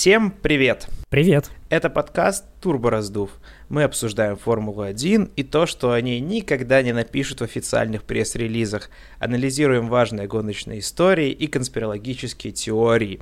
[0.00, 0.88] Всем привет!
[1.10, 1.50] Привет!
[1.68, 3.32] Это подкаст «Турбораздув».
[3.68, 8.88] Мы обсуждаем Формулу-1 и то, что они никогда не напишут в официальных пресс-релизах.
[9.18, 13.20] Анализируем важные гоночные истории и конспирологические теории.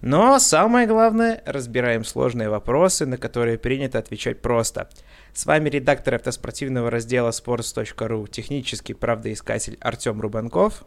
[0.00, 4.88] Но самое главное, разбираем сложные вопросы, на которые принято отвечать просто.
[5.34, 10.86] С вами редактор автоспортивного раздела sports.ru, технический правдоискатель Артем Рубанков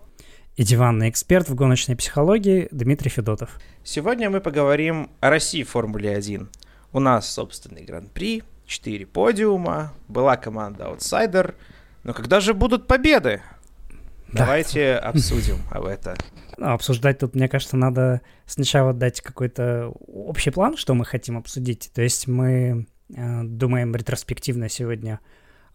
[0.57, 3.59] и диванный эксперт в гоночной психологии Дмитрий Федотов.
[3.84, 6.49] Сегодня мы поговорим о России в Формуле 1.
[6.93, 11.53] У нас собственный гран-при, 4 подиума, была команда Outsider,
[12.03, 13.41] но когда же будут победы?
[14.30, 14.39] Да.
[14.39, 16.16] Давайте обсудим об этом.
[16.58, 21.91] Ну, обсуждать тут, мне кажется, надо сначала дать какой-то общий план, что мы хотим обсудить.
[21.94, 25.19] То есть мы э, думаем ретроспективно сегодня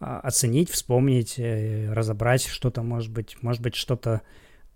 [0.00, 4.22] э, оценить, вспомнить, э, разобрать что-то, может быть, может быть, что-то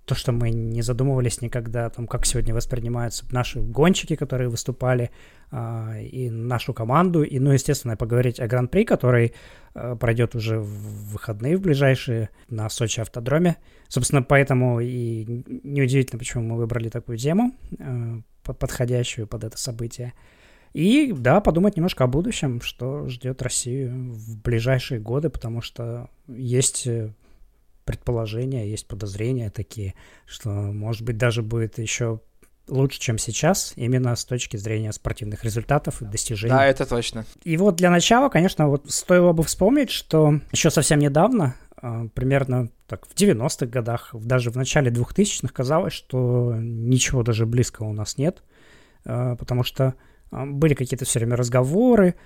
[0.06, 5.10] то, что мы не задумывались никогда о том, как сегодня воспринимаются наши гонщики, которые выступали,
[5.50, 9.34] э, и нашу команду, и, ну, естественно, поговорить о Гран-при, который
[9.74, 13.56] э, пройдет уже в выходные в ближайшие на Сочи автодроме.
[13.88, 20.14] Собственно, поэтому и неудивительно, почему мы выбрали такую тему, э, подходящую под это событие.
[20.72, 26.86] И, да, подумать немножко о будущем, что ждет Россию в ближайшие годы, потому что есть
[27.86, 29.94] предположения, есть подозрения такие,
[30.26, 32.20] что, может быть, даже будет еще
[32.68, 36.52] лучше, чем сейчас, именно с точки зрения спортивных результатов и достижений.
[36.52, 37.24] Да, это точно.
[37.44, 42.70] И вот для начала, конечно, вот стоило бы вспомнить, что еще совсем недавно, а, примерно
[42.86, 48.18] так в 90-х годах, даже в начале 2000-х казалось, что ничего даже близкого у нас
[48.18, 48.42] нет,
[49.04, 49.94] а, потому что
[50.30, 52.16] а, были какие-то все время разговоры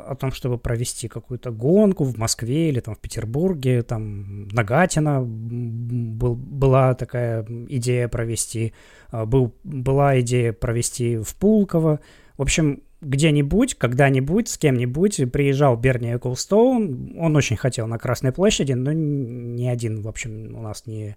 [0.00, 6.34] о том, чтобы провести какую-то гонку в Москве или там в Петербурге, там Нагатина был,
[6.34, 8.72] была такая идея провести,
[9.10, 12.00] а, был, была идея провести в Пулково.
[12.36, 17.14] В общем, где-нибудь, когда-нибудь, с кем-нибудь приезжал Берни Эклстоун.
[17.18, 21.16] Он очень хотел на Красной площади, но ни один, в общем, у нас не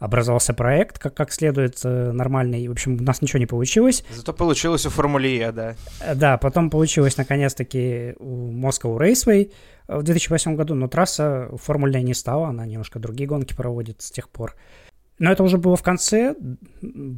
[0.00, 2.66] образовался проект как, как следует э, нормальный.
[2.66, 4.02] В общем, у нас ничего не получилось.
[4.10, 5.76] Зато получилось у Формуле Е, да.
[6.00, 9.52] Э, да, потом получилось наконец-таки у Moscow Raceway
[9.86, 14.30] в 2008 году, но трасса формульная не стала, она немножко другие гонки проводит с тех
[14.30, 14.56] пор.
[15.18, 16.34] Но это уже было в конце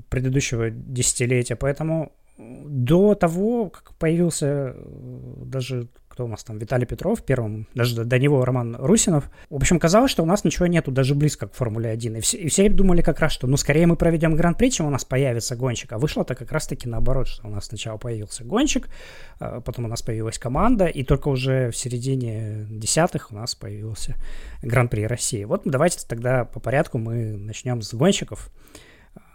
[0.08, 4.74] предыдущего десятилетия, поэтому до того, как появился
[5.44, 9.30] даже кто у нас там, Виталий Петров первым, даже до, него Роман Русинов.
[9.48, 12.16] В общем, казалось, что у нас ничего нету даже близко к Формуле 1.
[12.16, 14.90] И все, и все думали как раз, что ну скорее мы проведем Гран-при, чем у
[14.90, 15.92] нас появится гонщик.
[15.92, 18.90] А вышло-то как раз-таки наоборот, что у нас сначала появился гонщик,
[19.38, 24.14] а потом у нас появилась команда, и только уже в середине десятых у нас появился
[24.60, 25.44] Гран-при России.
[25.44, 28.50] Вот давайте тогда по порядку мы начнем с гонщиков.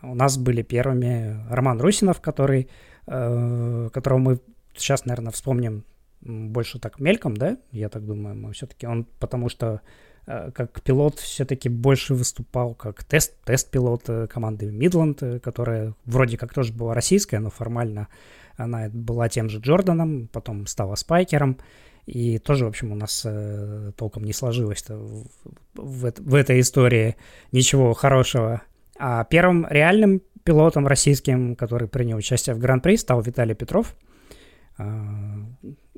[0.03, 2.69] У нас были первыми Роман Русинов, который,
[3.07, 4.39] э, которого мы
[4.75, 5.83] сейчас, наверное, вспомним
[6.21, 9.81] больше так мельком, да, я так думаю, мы все-таки он, потому что
[10.25, 16.53] э, как пилот все-таки больше выступал как тест, тест-пилот команды Мидланд, э, которая вроде как
[16.53, 18.07] тоже была российская, но формально
[18.55, 21.59] она была тем же Джорданом, потом стала Спайкером,
[22.05, 25.27] и тоже, в общем, у нас э, толком не сложилось в,
[25.75, 27.15] в, в этой истории
[27.51, 28.61] ничего хорошего.
[28.97, 33.95] А первым реальным пилотом российским, который принял участие в Гран-при, стал Виталий Петров–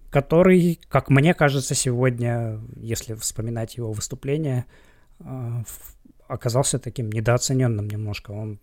[0.09, 4.65] который, как мне кажется, сегодня, если вспоминать его выступление,
[5.19, 5.63] а,
[6.27, 8.31] оказался таким недооцененным немножко.
[8.31, 8.59] Он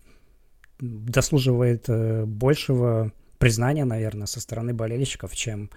[0.79, 5.69] заслуживает э, большего признания, наверное, со стороны болельщиков, чем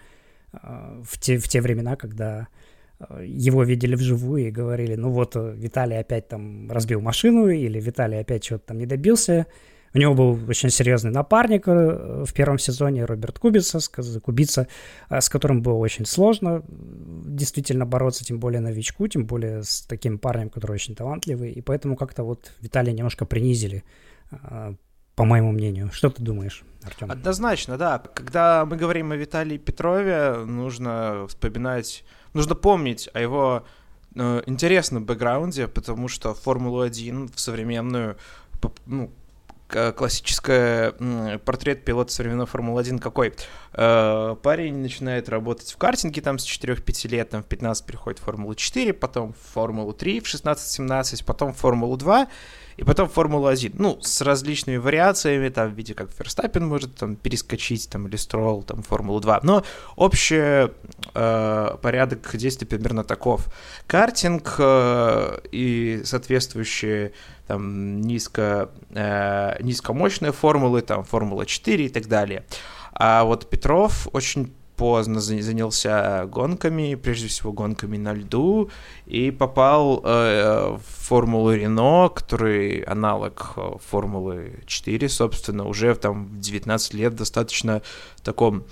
[0.52, 2.48] а, в те, в те времена, когда
[3.22, 8.42] его видели вживую и говорили, ну вот Виталий опять там разбил машину или Виталий опять
[8.42, 9.46] чего-то там не добился,
[9.92, 13.80] у него был очень серьезный напарник э, в первом сезоне, Роберт Кубица,
[14.20, 14.68] Кубица,
[15.08, 20.18] э, с которым было очень сложно действительно бороться, тем более новичку, тем более с таким
[20.18, 21.50] парнем, который очень талантливый.
[21.50, 23.82] И поэтому как-то вот Виталия немножко принизили,
[24.30, 24.74] э,
[25.16, 25.90] по моему мнению.
[25.92, 27.10] Что ты думаешь, Артем?
[27.10, 27.98] Однозначно, да.
[27.98, 33.64] Когда мы говорим о Виталии Петрове, нужно вспоминать, нужно помнить о его
[34.46, 38.16] интересном бэкграунде, потому что Формулу-1 в современную
[38.86, 39.12] ну,
[39.96, 40.92] классическая
[41.44, 43.34] портрет пилота современной Формулы-1 какой?
[43.72, 48.22] Э, парень начинает работать в картинге там с 4-5 лет, там в 15 переходит в
[48.22, 52.28] Формулу 4, потом в Формулу 3 в 16-17, потом в Формулу 2,
[52.80, 53.74] и потом в Формулу-1.
[53.78, 58.62] Ну, с различными вариациями, там, в виде как Ферстаппин может там перескочить, там, или Стролл,
[58.62, 59.40] там, Формулу-2.
[59.42, 59.62] Но
[59.96, 60.70] общий
[61.14, 63.48] э, порядок действий примерно таков.
[63.86, 67.12] Картинг э, и соответствующие
[67.46, 72.44] там низко, э, низкомощные формулы, там, Формула 4 и так далее.
[72.92, 78.70] А вот Петров очень поздно занялся гонками, прежде всего гонками на льду,
[79.04, 86.40] и попал э, в Формулу Рено, который аналог э, Формулы 4, собственно, уже там в
[86.40, 87.82] 19 лет достаточно
[88.24, 88.64] таком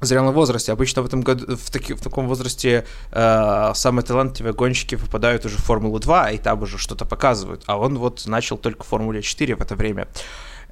[0.00, 0.72] зрелом возрасте.
[0.72, 5.58] Обычно в этом году, в, таки, в таком возрасте э, самые талантливые гонщики попадают уже
[5.58, 7.62] в Формулу 2, и там уже что-то показывают.
[7.66, 10.08] А он вот начал только в Формуле 4 в это время.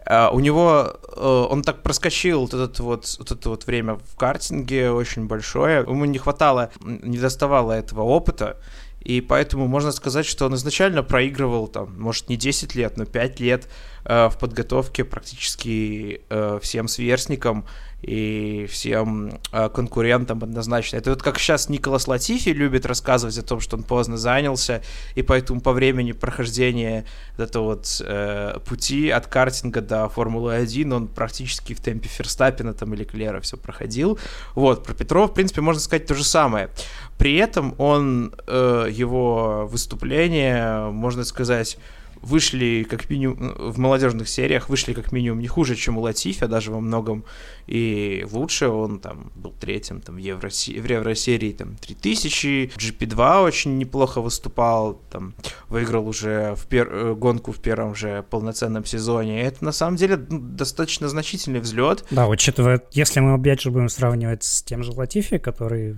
[0.05, 4.17] Uh, у него uh, он так проскочил вот, этот вот, вот это вот время в
[4.17, 5.81] картинге очень большое.
[5.81, 8.57] Ему не хватало, не доставало этого опыта.
[9.01, 13.41] И поэтому можно сказать, что он изначально проигрывал, там, может, не 10 лет, но 5
[13.41, 13.69] лет
[14.05, 17.65] э, в подготовке практически э, всем сверстникам
[18.03, 20.97] и всем э, конкурентам однозначно.
[20.97, 24.83] Это вот как сейчас Николас Латифи любит рассказывать о том, что он поздно занялся,
[25.15, 27.05] и поэтому по времени прохождения
[27.39, 33.05] этого вот э, пути от картинга до Формулы-1 он практически в темпе Ферстаппина там или
[33.05, 34.19] Клера все проходил.
[34.57, 36.71] Вот, про Петрова, в принципе, можно сказать то же самое.
[37.19, 41.79] При этом он, э, его выступление, можно сказать,
[42.23, 46.49] вышли как минимум в молодежных сериях вышли как минимум не хуже, чем у Латифи, а
[46.49, 47.25] даже во многом
[47.67, 48.69] и лучше.
[48.69, 55.01] Он там был третьим там в, Евро, в Евросерии там 3000, GP2 очень неплохо выступал,
[55.11, 55.35] там
[55.69, 56.89] выиграл уже в пер...
[56.93, 59.43] Э, гонку в первом же полноценном сезоне.
[59.43, 62.05] Это на самом деле ну, достаточно значительный взлет.
[62.11, 65.97] Да, учитывая, если мы опять же будем сравнивать с тем же Латифи, который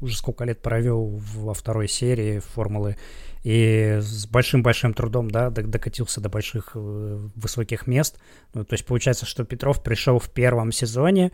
[0.00, 2.96] уже сколько лет провел во второй серии Формулы
[3.46, 8.18] и с большим-большим трудом, да, докатился до больших э, высоких мест.
[8.54, 11.30] Ну, то есть получается, что Петров пришел в первом сезоне,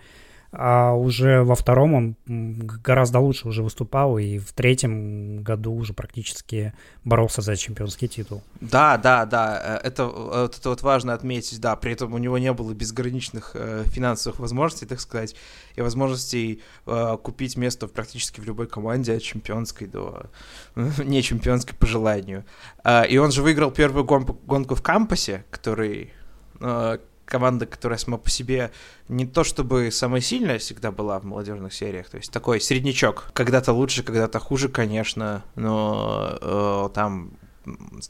[0.53, 6.75] а уже во втором он гораздо лучше уже выступал, и в третьем году уже практически
[7.05, 8.43] боролся за чемпионский титул.
[8.61, 12.37] Да, да, да, э, это, вот это вот важно отметить, да, при этом у него
[12.37, 15.35] не было безграничных э, финансовых возможностей, так сказать,
[15.75, 20.27] и возможностей э, купить место в практически в любой команде, от чемпионской до
[20.75, 22.45] не чемпионской по желанию.
[22.85, 26.13] Э, и он же выиграл первую гонку, гонку в кампусе, который
[26.61, 28.71] э, команда, которая сама по себе
[29.09, 33.31] не то чтобы самая сильная всегда была в молодежных сериях, то есть такой среднячок.
[33.33, 37.33] Когда-то лучше, когда-то хуже, конечно, но э, там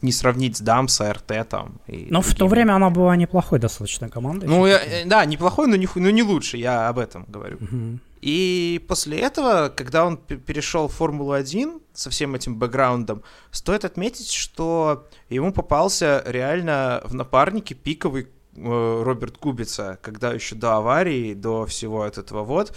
[0.00, 1.80] не сравнить с Дамса, РТ там.
[1.86, 2.34] И но другими.
[2.34, 4.46] в то время она была неплохой достаточно командой.
[4.46, 7.56] Ну, я, э, да, неплохой, но не, но не лучше, я об этом говорю.
[7.56, 7.98] Угу.
[8.22, 15.08] И после этого, когда он перешел в Формулу-1 со всем этим бэкграундом, стоит отметить, что
[15.28, 22.44] ему попался реально в напарнике пиковый Роберт Кубица, когда еще до аварии, до всего этого
[22.44, 22.72] вот,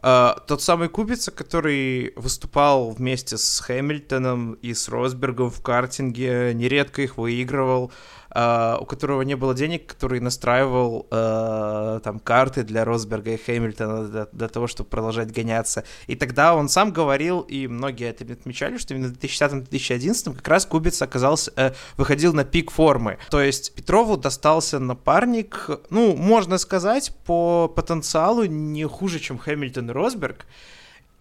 [0.00, 7.02] Uh, тот самый Кубица, который выступал вместе с Хэмилтоном и с Росбергом в картинге, нередко
[7.02, 7.90] их выигрывал,
[8.30, 14.26] у которого не было денег, который настраивал uh, там карты для Росберга и Хэмилтона для,
[14.32, 15.84] для того, чтобы продолжать гоняться.
[16.06, 20.66] И тогда он сам говорил, и многие это отмечали, что именно в 2010-2011 как раз
[20.66, 23.18] Кубиц оказался, uh, выходил на пик формы.
[23.30, 29.92] То есть Петрову достался напарник, ну, можно сказать, по потенциалу не хуже, чем Хэмилтон и
[29.92, 30.46] Росберг.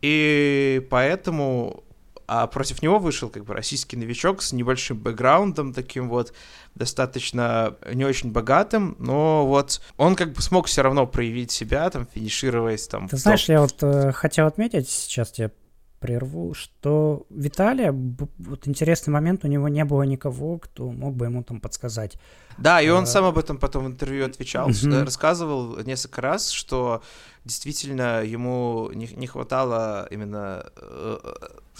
[0.02, 1.84] И поэтому
[2.28, 6.34] а против него вышел как бы российский новичок с небольшим бэкграундом таким вот,
[6.76, 12.06] достаточно не очень богатым, но вот он как бы смог все равно проявить себя, там,
[12.14, 13.08] финишировать там.
[13.08, 15.52] Ты знаешь, я вот э, хотел отметить, сейчас тебе
[16.00, 21.44] прерву, что Виталия, вот интересный момент, у него не было никого, кто мог бы ему
[21.44, 22.18] там подсказать.
[22.58, 23.06] Да, и он а...
[23.06, 25.04] сам об этом потом в интервью отвечал, mm-hmm.
[25.04, 27.02] рассказывал несколько раз, что
[27.46, 31.18] действительно ему не, не хватало именно э,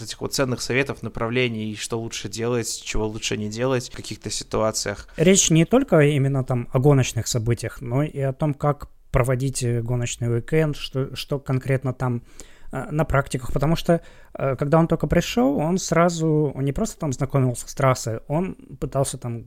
[0.00, 5.08] этих вот ценных советов, направлений, что лучше делать, чего лучше не делать в каких-то ситуациях.
[5.16, 10.32] Речь не только именно там о гоночных событиях, но и о том, как проводить гоночный
[10.32, 12.22] уикенд, что, что конкретно там
[12.70, 14.00] на практиках, потому что
[14.34, 18.56] э, когда он только пришел, он сразу, он не просто там знакомился с трассой, он
[18.78, 19.44] пытался там,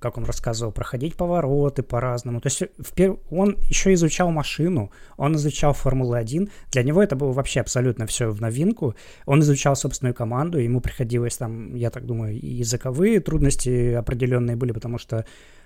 [0.00, 2.40] как он рассказывал, проходить повороты по-разному.
[2.40, 6.50] То есть в он еще изучал машину, он изучал Формулу-1.
[6.70, 8.94] Для него это было вообще абсолютно все в новинку.
[9.26, 14.98] Он изучал собственную команду, ему приходилось там, я так думаю, языковые трудности определенные были, потому
[14.98, 15.24] что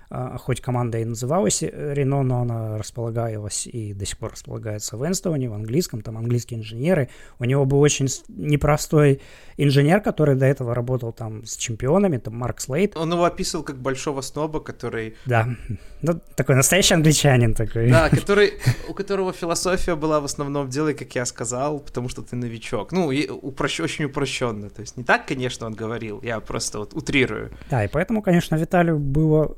[0.09, 5.05] хоть команда и называлась э, Рено, но она располагалась и до сих пор располагается в
[5.05, 7.09] Энстоуне, в английском, там английские инженеры.
[7.39, 9.21] У него был очень непростой
[9.57, 12.95] инженер, который до этого работал там с чемпионами, там Марк Слейт.
[12.95, 15.15] Он его описывал как большого сноба, который...
[15.25, 15.47] Да,
[16.01, 17.89] ну, такой настоящий англичанин такой.
[17.89, 18.53] Да, который,
[18.87, 22.91] у которого философия была в основном «делай, как я сказал, потому что ты новичок».
[22.91, 23.79] Ну, и упрощ...
[23.79, 24.69] очень упрощенно.
[24.69, 27.51] То есть не так, конечно, он говорил, я просто вот утрирую.
[27.69, 29.55] Да, и поэтому, конечно, Виталию было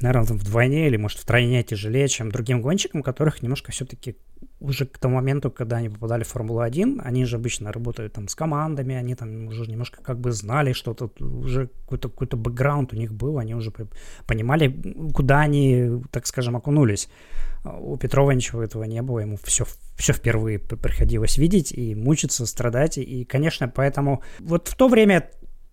[0.00, 4.16] наверное, вдвойне или, может, втройне тяжелее, чем другим гонщикам, которых немножко все-таки
[4.60, 8.34] уже к тому моменту, когда они попадали в Формулу-1, они же обычно работают там с
[8.34, 13.12] командами, они там уже немножко как бы знали что-то, уже какой-то какой бэкграунд у них
[13.12, 13.72] был, они уже
[14.26, 17.08] понимали, куда они, так скажем, окунулись.
[17.64, 19.64] У Петрова ничего этого не было, ему все,
[19.96, 22.98] все впервые приходилось видеть и мучиться, страдать.
[22.98, 25.30] И, конечно, поэтому вот в то время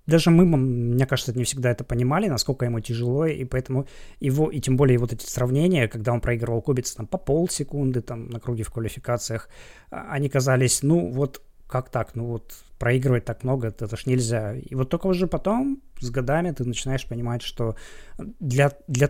[0.07, 3.87] даже мы, мне кажется, не всегда это понимали, насколько ему тяжело, и поэтому
[4.19, 8.29] его, и тем более вот эти сравнения, когда он проигрывал Кубица там по полсекунды там
[8.29, 9.49] на круге в квалификациях,
[9.89, 14.05] а, они казались, ну вот как так, ну вот проигрывать так много, это, это ж
[14.05, 14.55] нельзя.
[14.55, 17.75] И вот только уже потом, с годами, ты начинаешь понимать, что
[18.17, 19.09] для, для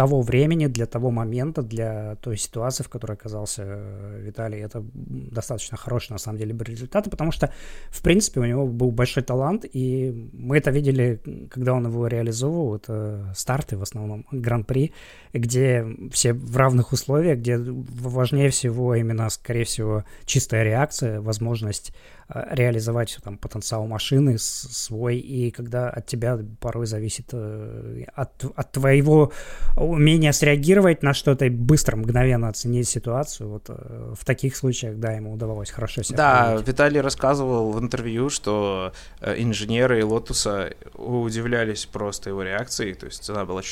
[0.00, 5.76] того времени, для того момента, для той ситуации, в которой оказался э, Виталий, это достаточно
[5.76, 7.50] хорошие, на самом деле, были результаты, потому что,
[7.90, 12.76] в принципе, у него был большой талант, и мы это видели, когда он его реализовывал,
[12.76, 14.92] это старты, в основном, гран-при,
[15.32, 21.92] где все в равных условиях, где важнее всего именно, скорее всего, чистая реакция, возможность
[22.32, 28.72] Э, реализовать там потенциал машины свой, и когда от тебя порой зависит э, от, от
[28.72, 29.32] твоего
[29.76, 35.12] умения среагировать на что-то и быстро, мгновенно оценить ситуацию, вот э, в таких случаях, да,
[35.12, 36.68] ему удавалось хорошо себя Да, проявить.
[36.68, 43.44] Виталий рассказывал в интервью, что инженеры Lotus а удивлялись просто его реакцией, то есть она
[43.44, 43.62] была,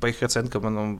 [0.00, 0.98] по их оценкам, она,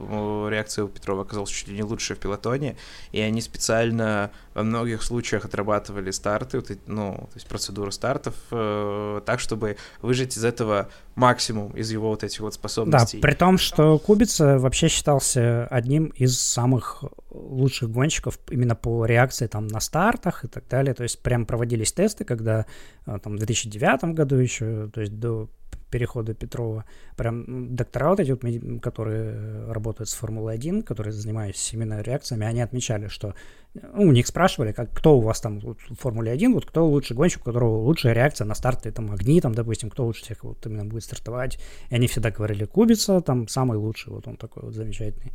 [0.48, 2.76] реакция у Петрова оказалась чуть ли не лучше в пелотоне,
[3.12, 9.40] и они специально во многих случаях отрабатывали старты, ну, то есть процедуру стартов, э, так,
[9.40, 13.18] чтобы выжать из этого максимум из его вот этих вот способностей.
[13.18, 19.46] Да, при том, что Кубица вообще считался одним из самых лучших гонщиков именно по реакции
[19.46, 20.94] там на стартах и так далее.
[20.94, 22.66] То есть прям проводились тесты, когда
[23.06, 25.48] э, там в 2009 году еще, то есть до
[25.90, 26.84] перехода Петрова,
[27.16, 33.08] прям доктора вот эти вот, которые работают с Формулой-1, которые занимаются именно реакциями, они отмечали,
[33.08, 33.34] что
[33.74, 36.86] ну, у них спрашивали, как, кто у вас там вот, в Формуле 1, вот кто
[36.86, 40.44] лучший гонщик, у которого лучшая реакция на старты, там, огни, там, допустим, кто лучше всех
[40.44, 41.58] вот именно будет стартовать.
[41.90, 45.32] И они всегда говорили, Кубица, там, самый лучший, вот он такой вот замечательный.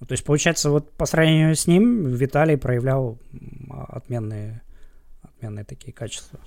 [0.00, 3.18] То есть, получается, вот по сравнению с ним Виталий проявлял
[3.70, 4.62] отменные,
[5.22, 6.40] отменные такие качества.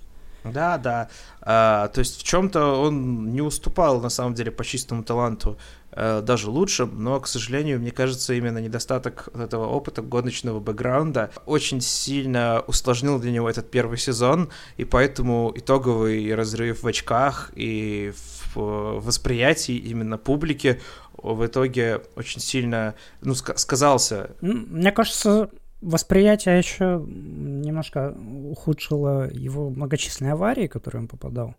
[0.44, 1.10] Да, да.
[1.42, 5.58] А, то есть в чем-то он не уступал на самом деле по чистому таланту
[5.92, 11.82] а, даже лучшим, но, к сожалению, мне кажется, именно недостаток этого опыта, гоночного бэкграунда очень
[11.82, 18.14] сильно усложнил для него этот первый сезон, и поэтому итоговый разрыв в очках и
[18.54, 20.82] в восприятии именно публики
[21.18, 24.32] в итоге очень сильно ну, сказался.
[24.42, 25.50] Мне кажется,
[25.82, 28.16] восприятие еще немножко
[28.50, 31.56] ухудшило его многочисленные аварии, которые он попадал.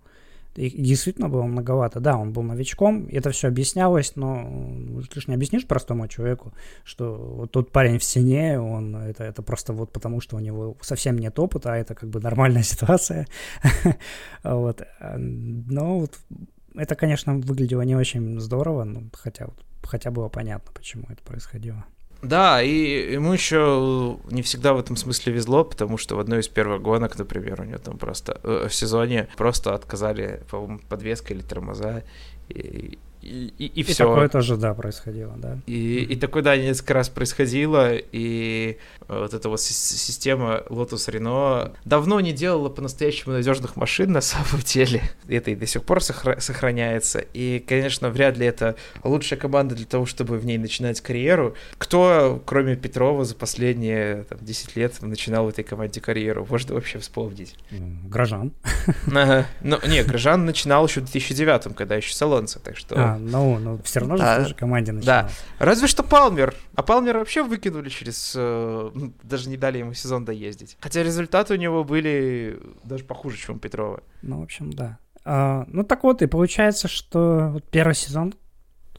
[0.58, 2.00] И действительно было многовато.
[2.00, 4.74] Да, он был новичком, это все объяснялось, но
[5.08, 9.42] ты же не объяснишь простому человеку, что вот тот парень в стене, он это, это
[9.42, 13.28] просто вот потому, что у него совсем нет опыта, а это как бы нормальная ситуация.
[14.42, 14.82] вот.
[15.16, 16.18] Но вот
[16.74, 19.48] это, конечно, выглядело не очень здорово, но хотя,
[19.82, 21.84] хотя было понятно, почему это происходило.
[22.20, 26.48] Да, и ему еще не всегда в этом смысле везло, потому что в одной из
[26.48, 31.42] первых гонок, например, у него там просто э, в сезоне просто отказали, по-моему, подвеска или
[31.42, 32.02] тормоза,
[32.48, 34.06] и, и, и, и, и все.
[34.06, 35.58] такое тоже, да, происходило, да.
[35.66, 42.20] И, и такое, да, несколько раз происходило, и вот эта вот система Lotus Renault давно
[42.20, 45.02] не делала по-настоящему надежных машин на самом деле.
[45.28, 47.20] Это и до сих пор сохраняется.
[47.32, 51.54] И, конечно, вряд ли это лучшая команда для того, чтобы в ней начинать карьеру.
[51.78, 56.46] Кто, кроме Петрова, за последние там, 10 лет начинал в этой команде карьеру?
[56.48, 57.54] Можно вообще вспомнить.
[58.04, 58.52] Грожан.
[59.06, 59.46] Ага.
[59.62, 62.94] Ну, не, Грожан начинал еще в 2009 когда еще Салонца, так что...
[62.96, 65.24] А, ну, ну все равно же а, тоже команде начинал.
[65.24, 65.30] Да.
[65.58, 66.54] Разве что Палмер.
[66.74, 70.76] А Палмер вообще выкинули через э, ну, даже не дали ему сезон доездить.
[70.80, 74.02] Хотя результаты у него были даже похуже, чем у Петрова.
[74.22, 74.98] Ну, в общем, да.
[75.24, 78.34] А, ну, так вот, и получается, что вот первый сезон,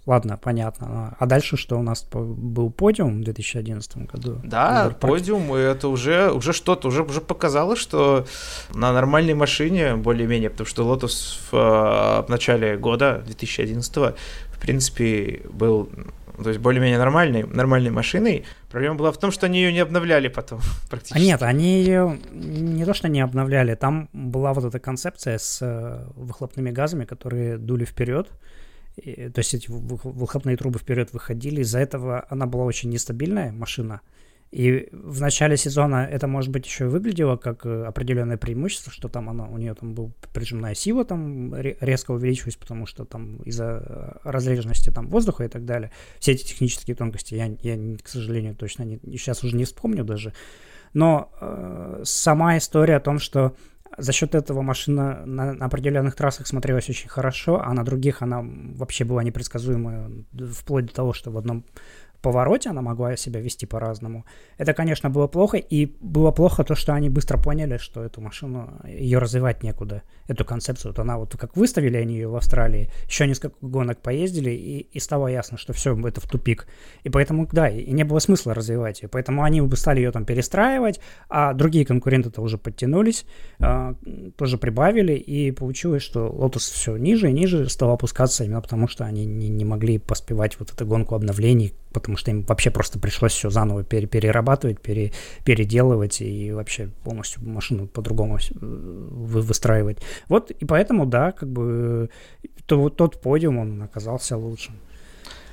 [0.09, 1.15] ладно, понятно.
[1.19, 4.41] А дальше что у нас был подиум в 2011 году?
[4.43, 8.25] Да, подиум, и это уже, уже что-то, уже, уже показалось, что
[8.73, 14.15] на нормальной машине, более-менее, потому что Lotus в, а, в начале года, 2011
[14.51, 15.89] в принципе, был
[16.43, 18.45] то есть более-менее нормальной, нормальной машиной.
[18.71, 21.17] Проблема была в том, что они ее не обновляли потом практически.
[21.17, 25.59] А нет, они ее не то, что не обновляли, там была вот эта концепция с
[25.61, 28.29] э, выхлопными газами, которые дули вперед.
[28.97, 31.61] И, то есть эти выхлопные трубы вперед выходили.
[31.61, 34.01] Из-за этого она была очень нестабильная машина.
[34.51, 39.29] И в начале сезона это, может быть, еще выглядело как э, определенное преимущество, что там
[39.29, 44.11] она, у нее там был прижимная сила там резко увеличилась, потому что там из-за э,
[44.23, 45.91] разреженности там воздуха и так далее.
[46.19, 50.33] Все эти технические тонкости я, я к сожалению, точно не, сейчас уже не вспомню даже.
[50.93, 53.55] Но э, сама история о том, что
[53.97, 58.41] за счет этого машина на, на определенных трассах смотрелась очень хорошо, а на других она
[58.43, 60.09] вообще была непредсказуемая,
[60.53, 61.65] вплоть до того, что в одном
[62.21, 64.25] повороте она могла себя вести по-разному.
[64.57, 68.79] Это, конечно, было плохо, и было плохо то, что они быстро поняли, что эту машину,
[68.85, 70.91] ее развивать некуда, эту концепцию.
[70.91, 74.99] Вот она вот как выставили они ее в Австралии, еще несколько гонок поездили, и, и
[74.99, 76.67] стало ясно, что все, это в тупик.
[77.03, 79.09] И поэтому, да, и не было смысла развивать ее.
[79.09, 80.99] Поэтому они бы стали ее там перестраивать,
[81.29, 83.25] а другие конкуренты-то уже подтянулись,
[83.59, 83.93] э,
[84.37, 89.05] тоже прибавили, и получилось, что Lotus все ниже и ниже стал опускаться именно потому, что
[89.05, 93.33] они не, не могли поспевать вот эту гонку обновлений, потому что им вообще просто пришлось
[93.33, 95.11] все заново пере перерабатывать, пере
[95.43, 99.99] переделывать и вообще полностью машину по-другому э, выстраивать.
[100.27, 102.09] Вот и поэтому, да, как бы
[102.65, 104.75] то, тот подиум, он оказался лучшим.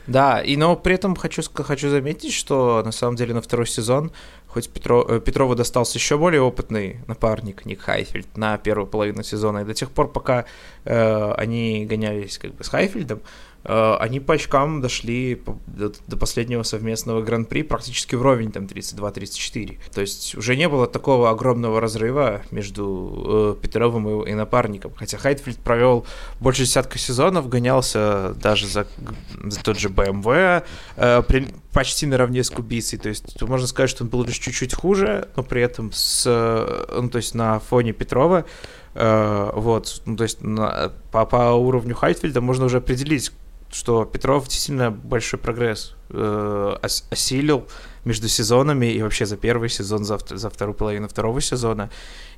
[0.07, 4.13] Да, и но при этом хочу, хочу заметить, что на самом деле на второй сезон,
[4.47, 9.61] хоть Петро, э, Петрову достался еще более опытный напарник Ник Хайфельд на первую половину сезона,
[9.61, 10.45] и до тех пор, пока
[10.85, 17.23] э, они гонялись как бы с Хайфельдом, Э, они по очкам дошли до, последнего совместного
[17.23, 19.79] гран-при практически вровень, там 32-34.
[19.93, 24.93] То есть уже не было такого огромного разрыва между э, Петровым и, и напарником.
[24.97, 26.07] Хотя Хайтфилд провел
[26.41, 28.87] больше десятка сезонов, гонялся даже за,
[29.45, 30.65] за тот же BMW,
[30.97, 32.99] э, при, почти наравне с Кубицей.
[32.99, 37.01] То есть можно сказать, что он был лишь чуть-чуть хуже, но при этом с, э,
[37.01, 38.45] ну, то есть на фоне Петрова
[38.99, 43.31] Uh, вот, ну, то есть на, по, по уровню Хайтфилда можно уже определить,
[43.71, 46.77] что Петров действительно большой прогресс э,
[47.11, 47.67] осилил
[48.05, 51.91] между сезонами и вообще за первый сезон, за, за вторую половину второго сезона.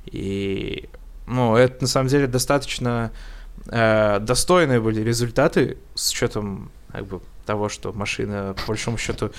[0.05, 0.89] И,
[1.27, 3.11] ну, это на самом деле достаточно
[3.67, 9.31] э, достойные были результаты с учетом как бы, того, что машина, по большому счету,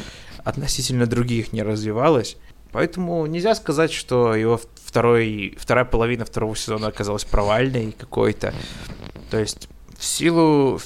[0.45, 2.37] относительно других не развивалась.
[2.73, 8.55] Поэтому нельзя сказать, что его второй, вторая половина второго сезона оказалась провальной какой-то.
[9.31, 10.81] То есть в силу,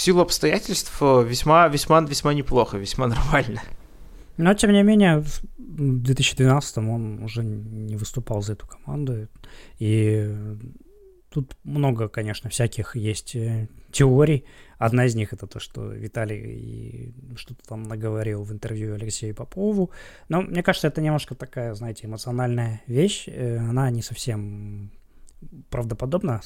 [0.00, 3.62] силу обстоятельств э, весьма, весьма, весьма неплохо, весьма нормально.
[4.36, 9.28] Но, тем не менее, в 2012 он уже не выступал за эту команду.
[9.78, 10.34] И
[11.30, 14.44] тут много, конечно, всяких есть э, теорий.
[14.78, 19.90] Одна из них это то, что Виталий что-то там наговорил в интервью Алексею Попову.
[20.28, 23.24] Но мне кажется, это немножко такая, знаете, эмоциональная вещь.
[23.28, 24.90] Э, она не совсем
[25.70, 26.40] правдоподобно.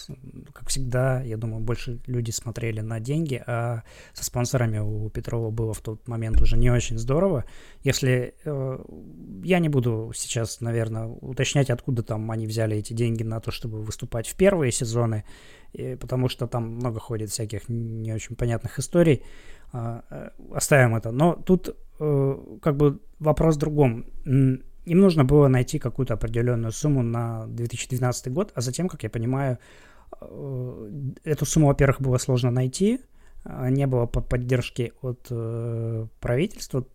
[0.52, 5.74] Как всегда, я думаю, больше люди смотрели на деньги, а со спонсорами у Петрова было
[5.74, 7.44] в тот момент уже не очень здорово.
[7.83, 8.78] Если э,
[9.42, 13.83] я не буду сейчас, наверное, уточнять, откуда там они взяли эти деньги на то, чтобы
[13.83, 15.24] выступать в первые сезоны,
[15.72, 19.22] и, потому что там много ходит всяких не очень понятных историй.
[19.72, 21.11] Э, э, оставим это.
[21.11, 24.07] Но тут э, как бы вопрос в другом
[24.84, 29.58] им нужно было найти какую-то определенную сумму на 2012 год, а затем, как я понимаю,
[30.20, 30.90] э,
[31.24, 33.00] эту сумму, во-первых, было сложно найти,
[33.44, 36.86] а не было поддержки от э, правительства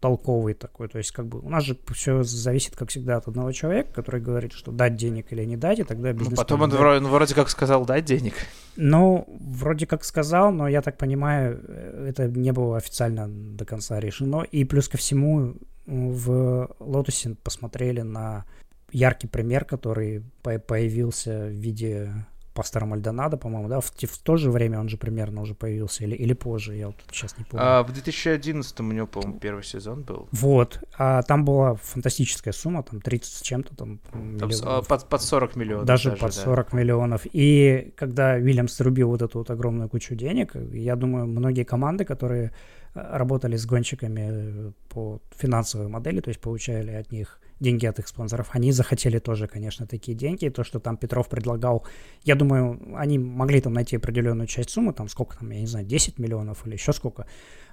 [0.00, 0.88] толковый такой.
[0.88, 4.20] То есть, как бы у нас же все зависит, как всегда, от одного человека, который
[4.20, 6.30] говорит, что дать денег или не дать, и тогда бизнес.
[6.30, 8.34] Ну, потом он вроде, ну, вроде как сказал дать денег.
[8.76, 13.98] Ну, вроде как сказал, но я так понимаю, э, это не было официально до конца
[14.00, 14.42] решено.
[14.42, 15.54] И плюс ко всему,
[15.86, 18.44] в Лотусе посмотрели на
[18.92, 22.12] яркий пример, который появился в виде
[22.56, 26.16] пастора Мальдонадо, по-моему, да, в, в то же время он же примерно уже появился, или,
[26.16, 27.64] или позже, я вот сейчас не помню.
[27.64, 30.28] А, в 2011 у него, по-моему, первый сезон был.
[30.32, 34.88] Вот, а там была фантастическая сумма, там 30 с чем-то, там, там миллионов.
[34.88, 35.86] под, под 40 миллионов.
[35.86, 36.78] Даже, даже под 40 да.
[36.78, 37.26] миллионов.
[37.32, 42.52] И когда Вильямс срубил вот эту вот огромную кучу денег, я думаю, многие команды, которые
[42.94, 48.08] работали с гонщиками э, по финансовой модели, то есть получали от них деньги от их
[48.08, 48.48] спонсоров.
[48.52, 50.48] Они захотели тоже, конечно, такие деньги.
[50.48, 51.86] То, что там Петров предлагал,
[52.24, 55.86] я думаю, они могли там найти определенную часть суммы, там сколько там, я не знаю,
[55.86, 57.26] 10 миллионов или еще сколько.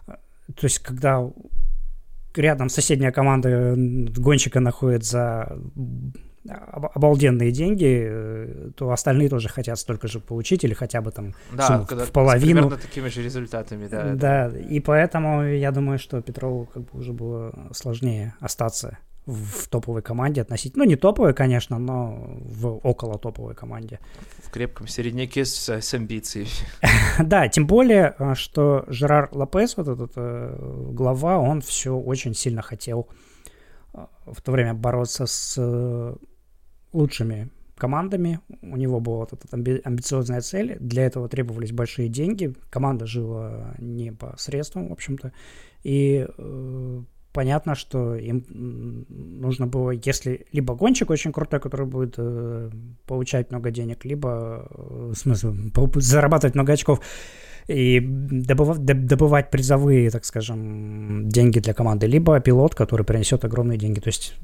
[0.05, 1.29] То есть, когда
[2.35, 5.57] рядом соседняя команда гонщика находит за
[6.45, 11.85] обалденные деньги, э, то остальные тоже хотят столько же получить или хотя бы там да,
[11.87, 12.63] когда в половину.
[12.63, 14.13] Примерно такими же результатами, да.
[14.13, 20.01] Да, и поэтому я думаю, что Петрову как бы уже было сложнее остаться в топовой
[20.01, 23.99] команде относительно, ну не топовой, конечно, но в около топовой команде.
[24.43, 26.49] В крепком середняке с, с амбициями.
[27.19, 32.61] да, тем более, э, что Жерар Лопес, вот этот э, глава, он все очень сильно
[32.61, 33.07] хотел
[34.25, 36.17] в то время бороться с
[36.93, 38.39] лучшими командами.
[38.61, 40.77] У него была вот эта амби- амбициозная цель.
[40.79, 42.53] Для этого требовались большие деньги.
[42.69, 45.33] Команда жила не по средствам, в общем-то.
[45.83, 47.01] И э,
[47.33, 48.45] понятно, что им
[49.09, 52.69] нужно было, если либо гонщик очень крутой, который будет э,
[53.05, 55.53] получать много денег, либо, э, в смысле,
[55.95, 56.99] зарабатывать много очков,
[57.67, 63.99] и добывать, добывать призовые, так скажем, деньги для команды, либо пилот, который принесет огромные деньги.
[63.99, 64.35] То есть,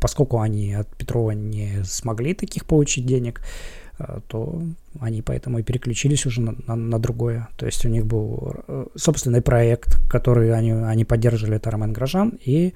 [0.00, 3.81] поскольку они от Петрова не смогли таких получить денег, э,
[4.28, 4.62] то
[5.00, 7.48] они поэтому и переключились уже на, на, на другое.
[7.56, 12.38] То есть у них был э, собственный проект, который они, они поддерживали, это Ромен Грожан
[12.44, 12.74] и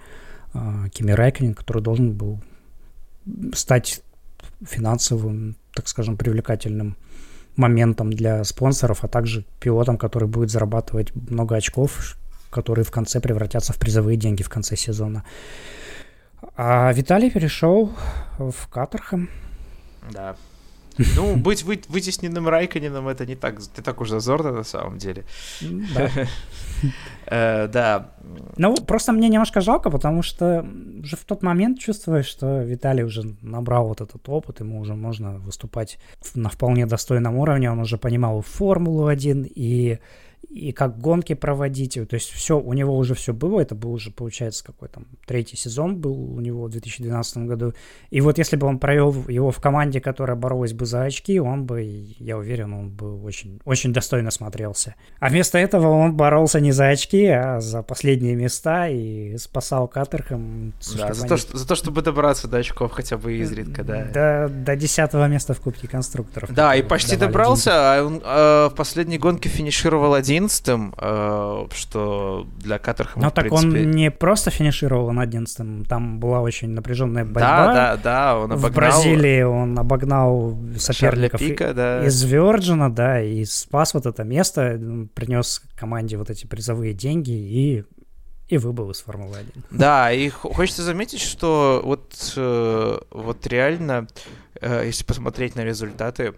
[0.55, 0.59] э,
[0.93, 2.41] Кими Райкнин, который должен был
[3.55, 4.03] стать
[4.63, 6.97] финансовым, так скажем, привлекательным
[7.57, 12.17] моментом для спонсоров, а также пилотом, который будет зарабатывать много очков,
[12.51, 15.25] которые в конце превратятся в призовые деньги в конце сезона.
[16.57, 17.93] А Виталий перешел
[18.39, 19.29] в Катерхэм.
[20.13, 20.37] Да.
[21.17, 25.25] Ну, быть вы, вытесненным Райконином это не так, не так уж зазорно на самом деле.
[25.95, 26.11] Да.
[27.29, 28.11] Э, да.
[28.57, 30.65] Ну, просто мне немножко жалко, потому что
[31.03, 35.39] уже в тот момент чувствуешь, что Виталий уже набрал вот этот опыт, ему уже можно
[35.39, 35.99] выступать
[36.35, 39.99] на вполне достойном уровне, он уже понимал Формулу-1 и
[40.57, 41.95] и как гонки проводить.
[41.95, 43.61] То есть все, у него уже все было.
[43.61, 47.75] Это был уже, получается, какой там третий сезон был у него в 2012 году.
[48.11, 51.65] И вот если бы он провел его в команде, которая боролась бы за очки, он
[51.65, 54.95] бы, я уверен, он бы очень, очень достойно смотрелся.
[55.19, 60.73] А вместо этого он боролся не за очки, а за последние места и спасал Катерхэм.
[60.97, 61.29] Да, за, они...
[61.29, 64.05] то, что, за то, чтобы добраться до очков хотя бы изредка, да.
[64.05, 66.53] До, до десятого места в Кубке конструкторов.
[66.55, 67.77] Да, и почти добрался, деньги.
[67.77, 73.49] а он э, в последней гонке финишировал один одиннадцатым, э, что для Катерхэма, Ну, так
[73.49, 73.83] принципе...
[73.83, 77.41] он не просто финишировал на одиннадцатом, там была очень напряженная борьба.
[77.41, 78.71] Да, да, да, он обогнал...
[78.71, 82.05] В Бразилии он обогнал соперников Пика, да.
[82.05, 84.81] из Virgin, да, и спас вот это место,
[85.15, 87.85] принес команде вот эти призовые деньги и
[88.49, 89.65] и выбыл из Формулы-1.
[89.73, 94.07] Да, и хочется заметить, что вот, э, вот реально,
[94.61, 96.33] э, если посмотреть на результаты,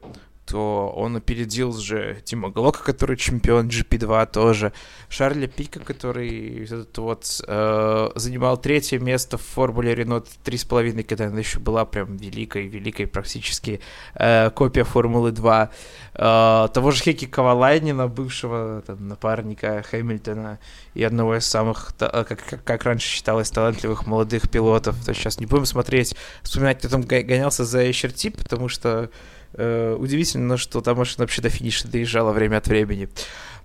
[0.48, 4.72] то он опередил же Тима Глока, который чемпион GP2 тоже,
[5.10, 11.38] Шарля Пика, который этот вот э, занимал третье место в формуле Рено 3,5, когда она
[11.38, 13.80] еще была прям великой-великой практически
[14.14, 15.70] э, копия Формулы 2,
[16.14, 20.58] э, того же Хеки Ковалайнина, бывшего там, напарника Хэмилтона
[20.94, 24.96] и одного из самых, э, как, как, как раньше считалось, талантливых молодых пилотов.
[25.04, 29.10] То сейчас не будем смотреть, вспоминать, кто там гонялся за HRT, потому что
[29.54, 33.08] Э, удивительно, что та машина вообще до финиша доезжала время от времени.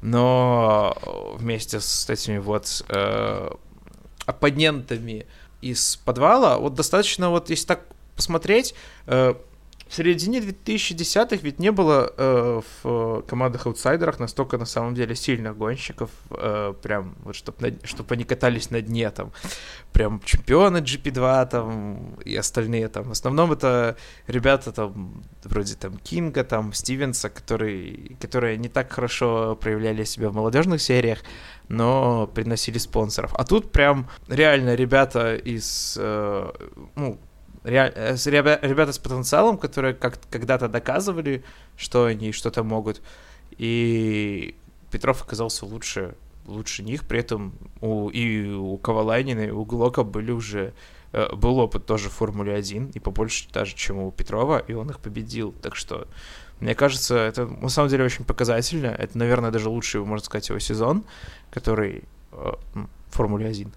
[0.01, 0.97] Но
[1.37, 3.49] вместе с этими вот э,
[4.25, 5.25] оппонентами
[5.61, 8.75] из подвала, вот достаточно, вот если так посмотреть,
[9.07, 9.33] э,
[9.93, 16.09] в середине 2010-х ведь не было э, в командах-аутсайдерах настолько на самом деле сильных гонщиков,
[16.31, 19.31] э, прям вот чтобы чтоб они катались на дне там,
[19.91, 23.03] прям чемпионы GP2 там и остальные там.
[23.03, 29.55] В основном это ребята там вроде там Кинга, там Стивенса, которые, которые не так хорошо
[29.55, 31.19] проявляли себя в молодежных сериях,
[31.67, 33.31] но приносили спонсоров.
[33.35, 36.51] А тут прям реально ребята из, э,
[36.95, 37.19] ну,
[37.63, 41.43] Э, ребята с потенциалом, которые как когда-то доказывали,
[41.77, 43.01] что они что-то могут.
[43.57, 44.55] И
[44.91, 47.05] Петров оказался лучше, лучше них.
[47.07, 50.73] При этом у, и у Ковалайнина, и у Глока были уже
[51.13, 54.89] э, был опыт тоже в Формуле 1, и побольше даже, чем у Петрова, и он
[54.89, 55.53] их победил.
[55.61, 56.07] Так что,
[56.59, 58.87] мне кажется, это на самом деле очень показательно.
[58.87, 61.05] Это, наверное, даже лучший, можно сказать, его сезон,
[61.49, 63.71] который э, в Формуле 1.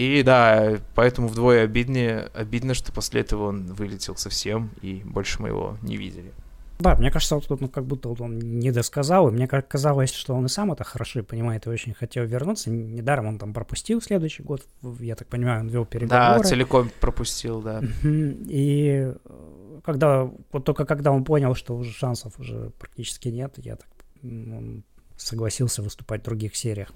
[0.00, 5.48] И да, поэтому вдвое обиднее, обидно, что после этого он вылетел совсем, и больше мы
[5.48, 6.32] его не видели.
[6.78, 10.34] Да, мне кажется, вот тут ну, как будто он не досказал, и мне казалось, что
[10.34, 12.70] он и сам это хорошо понимает и очень хотел вернуться.
[12.70, 14.62] Недаром он там пропустил следующий год,
[15.00, 16.42] я так понимаю, он вел переговоры.
[16.42, 17.82] Да, целиком пропустил, да.
[18.02, 23.76] И э, когда, вот только когда он понял, что уже шансов уже практически нет, я
[23.76, 23.88] так
[24.22, 24.82] он
[25.18, 26.90] согласился выступать в других сериях.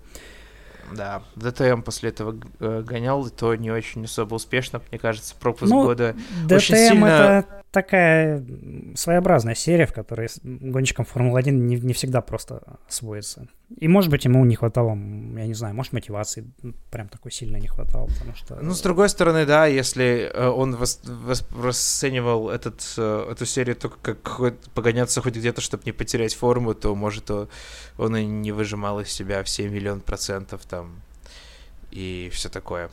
[0.92, 5.72] Да, ДТМ после этого э, гонял, и то не очень особо успешно, мне кажется, пропуск
[5.72, 6.14] ну, года.
[6.44, 7.06] ДТМ очень сильно...
[7.06, 8.42] это такая
[8.94, 13.48] своеобразная серия, в которой гонщикам Формулы-1 не, не всегда просто освоиться.
[13.76, 16.50] И, может быть, ему не хватало, я не знаю, может, мотивации
[16.90, 18.56] прям такой сильно не хватало, потому что...
[18.62, 23.74] Ну, с другой стороны, да, если э, он вос, вос, расценивал этот, э, эту серию
[23.74, 27.30] только как погоняться хоть где-то, чтобы не потерять форму, то, может,
[27.98, 31.00] он и не выжимал из себя все миллион процентов там
[31.90, 32.88] и все такое.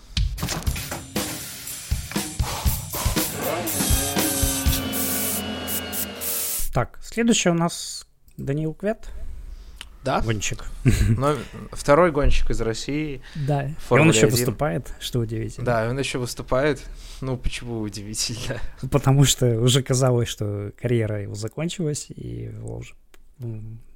[6.74, 8.08] Так, следующий у нас
[8.38, 9.10] Даниил Квет.
[10.04, 10.22] Да.
[10.22, 10.66] Гонщик.
[11.10, 11.36] Но
[11.72, 13.22] второй гонщик из России.
[13.36, 13.68] Да.
[13.68, 15.66] И он еще выступает, что удивительно.
[15.66, 16.82] Да, он еще выступает.
[17.22, 18.60] Ну, почему удивительно?
[18.90, 22.96] Потому что уже казалось, что карьера его закончилась, и его уже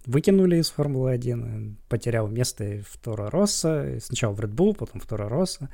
[0.05, 5.27] выкинули из Формулы-1, потерял место в Торо Росса, сначала в Red Bull, потом в Торо
[5.27, 5.69] Росса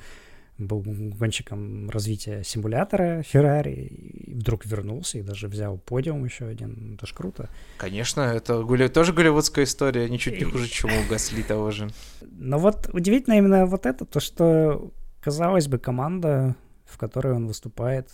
[0.66, 3.88] был гонщиком развития симулятора Феррари,
[4.28, 6.96] и вдруг вернулся и даже взял подиум еще один.
[6.96, 7.50] Это ж круто.
[7.78, 8.90] Конечно, это гуля...
[8.90, 11.90] тоже голливудская история, ничуть не хуже, чем у Гасли того же.
[12.22, 18.10] Но вот удивительно именно вот это, то, что, казалось бы, команда, в которой он выступает,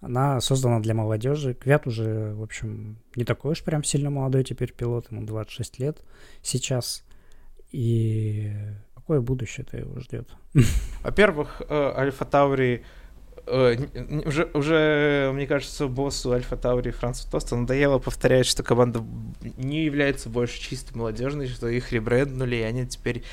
[0.00, 1.54] она создана для молодежи.
[1.54, 5.98] Квят уже, в общем, не такой уж прям сильно молодой теперь пилот, ему 26 лет
[6.42, 7.04] сейчас.
[7.70, 8.52] И
[9.02, 10.28] какое будущее-то его ждет?
[11.02, 12.84] Во-первых, э, Альфа Таури
[13.46, 13.76] э,
[14.24, 19.02] уже, уже, мне кажется, боссу Альфа Таури Францу Тоста надоело повторять, что команда
[19.56, 23.24] не является больше чисто молодежной, что их ребренднули, и они теперь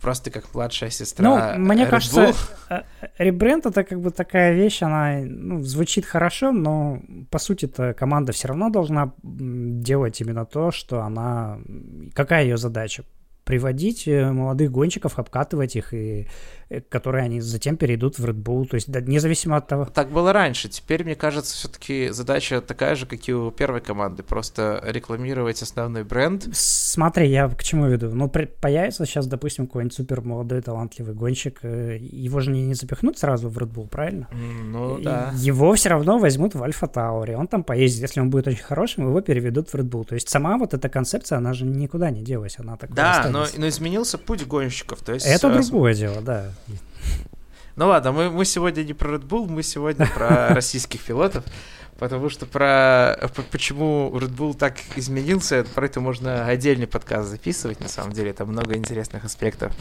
[0.00, 1.54] просто как младшая сестра.
[1.56, 2.32] Ну, мне Red кажется,
[2.70, 2.82] э,
[3.18, 8.32] ребренд это как бы такая вещь, она ну, звучит хорошо, но по сути то команда
[8.32, 11.58] все равно должна делать именно то, что она...
[12.14, 13.04] Какая ее задача?
[13.48, 16.26] Приводить э, молодых гонщиков, обкатывать их, и
[16.88, 18.66] которые они затем перейдут в Red Bull.
[18.66, 19.86] То есть, да, независимо от того...
[19.86, 20.68] Так было раньше.
[20.68, 24.22] Теперь, мне кажется, все-таки задача такая же, как и у первой команды.
[24.22, 26.48] Просто рекламировать основной бренд.
[26.52, 28.10] Смотри, я к чему веду.
[28.10, 31.60] Ну, появится сейчас, допустим, какой-нибудь супер молодой, талантливый гонщик.
[31.62, 34.28] Э, его же не, не запихнут сразу в Red Bull, правильно?
[34.32, 35.32] Ну, да.
[35.36, 37.36] Его все равно возьмут в Альфа Тауре.
[37.36, 38.02] Он там поездит.
[38.02, 40.04] Если он будет очень хорошим, его переведут в Red Bull.
[40.04, 42.58] То есть сама вот эта концепция, она же никуда не делась.
[42.58, 45.00] Она такая Да, но, но изменился путь гонщиков.
[45.02, 46.52] То есть, Это э, другое дело, да.
[47.76, 51.44] Ну ладно, мы, мы сегодня не про Red Bull, мы сегодня про российских пилотов.
[51.98, 57.88] Потому что про почему Red Bull так изменился, про это можно отдельный подкаст записывать, на
[57.88, 59.72] самом деле, там много интересных аспектов.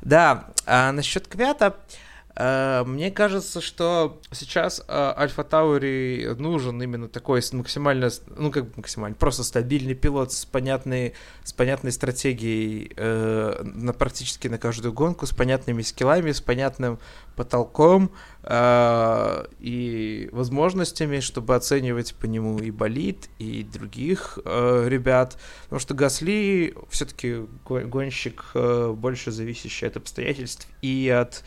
[0.00, 7.40] Да, а насчет Квята, Э, мне кажется, что сейчас э, Альфа Таури нужен именно такой
[7.52, 14.48] максимально, ну как максимально, просто стабильный пилот с понятной, с понятной стратегией э, на практически
[14.48, 16.98] на каждую гонку, с понятными скиллами, с понятным
[17.36, 18.10] потолком
[18.42, 25.38] э, и возможностями, чтобы оценивать по нему и болит, и других э, ребят.
[25.64, 31.44] Потому что Гасли все-таки гонщик э, больше зависящий от обстоятельств и от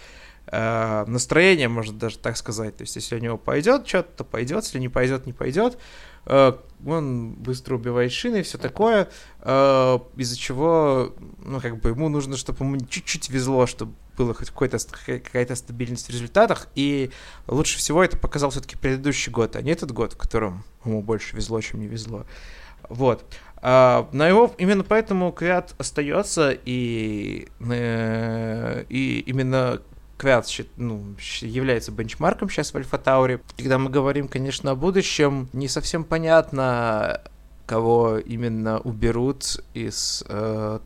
[0.48, 2.78] э, настроение, можно даже так сказать.
[2.78, 5.78] То есть, если у него пойдет что-то, то пойдет, если не пойдет, не пойдет.
[6.26, 6.54] Э,
[6.86, 9.10] он быстро убивает шины и все такое,
[9.42, 14.50] э, из-за чего, ну, как бы ему нужно, чтобы ему чуть-чуть везло, чтобы была хоть
[14.50, 17.12] какая-то стабильность в результатах, и
[17.46, 21.36] лучше всего это показал все-таки предыдущий год, а не этот год, в котором ему больше
[21.36, 22.26] везло, чем не везло.
[22.90, 23.24] Вот.
[23.62, 29.82] На его именно поэтому Квят остается и, и именно
[30.18, 33.40] Квят ну, является бенчмарком сейчас в Альфа Тауре.
[33.56, 37.22] Когда мы говорим, конечно, о будущем, не совсем понятно,
[37.68, 40.80] кого именно уберут из э,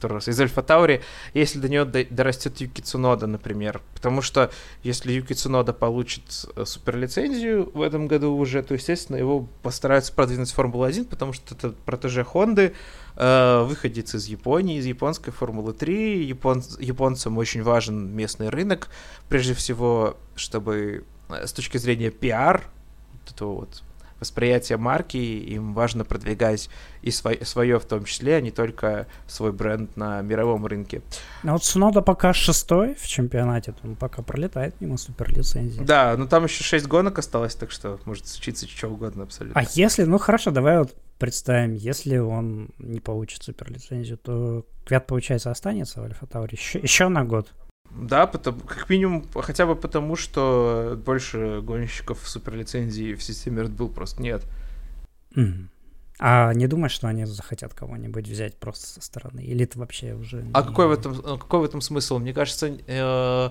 [0.00, 1.02] Торороса из Альфа Таури,
[1.34, 3.80] если до нее дорастет Юки Цунода, например.
[3.94, 4.50] Потому что
[4.82, 10.50] если Юки Цунода получит э, суперлицензию в этом году уже, то, естественно, его постараются продвинуть
[10.50, 12.74] в Формулу-1, потому что это протеже Хонды,
[13.16, 16.24] э, выходец из Японии, из японской Формулы 3.
[16.24, 18.88] Япон, японцам очень важен местный рынок,
[19.28, 22.64] прежде всего, чтобы э, с точки зрения пиар,
[23.12, 23.82] вот этого вот
[24.22, 26.70] восприятия марки, им важно продвигать
[27.02, 31.02] и свое, свое в том числе, а не только свой бренд на мировом рынке.
[31.42, 35.82] А вот Сунода пока шестой в чемпионате, он пока пролетает мимо суперлицензии.
[35.82, 39.60] Да, но там еще шесть гонок осталось, так что может случиться что угодно абсолютно.
[39.60, 45.50] А если, ну хорошо, давай вот представим, если он не получит суперлицензию, то Квят, получается,
[45.50, 47.52] останется в Альфа Тауре еще, еще на год.
[47.94, 53.92] Да, потому, как минимум, хотя бы потому, что больше гонщиков суперлицензии в системе Red Bull
[53.92, 54.44] просто нет.
[55.34, 55.66] Mm.
[56.18, 59.40] А не думаешь, что они захотят кого-нибудь взять просто со стороны?
[59.40, 60.44] Или это вообще уже...
[60.54, 60.66] А не...
[60.68, 62.18] какой, в этом, какой в этом смысл?
[62.18, 63.50] Мне кажется, э,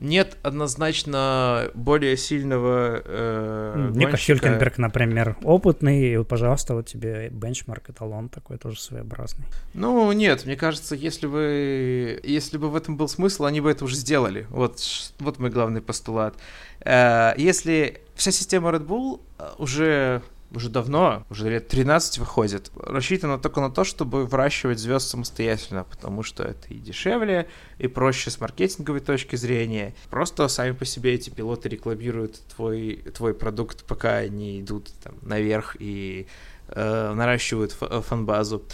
[0.00, 8.28] нет однозначно более сильного э, Ника Хюлькенберг, например, опытный, и, пожалуйста, вот тебе бенчмарк, эталон
[8.28, 9.44] такой тоже своеобразный.
[9.74, 13.84] Ну, нет, мне кажется, если бы, если бы в этом был смысл, они бы это
[13.84, 14.46] уже сделали.
[14.48, 14.80] Вот,
[15.18, 16.34] вот мой главный постулат.
[16.80, 23.38] Э, если вся система Red Bull э, уже уже давно, уже лет 13 выходит, рассчитана
[23.38, 28.40] только на то, чтобы выращивать звезд самостоятельно, потому что это и дешевле, и проще с
[28.40, 29.94] маркетинговой точки зрения.
[30.10, 35.76] Просто сами по себе эти пилоты рекламируют твой, твой продукт, пока они идут там, наверх
[35.78, 36.26] и
[36.68, 38.64] э, наращивают фан-базу.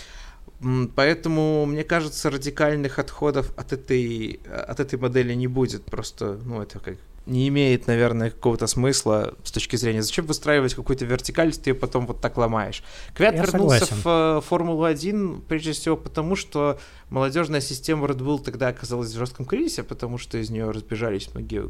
[0.94, 5.84] Поэтому, мне кажется, радикальных отходов от этой, от этой модели не будет.
[5.84, 11.04] Просто, ну, это как не имеет, наверное, какого-то смысла с точки зрения, зачем выстраивать какую-то
[11.04, 12.82] вертикаль, ты ее потом вот так ломаешь.
[13.14, 13.96] Квят Я вернулся согласен.
[14.02, 16.78] в э, Формулу-1 прежде всего потому, что
[17.10, 21.68] молодежная система Red Bull тогда оказалась в жестком кризисе, потому что из нее разбежались многие,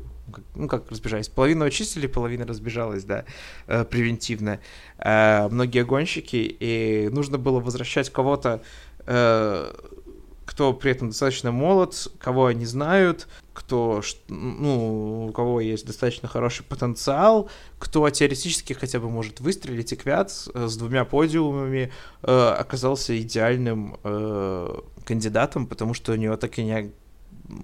[0.54, 3.24] ну как разбежались, половина очистили, половина разбежалась, да,
[3.66, 4.60] э, превентивно.
[4.98, 8.62] Э, многие гонщики, и нужно было возвращать кого-то
[10.46, 16.62] кто при этом достаточно молод, кого они знают, кто, ну, у кого есть достаточно хороший
[16.62, 21.90] потенциал, кто теоретически хотя бы может выстрелить, и Квят с двумя подиумами
[22.22, 26.92] э, оказался идеальным э, кандидатом, потому что у него так и не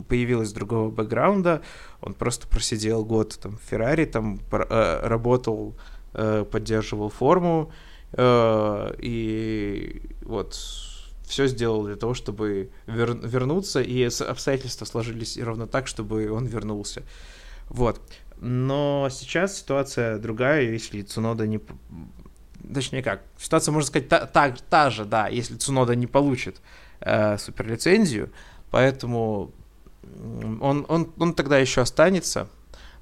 [0.08, 1.60] появилось другого бэкграунда,
[2.00, 5.74] он просто просидел год там в Феррари, там э, работал,
[6.14, 7.70] э, поддерживал форму,
[8.12, 10.54] э, и вот
[11.32, 13.16] все сделал для того, чтобы вер...
[13.16, 17.04] вернуться, и обстоятельства сложились ровно так, чтобы он вернулся.
[17.70, 18.02] Вот.
[18.38, 21.58] Но сейчас ситуация другая, если Цунода не...
[22.74, 26.60] Точнее как, ситуация, можно сказать, та, та, та же, да, если Цунода не получит
[27.00, 28.30] э, суперлицензию,
[28.70, 29.52] поэтому
[30.60, 32.46] он, он, он тогда еще останется,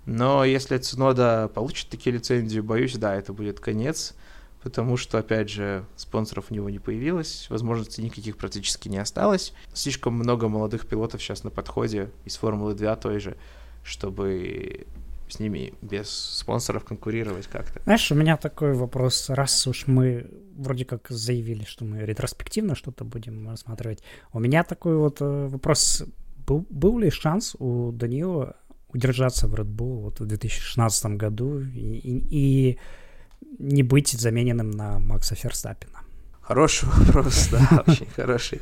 [0.07, 4.15] но если Цунода получит такие лицензии, боюсь, да, это будет конец
[4.63, 9.53] потому что, опять же, спонсоров у него не появилось, возможностей никаких практически не осталось.
[9.73, 13.37] Слишком много молодых пилотов сейчас на подходе из Формулы-2 той же,
[13.83, 14.87] чтобы
[15.29, 17.81] с ними без спонсоров конкурировать как-то.
[17.85, 23.05] Знаешь, у меня такой вопрос, раз уж мы вроде как заявили, что мы ретроспективно что-то
[23.05, 26.05] будем рассматривать, у меня такой вот э, вопрос,
[26.47, 28.57] был, был ли шанс у Данила
[28.93, 32.79] удержаться в Red Bull вот в 2016 году и, и, и
[33.59, 36.01] не быть замененным на Макса Ферстаппина?
[36.41, 38.61] Хороший вопрос, да, очень хороший.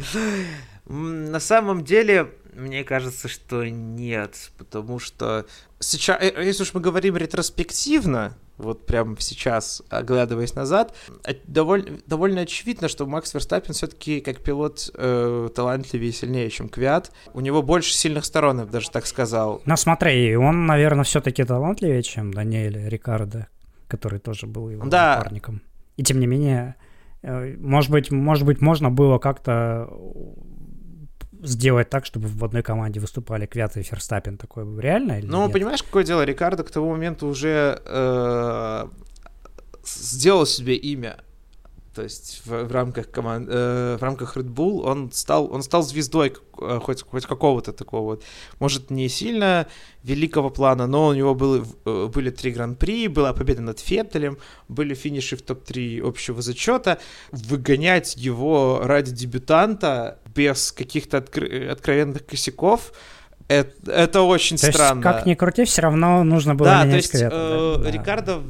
[0.86, 5.46] На самом деле, мне кажется, что нет, потому что
[5.78, 10.94] сейчас, э, если уж мы говорим ретроспективно, вот прямо сейчас, оглядываясь назад,
[11.46, 17.12] довольно, довольно очевидно, что Макс Верстаппин все-таки как пилот э, талантливее и сильнее, чем Квиат.
[17.32, 19.62] У него больше сильных сторон, я бы даже так сказал.
[19.64, 23.46] Ну смотри, он, наверное, все-таки талантливее, чем Даниэль Рикардо,
[23.88, 25.16] который тоже был его да.
[25.16, 25.62] напарником.
[25.96, 26.76] И тем не менее,
[27.22, 29.88] э, может быть, может быть, можно было как-то
[31.42, 34.38] сделать так, чтобы в одной команде выступали Квят и Ферстаппин.
[34.38, 35.52] Такое реально или Ну, нет?
[35.52, 36.24] понимаешь, какое дело?
[36.24, 38.88] Рикардо к тому моменту уже э,
[39.84, 41.18] сделал себе имя
[41.98, 45.82] то есть в, в рамках команд, э, в рамках Red Bull он стал, он стал
[45.82, 48.22] звездой э, хоть, хоть какого-то такого вот,
[48.60, 49.66] может, не сильно
[50.04, 54.94] великого плана, но у него было, э, были три гран-при, была победа над Феттелем, были
[54.94, 56.98] финиши в топ-3 общего зачета.
[57.32, 62.92] Выгонять его ради дебютанта без каких-то откр- откровенных косяков,
[63.48, 64.98] это, это очень то странно.
[65.00, 67.90] Есть, как ни крути, все равно нужно было да, менять то есть, э, да?
[67.90, 68.40] Рикардо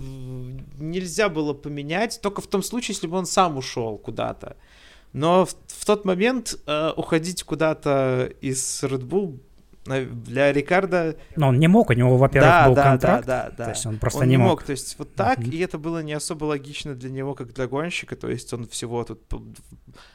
[0.78, 4.56] нельзя было поменять, только в том случае, если бы он сам ушел куда-то.
[5.12, 9.40] Но в, в тот момент э, уходить куда-то из Red Bull
[9.88, 11.16] для Рикардо...
[11.36, 13.64] Но он не мог, у него, во-первых, да, был да, контракт, да, да, да.
[13.64, 14.48] то есть он просто он не, мог.
[14.48, 14.62] мог.
[14.62, 15.50] То есть вот так, uh-huh.
[15.50, 19.04] и это было не особо логично для него, как для гонщика, то есть он всего
[19.04, 19.20] тут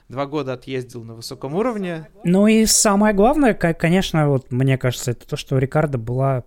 [0.09, 2.07] два года отъездил на высоком уровне.
[2.23, 6.43] Ну и самое главное, конечно, вот мне кажется, это то, что у Рикардо была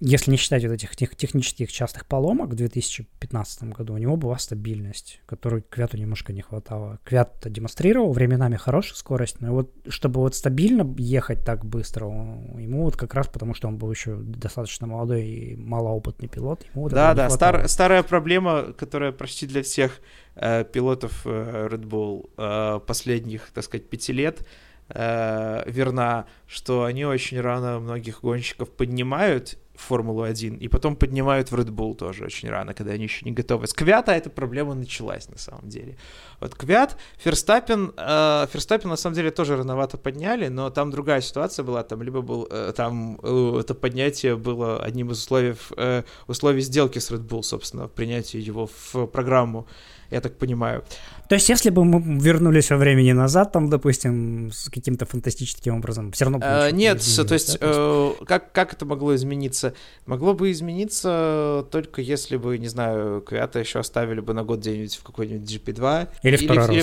[0.00, 4.38] если не считать вот этих тех, технических частых поломок в 2015 году, у него была
[4.38, 6.98] стабильность, которой Квяту немножко не хватало.
[7.04, 12.96] Квят демонстрировал временами хорошую скорость, но вот чтобы вот стабильно ехать так быстро, ему вот
[12.96, 17.14] как раз потому, что он был еще достаточно молодой и малоопытный пилот, ему вот Да,
[17.14, 20.00] да, стар, старая проблема, которая почти для всех
[20.34, 24.46] э, пилотов э, Red Bull э, последних, так сказать, пяти лет,
[24.88, 31.70] э, верна, что они очень рано многих гонщиков поднимают Формулу-1, и потом поднимают в Red
[31.70, 33.66] Bull тоже очень рано, когда они еще не готовы.
[33.66, 35.96] С Квята эта проблема началась, на самом деле.
[36.40, 41.64] Вот Квят, Ферстаппин, э, Ферстаппин, на самом деле, тоже рановато подняли, но там другая ситуация
[41.64, 46.60] была, там либо был, э, там э, это поднятие было одним из условий, э, условий
[46.60, 49.66] сделки с Red Bull, собственно, принятие его в программу
[50.10, 50.84] я так понимаю.
[51.28, 56.12] То есть, если бы мы вернулись во времени назад, там, допустим, с каким-то фантастическим образом,
[56.12, 56.40] все равно...
[56.42, 57.66] А, нет, то есть, да?
[57.70, 59.74] э, как, как это могло измениться?
[60.06, 64.96] Могло бы измениться только если бы, не знаю, Квята еще оставили бы на год где-нибудь
[64.96, 66.08] в какой-нибудь GP2.
[66.22, 66.82] Или, или в Или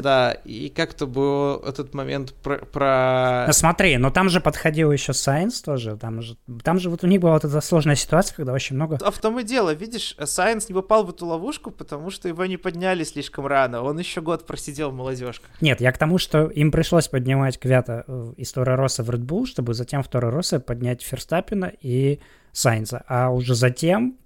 [0.00, 0.32] да.
[0.44, 2.58] И как-то бы этот момент про...
[2.58, 3.44] про...
[3.46, 5.96] Ну, смотри, но там же подходил еще Сайенс тоже.
[5.96, 8.98] Там же, там же вот у них была вот эта сложная ситуация, когда очень много...
[9.00, 12.44] А в том и дело, видишь, Сайенс не попал в эту ловушку, потому что его
[12.46, 13.61] не подняли слишком рано.
[13.70, 15.50] Он еще год просидел в молодежках.
[15.60, 19.46] Нет, я к тому, что им пришлось поднимать Квята э, из Торороса в Red Bull,
[19.46, 22.20] чтобы затем в Торороса поднять Ферстаппина и
[22.52, 23.04] Сайнца.
[23.08, 24.16] А уже затем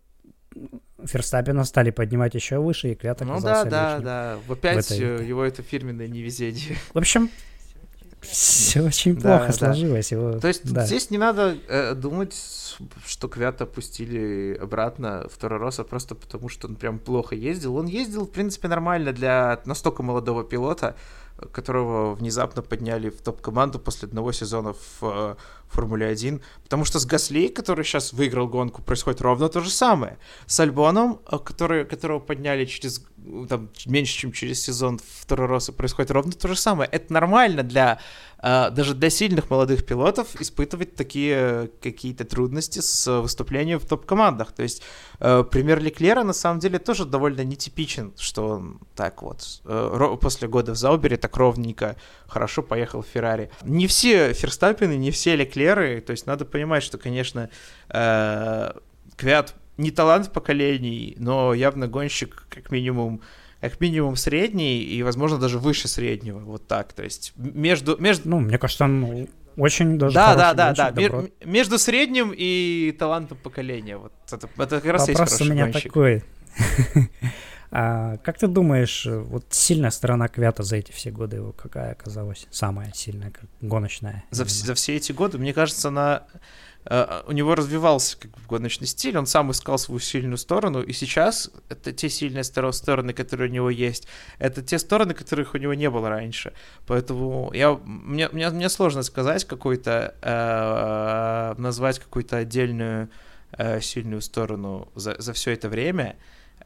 [1.05, 4.39] Ферстаппина стали поднимать еще выше, и Квят Ну да, да, да.
[4.49, 6.77] Опять в его это фирменное невезение.
[6.95, 7.31] В общем,
[8.21, 10.13] все очень плохо да, сложилось.
[10.13, 10.85] Его, То есть да.
[10.85, 12.35] здесь не надо э, думать,
[13.07, 17.77] что Квят опустили обратно в Торороса просто потому, что он прям плохо ездил.
[17.77, 20.97] Он ездил, в принципе, нормально для настолько молодого пилота,
[21.53, 25.35] которого внезапно подняли в топ-команду после одного сезона в э,
[25.69, 26.41] Формуле 1.
[26.63, 30.19] Потому что с Гасли, который сейчас выиграл гонку, происходит ровно то же самое.
[30.47, 33.03] С Альбоном, э, который, которого подняли через
[33.49, 36.89] там, меньше, чем через сезон второй раз, происходит ровно то же самое.
[36.91, 37.99] Это нормально для
[38.43, 44.53] э, даже для сильных молодых пилотов испытывать такие какие-то трудности с выступлением в топ-командах.
[44.53, 44.83] То есть
[45.21, 50.49] э, пример Леклера на самом деле тоже довольно нетипичен, что он так вот э, после
[50.49, 51.97] года в Заубере так ровненько
[52.27, 53.51] хорошо поехал в Феррари.
[53.63, 57.51] Не все Ферстаппины, не все Леклеры, то есть надо понимать, что, конечно,
[57.89, 58.73] э,
[59.17, 63.21] Квят не талант поколений, но явно гонщик как минимум
[63.61, 67.97] как минимум средний и, возможно, даже выше среднего, вот так, то есть между...
[67.99, 68.29] между...
[68.29, 73.39] Ну, мне кажется, он очень даже Да, да, да, да, Мер- между средним и талантом
[73.43, 75.83] поколения, вот это, это как раз Вопрос есть у меня гонщик.
[75.85, 76.23] такой.
[77.73, 82.47] А, как ты думаешь, вот сильная сторона Квята за эти все годы его какая оказалась?
[82.51, 84.25] Самая сильная, гоночная?
[84.31, 86.23] За, вс- за все эти годы, мне кажется, она
[86.89, 91.51] у него развивался как бы гоночный стиль, он сам искал свою сильную сторону, и сейчас
[91.69, 94.07] это те сильные стороны, которые у него есть,
[94.39, 96.53] это те стороны, которых у него не было раньше.
[96.87, 103.11] Поэтому я, мне, мне, мне сложно сказать какой-то, uh, назвать какую-то отдельную
[103.53, 106.17] uh, сильную сторону за, за все это время.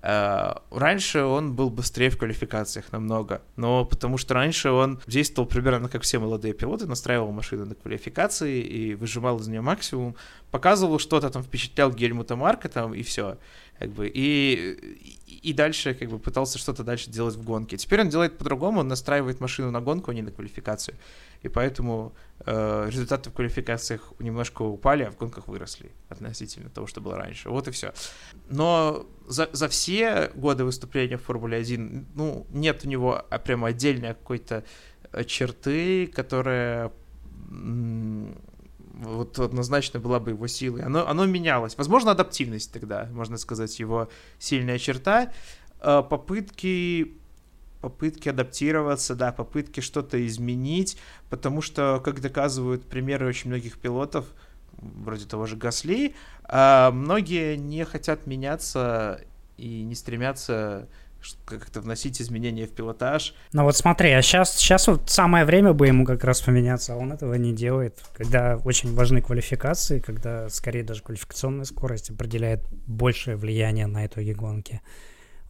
[0.03, 6.03] Раньше он был быстрее в квалификациях намного, но потому что раньше он действовал примерно как
[6.03, 10.16] все молодые пилоты, настраивал машину на квалификации и выжимал из нее максимум,
[10.51, 13.36] показывал что-то там, впечатлял Гельмута Марка там и все,
[13.78, 15.07] как бы, и,
[15.42, 17.76] и дальше как бы пытался что-то дальше делать в гонке.
[17.76, 20.96] Теперь он делает по-другому, он настраивает машину на гонку, а не на квалификацию,
[21.43, 27.01] и поэтому э, результаты в квалификациях немножко упали, а в гонках выросли относительно того, что
[27.01, 27.49] было раньше.
[27.49, 27.93] Вот и все.
[28.49, 33.68] Но за, за все годы выступления в Формуле 1, ну, нет у него а, прямо
[33.68, 34.64] отдельной какой-то
[35.12, 36.93] э, черты, которая
[39.01, 40.82] вот однозначно была бы его силой.
[40.82, 41.76] Оно, оно менялось.
[41.76, 45.32] Возможно, адаптивность тогда, можно сказать, его сильная черта.
[45.80, 47.20] Э, попытки
[47.81, 54.26] попытки адаптироваться, да, попытки что-то изменить, потому что, как доказывают примеры очень многих пилотов,
[54.72, 56.14] вроде того же Гасли,
[56.45, 59.20] а многие не хотят меняться
[59.57, 60.89] и не стремятся
[61.45, 63.35] как-то вносить изменения в пилотаж.
[63.53, 66.97] Ну вот смотри, а сейчас, сейчас вот самое время бы ему как раз поменяться, а
[66.97, 73.37] он этого не делает, когда очень важны квалификации, когда скорее даже квалификационная скорость определяет большее
[73.37, 74.81] влияние на итоги гонки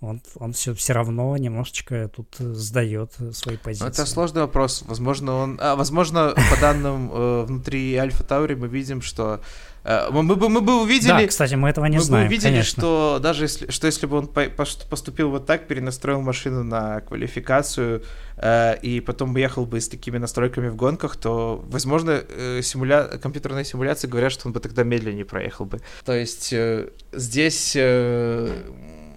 [0.01, 3.87] он, он все, все равно немножечко тут сдает свои позиции.
[3.87, 4.83] Это сложный вопрос.
[4.87, 5.59] Возможно, он...
[5.61, 9.43] А, возможно, по данным э, внутри Альфа Таури мы видим, что
[9.85, 11.09] э, мы, мы, бы, мы бы увидели...
[11.09, 12.81] Да, кстати, мы этого не мы знаем, Мы бы увидели, конечно.
[12.81, 18.03] что даже если, что если бы он по, поступил вот так, перенастроил машину на квалификацию
[18.39, 23.05] э, и потом ехал бы с такими настройками в гонках, то, возможно, э, симуля...
[23.19, 25.83] компьютерные симуляции говорят, что он бы тогда медленнее проехал бы.
[26.07, 27.75] То есть э, здесь...
[27.77, 28.51] Э,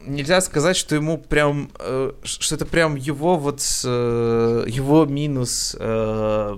[0.05, 6.57] нельзя сказать, что ему прям, э, что это прям его вот, э, его минус э,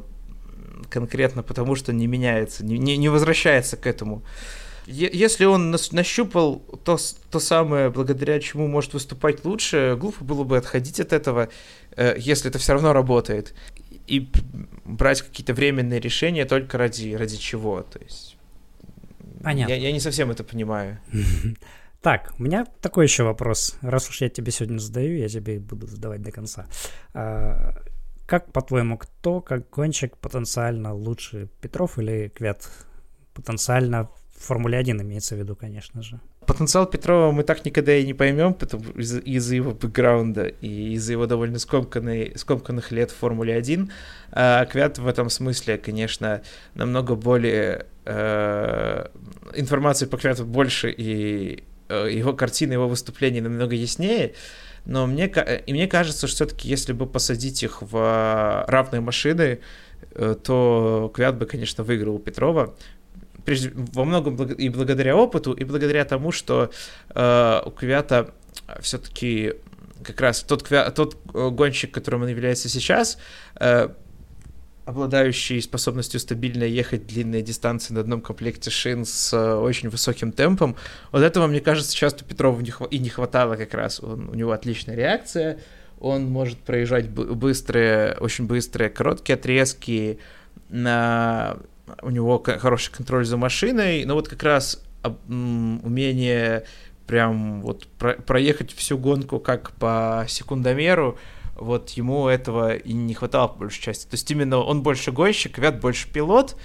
[0.89, 4.24] конкретно, потому что не меняется, не, не, не возвращается к этому.
[4.88, 7.00] Если он нащупал то,
[7.32, 11.50] то самое, благодаря чему может выступать лучше, глупо было бы отходить от этого,
[11.98, 13.56] если это все равно работает,
[14.06, 14.30] и
[14.84, 17.82] брать какие-то временные решения только ради, ради чего.
[17.82, 18.38] То есть,
[19.41, 19.74] Понятно.
[19.74, 21.00] Я, я не совсем это понимаю.
[22.06, 23.80] Так, у меня такой еще вопрос.
[23.82, 26.68] Раз уж я тебе сегодня задаю, я тебе буду задавать до конца.
[27.16, 27.74] А,
[28.28, 32.70] как, по-твоему, кто как гонщик потенциально лучше, Петров или Квят?
[33.34, 36.20] Потенциально в Формуле 1 имеется в виду, конечно же.
[36.45, 41.14] Потенциал Петрова мы так никогда и не поймем, потому из- из-за его бэкграунда и из-за
[41.14, 43.89] его довольно скомканной, скомканных лет в Формуле 1.
[44.32, 46.43] А Квят в этом смысле, конечно,
[46.76, 49.08] намного более э,
[49.56, 54.33] информации по Квяту больше, и его картины, его выступления намного яснее,
[54.86, 55.31] но мне,
[55.65, 59.59] и мне кажется, что все-таки если бы посадить их в равные машины,
[60.11, 62.75] э, то Квят бы, конечно, выиграл у Петрова,
[63.93, 66.71] во многом и благодаря опыту, и благодаря тому, что
[67.13, 68.33] э, у Квята
[68.79, 69.53] все-таки
[70.03, 73.17] как раз тот, тот э, гонщик, которым он является сейчас,
[73.59, 73.89] э,
[74.86, 80.75] обладающий способностью стабильно ехать длинные дистанции на одном комплекте шин с э, очень высоким темпом.
[81.11, 83.99] Вот этого, мне кажется, часто Петрову не хва- и не хватало как раз.
[83.99, 85.59] Он, у него отличная реакция,
[85.99, 90.19] он может проезжать быстрые, очень быстрые, короткие отрезки,
[90.69, 91.57] на...
[92.01, 94.83] у него хороший контроль за машиной, но вот как раз
[95.27, 96.63] умение
[97.07, 101.17] прям вот про- проехать всю гонку как по секундомеру,
[101.56, 104.06] вот ему этого и не хватало по большей части.
[104.06, 106.58] То есть именно он больше гонщик, Вят больше пилот.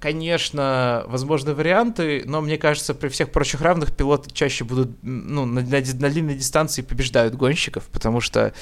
[0.00, 5.60] Конечно, возможны варианты, но мне кажется, при всех прочих равных пилоты чаще будут, ну, на,
[5.60, 8.54] на, на длинной дистанции побеждают гонщиков, потому что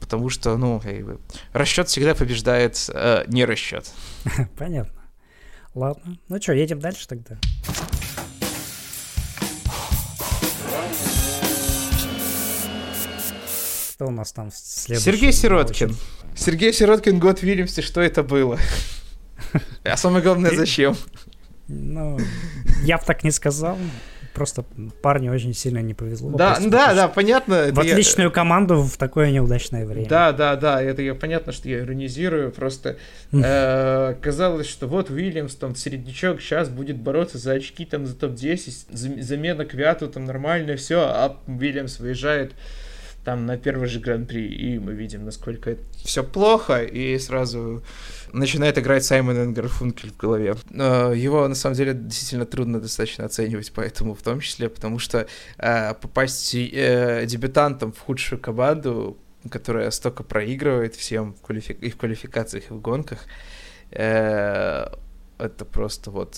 [0.00, 0.82] потому что, ну,
[1.52, 3.90] расчет всегда побеждает э, не расчет.
[4.58, 5.02] Понятно.
[5.74, 6.18] Ладно.
[6.28, 7.38] Ну что, едем дальше тогда.
[13.94, 15.04] Кто у нас там следующий?
[15.04, 15.96] Сергей Сироткин.
[16.34, 18.58] Сергей Сироткин, год Вильямсе, что это было?
[19.84, 20.96] А самое главное, зачем?
[21.68, 22.18] Ну,
[22.82, 23.78] я бы так не сказал.
[24.32, 24.64] Просто
[25.00, 26.30] парню очень сильно не повезло.
[26.30, 27.68] Да, да, да, понятно.
[27.70, 28.34] В отличную я...
[28.34, 30.08] команду в такое неудачное время.
[30.08, 32.50] Да, да, да, это я понятно, что я иронизирую.
[32.50, 32.96] Просто
[33.30, 39.22] э, казалось, что вот Уильямс, там, середнячок, сейчас будет бороться за очки, там, за топ-10,
[39.22, 42.54] замена Квяту, там, нормально, все, а Уильямс выезжает
[43.24, 47.82] там на первый же гран-при, и мы видим, насколько все плохо, и сразу
[48.32, 50.56] начинает играть Саймон Энгерфункель в голове.
[50.70, 55.26] Но его, на самом деле, действительно трудно достаточно оценивать, поэтому в том числе, потому что
[55.58, 59.16] э, попасть э, дебютантом в худшую команду,
[59.50, 61.72] которая столько проигрывает всем в квалифи...
[61.72, 63.20] и в квалификациях, и в гонках,
[63.90, 64.86] э,
[65.38, 66.36] это просто вот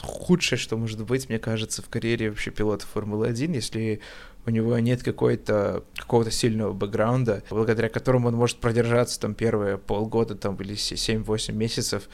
[0.00, 4.00] худшее, что может быть, мне кажется, в карьере вообще пилота Формулы-1, если
[4.46, 10.34] у него нет какой-то какого-то сильного бэкграунда, благодаря которому он может продержаться там первые полгода
[10.34, 12.08] там или 7-8 месяцев,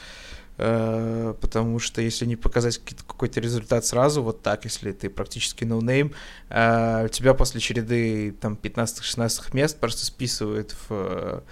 [0.57, 6.13] э, потому что если не показать какой-то результат сразу, вот так, если ты практически no-name,
[6.49, 11.43] э, тебя после череды там 15-16 мест просто списывают в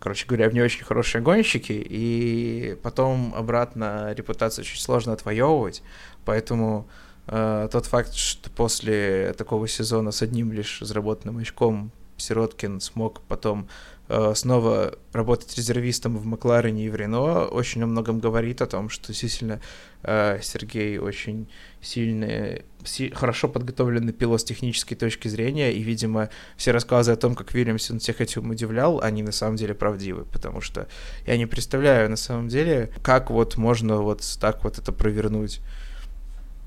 [0.00, 5.82] короче говоря, в не очень хорошие гонщики, и потом обратно репутацию очень сложно отвоевывать,
[6.24, 6.88] поэтому
[7.26, 11.92] э, тот факт, что после такого сезона с одним лишь заработанным очком
[12.22, 13.68] Сироткин смог потом
[14.08, 18.88] э, снова работать резервистом в Макларене и в Рено, очень о многом говорит о том,
[18.88, 19.60] что действительно
[20.02, 21.48] э, Сергей очень
[21.80, 27.34] сильный, си, хорошо подготовленный пилот с технической точки зрения, и, видимо, все рассказы о том,
[27.34, 30.88] как Вильямсон всех этим удивлял, они на самом деле правдивы, потому что
[31.26, 35.60] я не представляю на самом деле, как вот можно вот так вот это провернуть.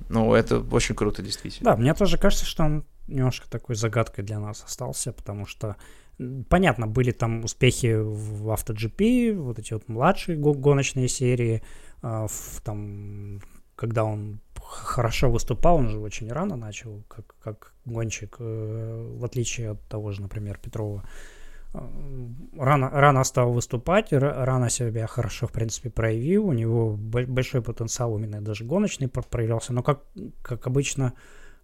[0.10, 1.72] Ну, это очень круто, действительно.
[1.72, 5.76] Да, мне тоже кажется, что он немножко такой загадкой для нас остался, потому что
[6.50, 11.62] понятно, были там успехи в AutoGP, вот эти вот младшие гоночные серии,
[12.02, 13.42] а, в, там,
[13.76, 19.72] когда он хорошо выступал, он же очень рано начал, как, как гонщик, э, в отличие
[19.72, 21.08] от того же, например, Петрова.
[22.58, 28.42] Рано, рано стал выступать, рано себя хорошо, в принципе, проявил, у него большой потенциал именно
[28.42, 30.04] даже гоночный проявлялся, но как,
[30.42, 31.14] как обычно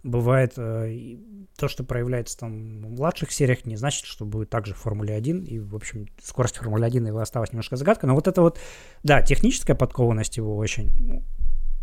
[0.04, 1.18] бывает, э,
[1.58, 5.44] то, что проявляется там в младших сериях, не значит, что будет также в Формуле 1,
[5.44, 8.60] и, в общем, скорость Формулы 1 его осталась немножко загадка, но вот это вот,
[9.04, 11.24] да, техническая подкованность его очень,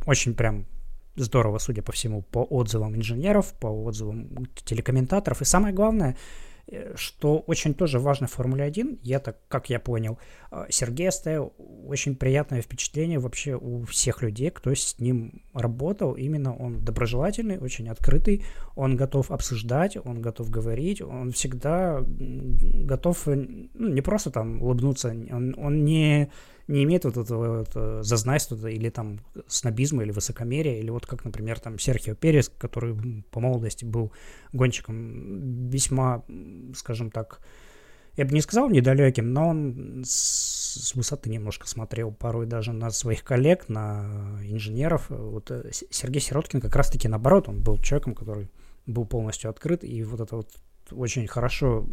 [0.05, 0.66] очень прям
[1.16, 6.16] здорово, судя по всему, по отзывам инженеров, по отзывам телекомментаторов, и самое главное—
[6.95, 10.19] что очень тоже важно в Формуле 1, я так, как я понял,
[10.51, 11.53] э, Сергей оставил
[11.87, 16.14] очень приятное впечатление вообще у всех людей, кто с ним работал.
[16.14, 18.45] Именно он доброжелательный, очень открытый,
[18.77, 25.55] он готов обсуждать, он готов говорить, он всегда готов ну, не просто там улыбнуться, он,
[25.59, 26.31] он не
[26.69, 31.25] не имеет вот этого вот, э, зазнайства или там снобизма или высокомерия, или вот как,
[31.25, 32.95] например, там Серхио Перес, который
[33.31, 34.12] по молодости был
[34.53, 36.25] гонщиком весьма,
[36.75, 37.41] скажем так,
[38.16, 43.25] я бы не сказал недалеким, но он с, высоты немножко смотрел порой даже на своих
[43.25, 45.07] коллег, на инженеров.
[45.09, 48.51] Вот э, Сергей Сироткин как раз-таки наоборот, он был человеком, который
[48.87, 50.51] был полностью открыт, и вот это вот
[50.93, 51.86] очень хорошо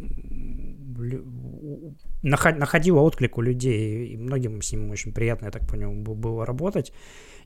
[2.22, 6.92] находила отклик у людей, и многим с ним очень приятно, я так понял, было работать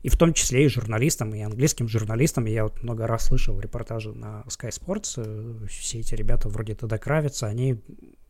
[0.03, 2.45] и в том числе и журналистам, и английским журналистам.
[2.45, 6.97] Я вот много раз слышал репортажи на Sky Sports, э, все эти ребята вроде Теда
[6.97, 7.81] Кравица, они,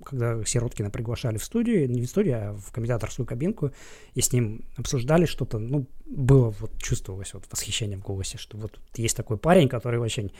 [0.03, 3.71] когда Сироткина приглашали в студию, не в студию, а в комментаторскую кабинку,
[4.13, 8.79] и с ним обсуждали что-то, ну, было вот, чувствовалось вот восхищение в голосе, что вот
[8.95, 10.33] есть такой парень, который очень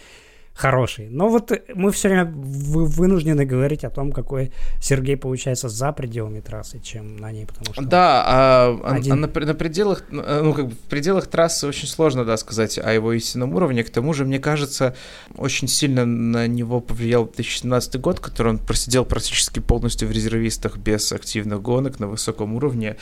[0.54, 1.10] хороший.
[1.10, 6.80] Но вот мы все время вынуждены говорить о том, какой Сергей получается за пределами трассы,
[6.80, 7.84] чем на ней, потому что...
[7.84, 9.14] Да, а, а один...
[9.14, 12.92] а на, на пределах, ну, как бы в пределах трассы очень сложно, да, сказать о
[12.94, 13.84] его истинном уровне.
[13.84, 14.96] К тому же, мне кажется,
[15.38, 21.12] очень сильно на него повлиял 2017 год, который он просидел практически полностью в резервистах без
[21.12, 22.98] активных гонок на высоком уровне.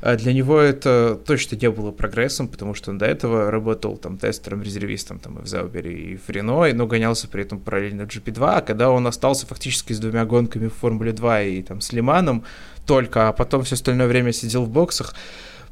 [0.00, 4.18] А для него это точно не было прогрессом, потому что он до этого работал там
[4.18, 8.56] тестером-резервистом там, и в Заубере, и в Рено, но гонялся при этом параллельно в GP2,
[8.56, 12.44] а когда он остался фактически с двумя гонками в Формуле 2 и там с Лиманом
[12.86, 15.14] только, а потом все остальное время сидел в боксах,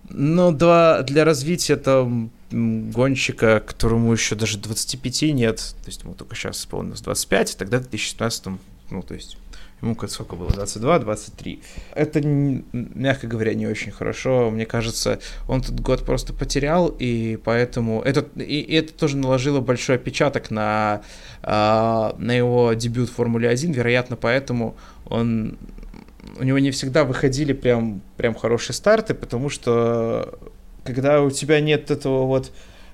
[0.08, 6.34] ну, да, для развития там гонщика, которому еще даже 25 нет, то есть ему только
[6.34, 8.46] сейчас исполнилось 25, тогда в 2017,
[8.90, 9.38] ну, то есть
[9.82, 11.62] ему сколько было, 22, 23.
[11.94, 14.50] Это, мягко говоря, не очень хорошо.
[14.50, 15.18] Мне кажется,
[15.48, 20.50] он этот год просто потерял, и поэтому это, и, и это тоже наложило большой отпечаток
[20.50, 21.02] на,
[21.42, 23.72] э, на его дебют в Формуле 1.
[23.72, 24.76] Вероятно, поэтому
[25.06, 25.58] он
[26.38, 30.38] у него не всегда выходили прям, прям хорошие старты, потому что
[30.84, 32.52] когда у тебя нет этого вот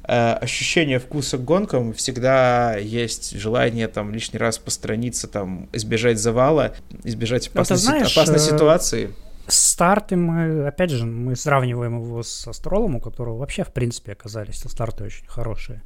[0.08, 7.48] ощущение вкуса к гонкам, всегда есть желание там лишний раз постраниться, там, избежать завала, избежать
[7.48, 9.14] опасной, знаешь, опасной э, ситуации.
[9.46, 14.62] Старты мы, опять же, мы сравниваем его с Астролом, у которого вообще, в принципе, оказались
[14.66, 15.82] старты очень хорошие.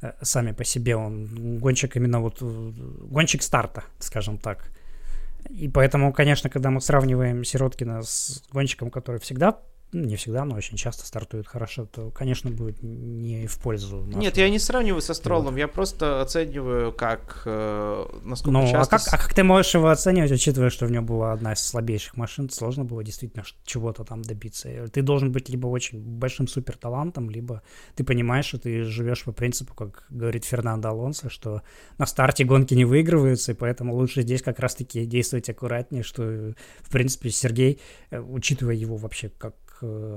[0.00, 4.64] Э, сами по себе он гонщик именно вот, гонщик старта, скажем так.
[5.48, 9.58] И поэтому, конечно, когда мы сравниваем Сироткина с гонщиком, который всегда ну,
[9.92, 13.98] не всегда, но очень часто стартует хорошо, то, конечно, будет не в пользу.
[13.98, 14.20] Нашего...
[14.20, 18.96] Нет, я не сравниваю со Стролом, я просто оцениваю, как э, насколько ну, часто...
[18.96, 21.60] а как, а как ты можешь его оценивать, учитывая, что у него была одна из
[21.60, 24.88] слабейших машин, сложно было действительно чего-то там добиться.
[24.88, 27.62] Ты должен быть либо очень большим супер талантом, либо
[27.94, 31.62] ты понимаешь, что ты живешь по принципу, как говорит Фернандо Алонсо, что
[31.98, 36.90] на старте гонки не выигрываются, и поэтому лучше здесь как раз-таки действовать аккуратнее, что, в
[36.90, 37.80] принципе, Сергей,
[38.10, 39.54] э, учитывая его вообще как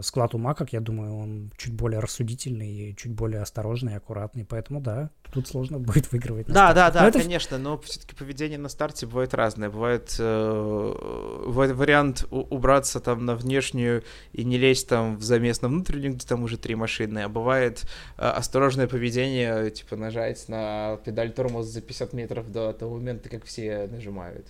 [0.01, 4.45] склад ума, как я думаю, он чуть более рассудительный и чуть более осторожный и аккуратный,
[4.45, 6.47] поэтому да, тут сложно будет выигрывать.
[6.47, 9.69] Да, да, да, но конечно, но все-таки поведение на старте бывает разное.
[9.69, 14.03] Бывает, э, бывает вариант убраться там на внешнюю
[14.33, 17.83] и не лезть там в замес на внутреннюю, где там уже три машины, а бывает
[18.17, 23.45] э, осторожное поведение, типа нажать на педаль тормоза за 50 метров до того момента, как
[23.45, 24.47] все нажимают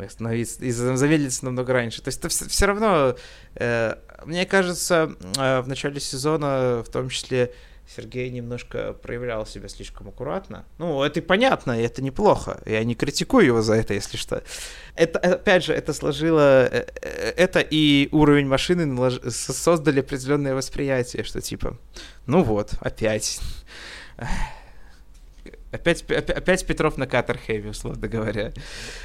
[0.00, 2.02] и остановиться, и замедлиться намного раньше.
[2.02, 3.16] То есть это все, все равно,
[3.54, 7.52] э, мне кажется, э, в начале сезона, в том числе,
[7.94, 10.64] Сергей немножко проявлял себя слишком аккуратно.
[10.78, 12.60] Ну, это понятно, и это неплохо.
[12.66, 14.42] Я не критикую его за это, если что.
[14.96, 16.66] Это, опять же, это сложило...
[16.66, 19.20] Э, э, это и уровень машины налож...
[19.28, 21.78] создали определенное восприятие, что типа,
[22.26, 23.40] ну вот, опять.
[25.72, 28.52] Опять, опять Петров на Катерхеве, условно говоря.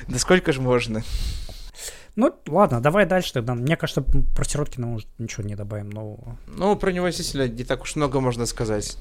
[0.08, 1.04] Да сколько же можно?
[2.16, 3.56] Ну, ладно, давай дальше тогда.
[3.56, 6.38] Мне кажется, про Сироткина может ничего не добавим нового.
[6.48, 8.98] Ну, про него действительно не так уж много можно сказать.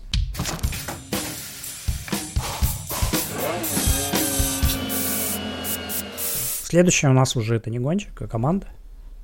[6.63, 8.69] Следующая у нас уже это не гонщик, а команда.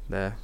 [0.09, 0.37] Да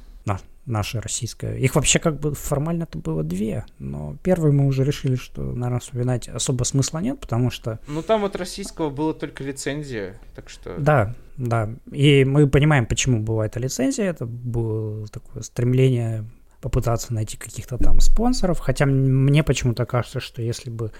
[0.65, 1.57] наша российская.
[1.57, 6.29] Их вообще как бы формально-то было две, но первую мы уже решили, что, наверное, вспоминать
[6.29, 7.79] особо смысла нет, потому что...
[7.87, 10.77] Ну, там от российского было только лицензия, так что...
[10.77, 11.69] Да, да.
[11.91, 14.05] И мы понимаем, почему была эта лицензия.
[14.05, 16.25] Это было такое стремление
[16.61, 20.93] попытаться найти каких-то там спонсоров, хотя мне почему-то кажется, что если бы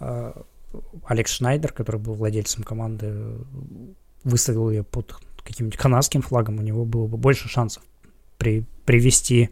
[0.00, 0.32] э,
[1.04, 3.36] Алекс Шнайдер, который был владельцем команды,
[4.24, 7.84] выставил ее под каким-нибудь канадским флагом, у него было бы больше шансов
[8.38, 9.50] при, привести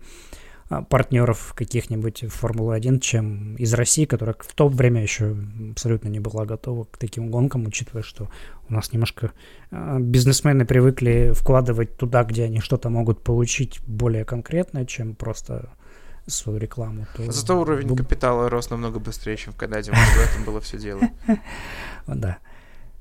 [0.68, 5.36] а, партнеров каких-нибудь в Формулу-1, чем из России, которая в то время еще
[5.72, 8.28] абсолютно не была готова к таким гонкам, учитывая, что
[8.68, 9.32] у нас немножко
[9.70, 15.70] а, бизнесмены привыкли вкладывать туда, где они что-то могут получить более конкретно, чем просто
[16.26, 17.06] свою рекламу.
[17.16, 17.30] То...
[17.30, 17.96] Зато уровень Б...
[17.96, 19.92] капитала рос намного быстрее, чем в Канаде.
[19.92, 21.02] Вот в этом было все дело.
[22.06, 22.38] Да.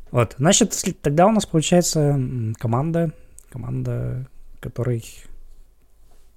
[0.10, 2.20] Вот, значит, тогда у нас получается
[2.58, 3.12] команда,
[3.50, 4.28] команда,
[4.60, 5.04] которой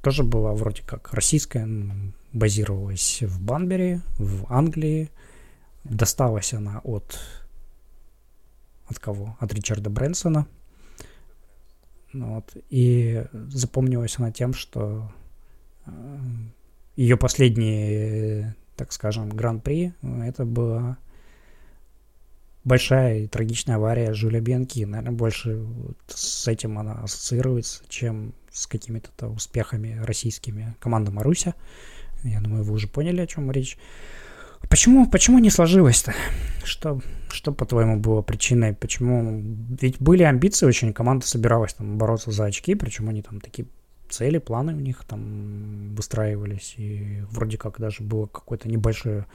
[0.02, 1.68] тоже была вроде как российская,
[2.32, 5.10] базировалась в Банбери, в Англии.
[5.84, 7.18] Досталась она от...
[8.88, 9.36] От кого?
[9.40, 10.46] От Ричарда Брэнсона.
[12.12, 12.56] Вот.
[12.70, 15.10] И запомнилась она тем, что
[15.86, 16.18] э,
[16.96, 20.96] ее последний, так скажем, гран-при, это была
[22.64, 24.84] большая и трагичная авария Жюля Бьянки.
[24.84, 31.54] Наверное, больше вот с этим она ассоциируется, чем с какими-то успехами российскими команды Маруся.
[32.24, 33.78] Я думаю, вы уже поняли, о чем речь.
[34.68, 36.14] Почему, почему не сложилось-то?
[36.64, 38.74] Что, что, по-твоему, было причиной?
[38.74, 39.40] Почему?
[39.80, 43.68] Ведь были амбиции очень, команда собиралась там бороться за очки, причем они там такие
[44.10, 49.26] цели, планы у них там выстраивались, и вроде как даже было какое-то небольшое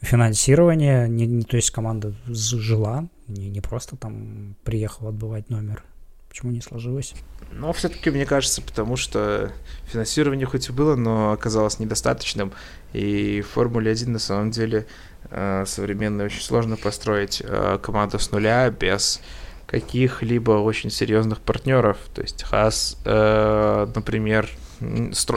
[0.00, 5.84] финансирование, не, не, то есть команда жила, не, не просто там приехала отбывать номер.
[6.28, 7.14] Почему не сложилось?
[7.52, 9.50] Ну, все-таки, мне кажется, потому что
[9.86, 12.52] финансирование хоть и было, но оказалось недостаточным.
[12.92, 14.86] И в Формуле 1 на самом деле
[15.30, 19.20] э, современной очень сложно построить э, команду с нуля без
[19.66, 21.98] каких-либо очень серьезных партнеров.
[22.14, 24.48] То есть Хас, э, например,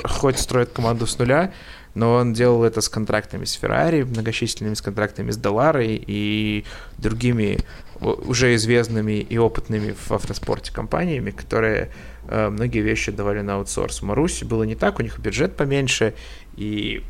[0.05, 1.51] хоть строит команду с нуля,
[1.93, 6.66] но он делал это с контрактами с Феррари, многочисленными с контрактами с Доларой и
[6.97, 7.59] другими
[8.03, 11.89] уже известными и опытными в автоспорте компаниями, которые
[12.27, 14.01] э, многие вещи давали на аутсорс.
[14.01, 16.13] В Маруси было не так, у них бюджет поменьше,
[16.55, 17.03] и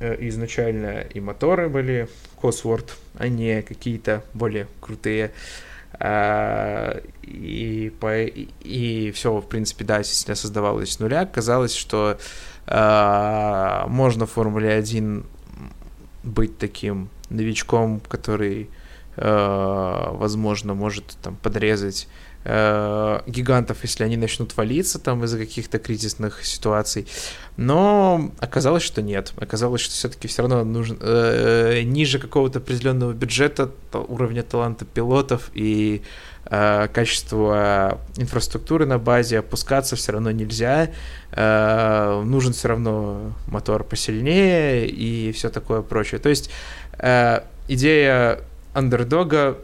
[0.00, 2.08] э, изначально и моторы были
[2.40, 5.32] Cosworth, а не какие-то более крутые.
[5.98, 11.26] А, и, по, и, и все, в принципе, да, действительно создавалось с нуля.
[11.26, 12.18] Казалось, что
[12.66, 15.24] а, можно в Формуле 1
[16.24, 18.68] быть таким новичком, который
[19.16, 22.08] возможно, может там подрезать
[22.44, 27.06] э, гигантов, если они начнут валиться там из-за каких-то кризисных ситуаций.
[27.56, 29.32] Но оказалось, что нет.
[29.36, 36.02] Оказалось, что все-таки все равно нужно э, ниже какого-то определенного бюджета, уровня таланта пилотов и
[36.46, 40.90] э, качества инфраструктуры на базе опускаться все равно нельзя.
[41.32, 46.18] Э, нужен все равно мотор посильнее и все такое прочее.
[46.20, 46.50] То есть
[46.98, 48.40] э, идея
[48.74, 49.58] андердога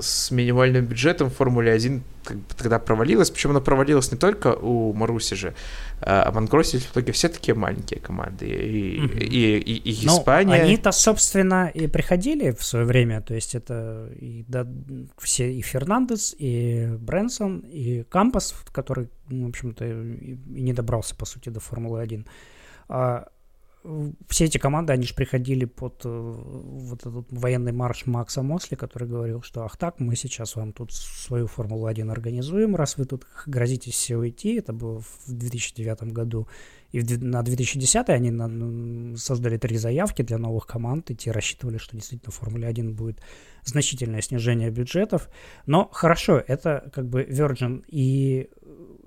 [0.00, 3.30] с минимальным бюджетом в Формуле 1 как бы тогда провалилась.
[3.30, 5.54] Причем она провалилась не только у Маруси же,
[6.00, 8.46] а обанкротились в итоге все такие маленькие команды.
[8.46, 9.18] И, mm-hmm.
[9.18, 10.56] и, и, и ну, Испания...
[10.56, 13.20] Ну, они-то, собственно, и приходили в свое время.
[13.20, 14.66] То есть это и, да,
[15.18, 21.48] все, и Фернандес, и Брэнсон, и Кампас, который, в общем-то, и не добрался, по сути,
[21.48, 22.26] до Формулы 1
[24.28, 29.06] все эти команды, они же приходили под э, вот этот военный марш Макса Мосли, который
[29.06, 33.94] говорил, что ах так, мы сейчас вам тут свою Формулу-1 организуем, раз вы тут грозитесь
[33.94, 36.48] все уйти, это было в 2009 году,
[36.92, 41.96] и на 2010 они на, создали три заявки для новых команд, и те рассчитывали, что
[41.96, 43.20] действительно в Формуле 1 будет
[43.64, 45.28] значительное снижение бюджетов,
[45.66, 48.48] но хорошо, это как бы Virgin, и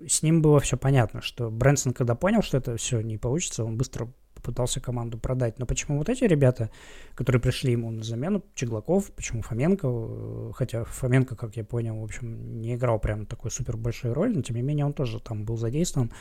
[0.08, 3.78] с ним было все понятно, что Брэнсон, когда понял, что это все не получится, он
[3.78, 4.14] быстро
[4.48, 5.60] пытался команду продать.
[5.60, 6.70] Но почему вот эти ребята,
[7.16, 12.04] которые пришли ему на замену, Чеглаков, почему Фоменко, э, хотя Фоменко, как я понял, в
[12.04, 15.44] общем, не играл прям такой супер большой роль, но тем не менее он тоже там
[15.44, 16.12] был задействован.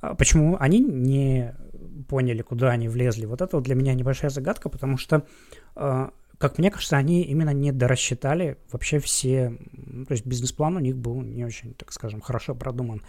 [0.00, 1.54] А почему они не
[2.08, 3.26] поняли, куда они влезли?
[3.26, 5.24] Вот это вот для меня небольшая загадка, потому что
[5.76, 6.08] э,
[6.38, 9.56] как мне кажется, они именно не дорассчитали вообще все...
[10.06, 13.02] То есть бизнес-план у них был не очень, так скажем, хорошо продуман.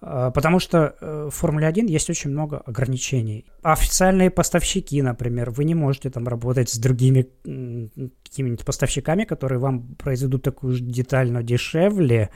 [0.00, 3.46] А, потому что э, в Формуле 1 есть очень много ограничений.
[3.62, 10.42] Официальные поставщики, например, вы не можете там работать с другими какими-нибудь поставщиками, которые вам произведут
[10.42, 12.30] такую же деталь, дешевле,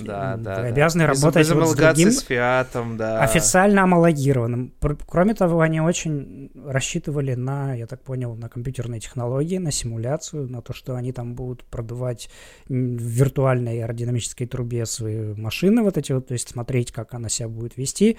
[0.00, 1.12] да, да, обязаны да.
[1.12, 3.22] работать без вот с другим с фиатом, да.
[3.22, 4.74] официально омологированным.
[5.06, 10.62] Кроме того, они очень рассчитывали на, я так понял, на компьютерные технологии, на симуляцию, на
[10.62, 12.28] то, что они там будут продувать
[12.68, 17.48] в виртуальной аэродинамической трубе свои машины вот эти вот, то есть смотреть, как она себя
[17.48, 18.18] будет вести.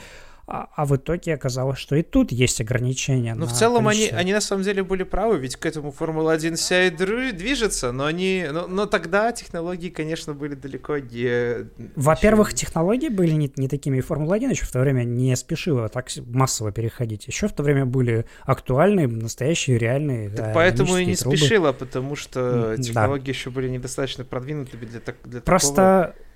[0.49, 3.35] А, а в итоге оказалось, что и тут есть ограничения.
[3.35, 4.17] Ну, в целом количество.
[4.17, 8.05] они, они на самом деле были правы, ведь к этому Формула-1 вся и движется, но
[8.05, 8.45] они.
[8.49, 11.67] Но, но тогда технологии, конечно, были далеко не.
[11.97, 16.07] Во-первых, технологии были не, не такими, и Формула-1 еще в то время не спешила так
[16.25, 17.27] массово переходить.
[17.27, 20.29] Еще в то время были актуальные, настоящие, реальные.
[20.29, 21.35] Так поэтому и не трубы.
[21.35, 23.31] спешила, потому что технологии да.
[23.31, 26.26] еще были недостаточно продвинуты для, для Просто такого Э,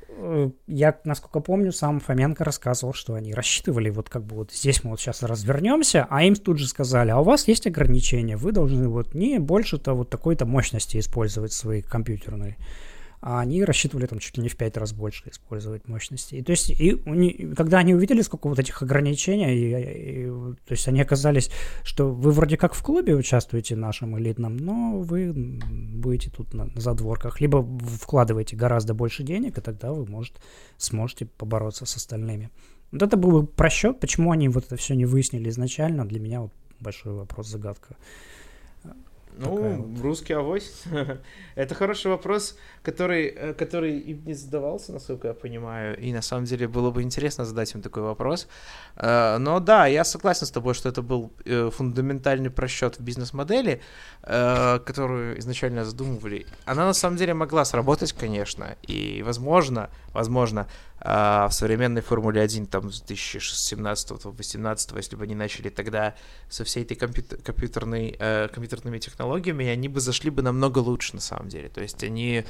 [0.68, 4.92] я, насколько помню, сам Фоменко рассказывал, что они рассчитывали, вот как бы вот здесь мы
[4.92, 8.88] вот сейчас развернемся, а им тут же сказали, а у вас есть ограничения, вы должны
[8.88, 12.58] вот не больше-то вот такой-то мощности использовать свои компьютерные.
[13.22, 16.36] А они рассчитывали там чуть ли не в пять раз больше использовать мощности.
[16.36, 20.72] И, то есть, и у когда они увидели, сколько вот этих ограничений, и, и, то
[20.72, 21.52] есть они оказались,
[21.84, 26.82] что вы вроде как в клубе участвуете нашем элитном, но вы будете тут на, на
[26.82, 27.64] задворках, либо
[28.00, 30.42] вкладываете гораздо больше денег, и тогда вы, может,
[30.78, 32.50] сможете побороться с остальными.
[32.92, 36.52] Вот это был просчет, почему они вот это все не выяснили изначально, для меня вот
[36.80, 37.96] большой вопрос, загадка.
[39.38, 40.02] Ну, вот.
[40.02, 40.84] русский авось.
[41.56, 45.98] Это хороший вопрос, который, э, который им не задавался, насколько я понимаю.
[45.98, 48.48] И на самом деле было бы интересно задать им такой вопрос.
[48.96, 53.82] Э, но да, я согласен с тобой, что это был э, фундаментальный просчет в бизнес-модели,
[54.22, 56.46] которую изначально задумывали.
[56.66, 58.76] Она на самом деле могла сработать, конечно.
[58.88, 60.68] И возможно, возможно,
[61.04, 66.16] в современной Формуле 1 там с 2017-2018, если бы они начали тогда
[66.50, 68.18] со всей этой компьютер, компьютерной,
[68.54, 71.70] компьютерными технологиями, они бы зашли бы намного лучше на самом деле.
[71.70, 72.46] То есть они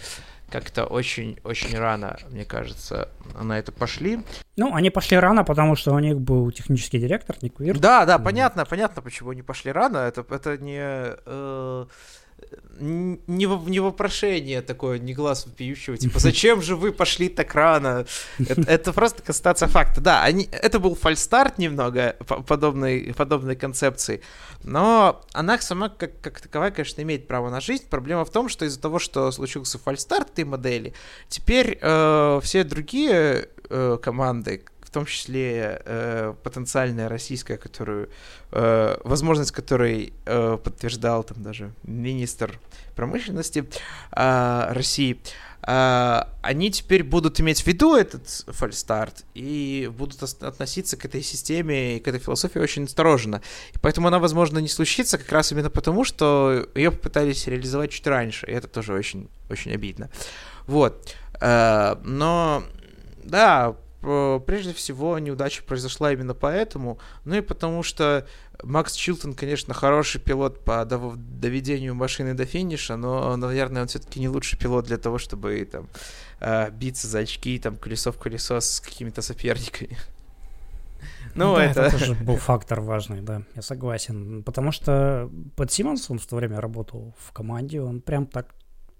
[0.51, 3.09] как-то очень-очень рано, мне кажется,
[3.41, 4.19] на это пошли.
[4.57, 7.79] Ну, они пошли рано, потому что у них был технический директор Ник Вирт.
[7.79, 9.97] Да, да, понятно, понятно, почему они пошли рано.
[9.97, 10.81] Это, это не...
[10.81, 11.85] Э,
[12.81, 18.05] не, в, не вопрошение такое, не глаз вопиющего, типа, зачем же вы пошли так рано?
[18.39, 20.01] Это, это просто констатация факта.
[20.01, 22.15] Да, они, это был фальстарт немного
[22.47, 24.21] подобной, подобной концепции,
[24.63, 27.85] но она сама как, как таковая, конечно, имеет право на жизнь.
[27.89, 30.93] Проблема в том, что из-за того, что случился фальстарт этой модели,
[31.29, 38.09] теперь э, все другие э, команды, в том числе э, потенциальная российская, которую,
[38.51, 42.59] э, возможность которой э, подтверждал там даже министр
[42.93, 43.69] промышленности
[44.11, 45.21] э, России,
[45.65, 51.95] э, они теперь будут иметь в виду этот фальстарт и будут относиться к этой системе
[51.95, 53.41] и к этой философии очень осторожно.
[53.73, 58.07] И поэтому она, возможно, не случится как раз именно потому, что ее попытались реализовать чуть
[58.07, 60.09] раньше, и это тоже очень, очень обидно.
[60.67, 61.15] Вот.
[61.39, 62.65] Э, но
[63.23, 68.27] да, прежде всего неудача произошла именно поэтому, ну и потому что
[68.63, 74.29] Макс Чилтон, конечно, хороший пилот по доведению машины до финиша, но, наверное, он все-таки не
[74.29, 75.87] лучший пилот для того, чтобы там
[76.39, 79.97] э, биться за очки, там, колесо в колесо с какими-то соперниками.
[81.33, 81.81] Ну, да, это...
[81.83, 84.43] это тоже был фактор важный, да, я согласен.
[84.43, 88.53] Потому что под Симмонс он в то время работал в команде, он прям так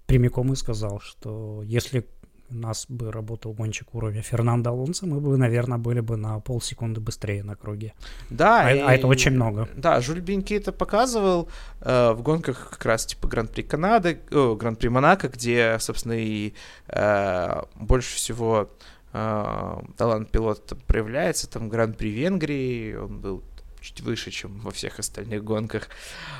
[0.06, 2.06] прямиком и сказал, что если
[2.52, 7.00] у нас бы работал гонщик уровня Фернандо Алонсо, мы бы, наверное, были бы на полсекунды
[7.00, 7.94] быстрее на круге.
[8.30, 8.66] Да.
[8.66, 9.68] А, и, а это очень много.
[9.74, 11.48] Да, Жюль Бенки это показывал
[11.80, 16.54] э, в гонках как раз типа Гран-при Канады, о, Гран-при Монако, где, собственно, и
[16.88, 18.70] э, больше всего
[19.12, 21.50] э, талант пилота проявляется.
[21.50, 23.42] Там Гран-при Венгрии, он был
[23.80, 25.88] чуть выше, чем во всех остальных гонках.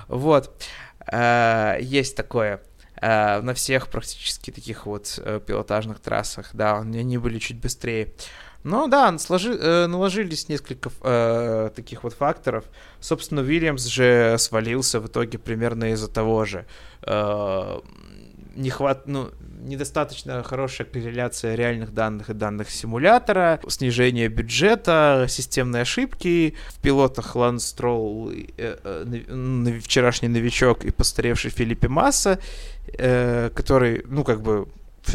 [0.08, 0.62] Вот.
[1.10, 2.60] Э, есть такое.
[3.02, 8.12] Э, на всех практически таких вот э, пилотажных трассах, да, они были чуть быстрее.
[8.62, 12.64] Но да, сложи, э, наложились несколько э, таких вот факторов.
[13.00, 16.64] Собственно, Уильямс же свалился в итоге примерно из-за того же.
[17.02, 17.80] Э,
[18.54, 19.30] не хват, ну,
[19.62, 26.54] недостаточно хорошая корреляция реальных данных и данных симулятора, снижение бюджета, системные ошибки.
[26.68, 32.38] В пилотах Ланс Стролл, э, э, вчерашний новичок и постаревший Филиппе Масса,
[32.98, 34.66] э, который, ну, как бы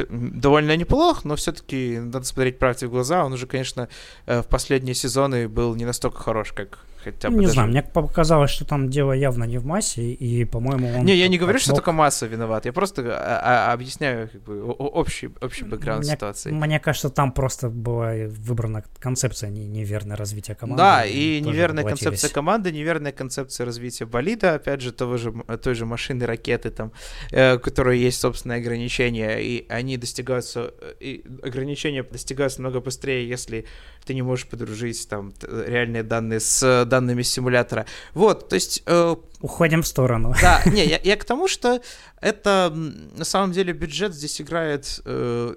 [0.09, 3.25] довольно неплох, но все-таки надо смотреть правде в глаза.
[3.25, 3.87] Он уже, конечно,
[4.25, 6.79] э, в последние сезоны был не настолько хорош, как
[7.11, 7.53] хотя бы Не даже...
[7.53, 11.05] знаю, мне показалось, что там дело явно не в массе, и, по-моему, он...
[11.05, 14.61] Не, я не говорю, что только масса виноват, я просто а, а, объясняю как бы,
[14.63, 16.51] общий, общий бэкграунд мне, ситуации.
[16.51, 20.83] Мне кажется, там просто была выбрана концепция не, неверное развитие команды.
[20.83, 25.75] Да, и, и неверная концепция команды, неверная концепция развития болида, опять же, того же, той
[25.75, 26.91] же машины, ракеты, там,
[27.31, 33.27] э, у которой есть собственные ограничения, и они достигаются, э, и ограничения достигаются много быстрее,
[33.27, 33.65] если
[34.07, 37.85] ты не можешь подружить там реальные данные с данными симулятора.
[38.13, 38.83] Вот, то есть...
[38.85, 40.33] Э, Уходим в сторону.
[40.41, 41.81] Да, не, я, я к тому, что
[42.21, 45.55] это на самом деле бюджет здесь играет э,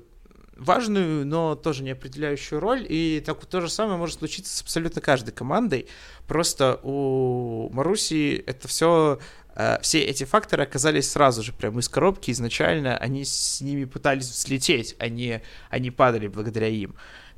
[0.60, 5.00] важную, но тоже не определяющую роль, и так, то же самое может случиться с абсолютно
[5.00, 5.86] каждой командой.
[6.26, 9.18] Просто у Маруси это все
[9.54, 14.28] э, все эти факторы оказались сразу же прямо из коробки изначально, они с ними пытались
[14.28, 15.40] взлететь, они,
[15.70, 16.94] они падали благодаря им.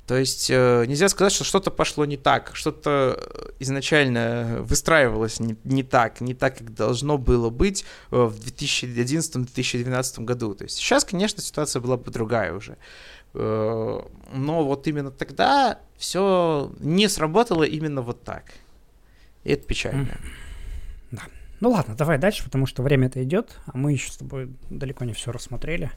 [0.07, 5.57] То есть э, нельзя сказать, что что-то пошло не так, что-то э, изначально выстраивалось не,
[5.62, 10.55] не так, не так, как должно было быть э, в 2011-2012 году.
[10.55, 12.76] То есть сейчас, конечно, ситуация была бы другая уже.
[13.34, 18.53] Но вот именно тогда все не сработало именно вот так.
[19.44, 20.18] И это печально.
[21.11, 21.22] Да.
[21.61, 25.07] Ну ладно, давай дальше, потому что время это идет, а мы еще с тобой далеко
[25.07, 25.90] не все рассмотрели.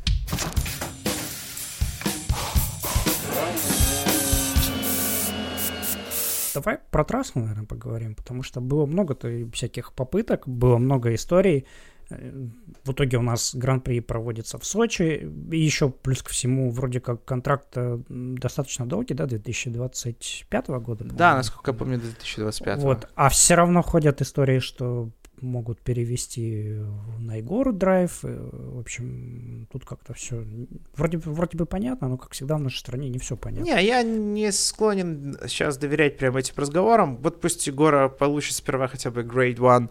[6.56, 11.66] Давай про трассу, наверное, поговорим, потому что было много-то всяких попыток, было много историй.
[12.10, 15.28] В итоге у нас Гран-при проводится в Сочи.
[15.52, 21.04] И еще плюс ко всему, вроде как контракт э, достаточно долгий, да, 2025 года.
[21.06, 22.80] Да, насколько я помню, 2025.
[22.82, 23.10] Вот.
[23.16, 25.10] А все равно ходят истории, что
[25.42, 26.78] могут перевести
[27.20, 28.20] на Егору драйв.
[28.24, 30.46] Э, в общем, тут как-то все
[30.96, 33.66] вроде, вроде бы понятно, но, как всегда, в нашей стране не все понятно.
[33.66, 37.18] Не, я не склонен сейчас доверять прямо этим разговорам.
[37.18, 39.90] Вот пусть Егора получит сперва хотя бы Grade One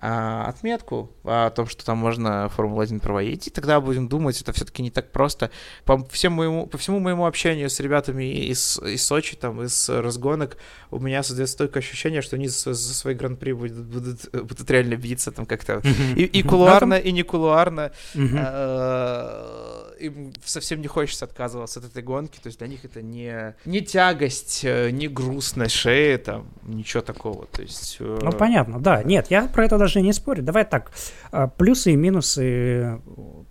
[0.00, 4.82] а, отметку о том, что там можно Формулу-1 проводить, и тогда будем думать, это все-таки
[4.82, 5.50] не так просто.
[5.84, 10.56] По, всему моему, по всему моему общению с ребятами из, из Сочи, там, из разгонок,
[10.90, 14.96] у меня создается только ощущение, что они за, за свой гран-при будут, будут, будут реально
[14.96, 15.82] биться там как-то.
[16.16, 17.92] И, и кулуарно, и не кулуарно.
[18.14, 23.54] А, им совсем не хочется отказываться от этой гонки, то есть для них это не,
[23.64, 27.96] не тягость, э, не грустность шеи, там, ничего такого, то есть...
[28.00, 30.42] Э, ну, понятно, да, нет, я про это даже не спорю.
[30.42, 30.92] Давай так,
[31.30, 33.00] а, плюсы и минусы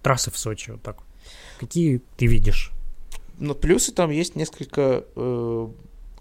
[0.02, 0.98] трассы в Сочи, вот так.
[1.60, 2.72] Какие ты видишь?
[3.40, 5.68] Ну, плюсы там есть несколько э,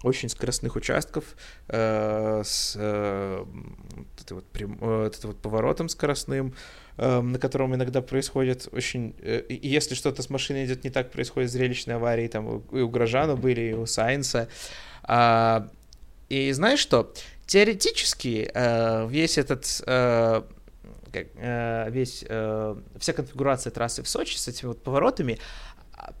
[0.03, 1.23] очень скоростных участков
[1.67, 3.45] э, с э,
[3.95, 6.53] вот, вот, прям, э, вот вот поворотом скоростным,
[6.97, 9.15] э, на котором иногда происходит очень...
[9.19, 13.35] Э, если что-то с машиной идет не так, происходят зрелищные аварии, там и у Грожана
[13.35, 14.49] были, и у Сайенса.
[15.03, 15.69] А,
[16.29, 17.13] и знаешь что?
[17.47, 19.83] Теоретически э, весь этот...
[19.87, 20.43] Э,
[21.13, 25.39] э, весь, э, вся конфигурация трассы в Сочи с этими вот поворотами,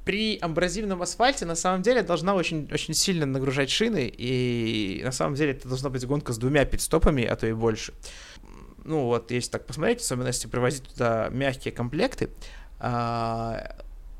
[0.03, 5.35] при абразивном асфальте на самом деле должна очень, очень сильно нагружать шины, и на самом
[5.35, 7.93] деле это должна быть гонка с двумя пидстопами, а то и больше.
[8.83, 12.29] Ну вот, если так посмотреть, особенно если привозить туда мягкие комплекты,
[12.79, 13.75] а,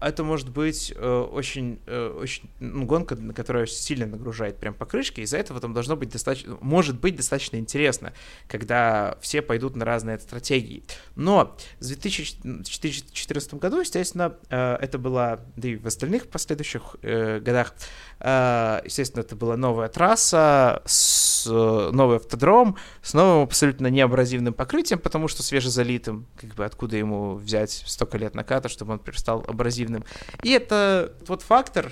[0.07, 5.37] это может быть э, очень, э, очень ну, гонка, которая сильно нагружает прям покрышки, из-за
[5.37, 8.13] этого там должно быть достаточно, может быть достаточно интересно,
[8.47, 10.83] когда все пойдут на разные стратегии.
[11.15, 17.73] Но в 2014 году, естественно, э, это была, да и в остальных последующих э, годах,
[18.19, 24.99] э, естественно, это была новая трасса, с, э, новый автодром, с новым абсолютно неабразивным покрытием,
[24.99, 29.94] потому что свежезалитым, как бы откуда ему взять столько лет наката, чтобы он перестал абразивным
[30.03, 30.05] эффективным.
[30.43, 31.91] И это тот фактор,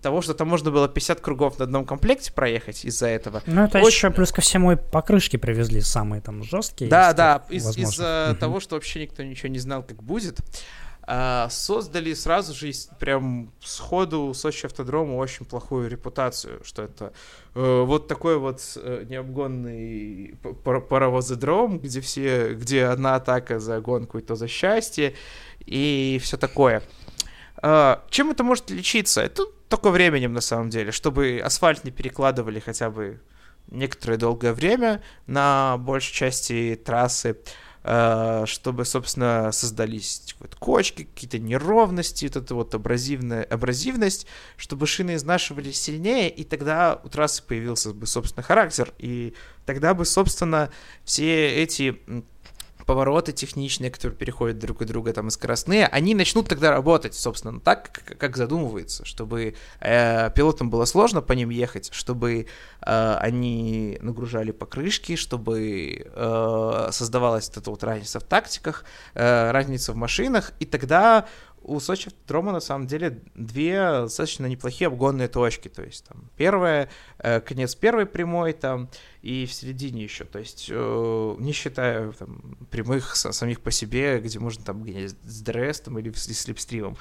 [0.00, 3.42] того, что там можно было 50 кругов на одном комплекте проехать из-за этого.
[3.46, 3.88] Ну, это Очень...
[3.88, 6.88] еще плюс ко всему и покрышки привезли самые там жесткие.
[6.88, 8.38] Да, да, из- из-за угу.
[8.38, 10.40] того, что вообще никто ничего не знал, как будет.
[11.10, 17.14] А, создали сразу же прям сходу Сочи автодрому очень плохую репутацию, что это
[17.54, 24.22] э, вот такой вот э, необгонный паровозодром, где все, где одна атака за гонку и
[24.22, 25.14] то за счастье
[25.60, 26.82] и все такое.
[27.62, 29.20] А, чем это может лечиться?
[29.20, 33.20] Это только временем, на самом деле, чтобы асфальт не перекладывали хотя бы
[33.70, 37.36] некоторое долгое время на большей части трассы,
[37.84, 45.14] а, чтобы, собственно, создались вот кочки, какие-то неровности, вот эта вот абразивная, абразивность, чтобы шины
[45.14, 49.34] изнашивались сильнее, и тогда у трассы появился бы, собственно, характер, и
[49.66, 50.70] тогда бы, собственно,
[51.04, 52.00] все эти
[52.88, 57.60] повороты техничные, которые переходят друг от друга, там, и скоростные, они начнут тогда работать, собственно,
[57.60, 62.46] так, как, как задумывается, чтобы э, пилотам было сложно по ним ехать, чтобы
[62.80, 69.92] э, они нагружали покрышки, чтобы э, создавалась вот эта вот разница в тактиках, э, разница
[69.92, 71.26] в машинах, и тогда
[71.68, 75.68] у Сочи Трома на самом деле две достаточно неплохие обгонные точки.
[75.68, 76.88] То есть там первая,
[77.18, 78.88] э, конец первой прямой там
[79.22, 80.24] и в середине еще.
[80.24, 85.40] То есть э, не считая там, прямых самих по себе, где можно там гонять с
[85.42, 86.96] дрестом или с слепстримом.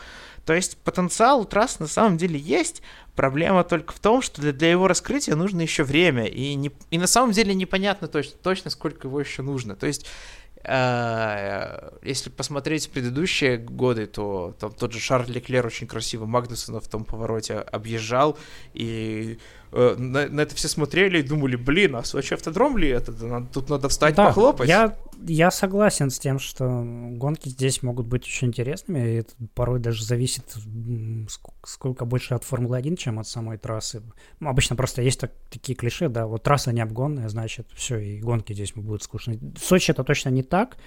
[0.46, 2.82] То есть потенциал у трасс на самом деле есть.
[3.16, 6.26] Проблема только в том, что для, для его раскрытия нужно еще время.
[6.26, 9.76] И, не, и на самом деле непонятно точно, точно, сколько его еще нужно.
[9.76, 10.06] То есть
[10.64, 17.06] если посмотреть предыдущие годы, то там тот же Шарль Леклер очень красиво Магнусона в том
[17.06, 18.38] повороте объезжал,
[18.74, 19.40] и
[19.72, 23.12] Э, на, на это все смотрели и думали, блин, а Сочи автодром ли это?
[23.54, 24.70] Тут надо встать да, похлопать.
[24.70, 24.96] Я,
[25.28, 30.06] я согласен с тем, что гонки здесь могут быть очень интересными, и это порой даже
[30.06, 30.56] зависит
[31.66, 34.02] сколько больше от Формулы-1, чем от самой трассы.
[34.40, 38.20] Ну, обычно просто есть так, такие клише, да, вот трасса не обгонная, значит, все, и
[38.20, 39.40] гонки здесь будут скучные.
[39.62, 40.78] Сочи это точно не так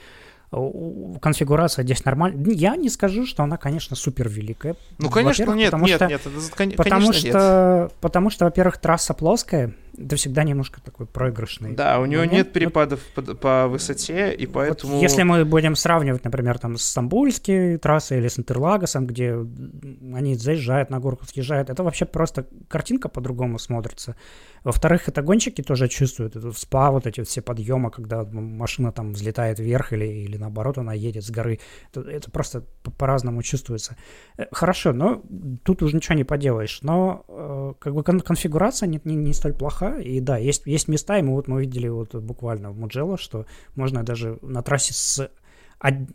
[0.50, 2.52] конфигурация здесь нормальная.
[2.52, 4.76] Я не скажу, что она, конечно, супер великая.
[4.98, 7.92] Ну, конечно, нет, потому нет, что, нет, это, потому что, нет.
[8.00, 11.74] Потому что, во-первых, трасса плоская, это всегда немножко такой проигрышный.
[11.74, 12.32] Да, у него момент.
[12.32, 14.94] нет перепадов по, по высоте, и поэтому...
[14.94, 19.34] Вот если мы будем сравнивать, например, там с Стамбульской трассой или с Интерлагосом, где
[20.14, 24.16] они заезжают на горку, съезжают, это вообще просто картинка по-другому смотрится.
[24.64, 26.36] Во-вторых, это гонщики тоже чувствуют.
[26.36, 30.78] Это спа, вот эти вот все подъемы, когда машина там взлетает вверх или, или наоборот
[30.78, 31.60] она едет с горы.
[31.92, 32.64] Это, это просто
[32.98, 33.96] по-разному чувствуется.
[34.36, 35.22] Э, хорошо, но
[35.64, 36.80] тут уже ничего не поделаешь.
[36.82, 39.79] Но э, как бы кон- конфигурация не, не, не столь плоха.
[39.88, 43.46] И да, есть, есть места, и мы вот мы видели вот буквально в Муджело, что
[43.74, 45.30] можно даже на трассе с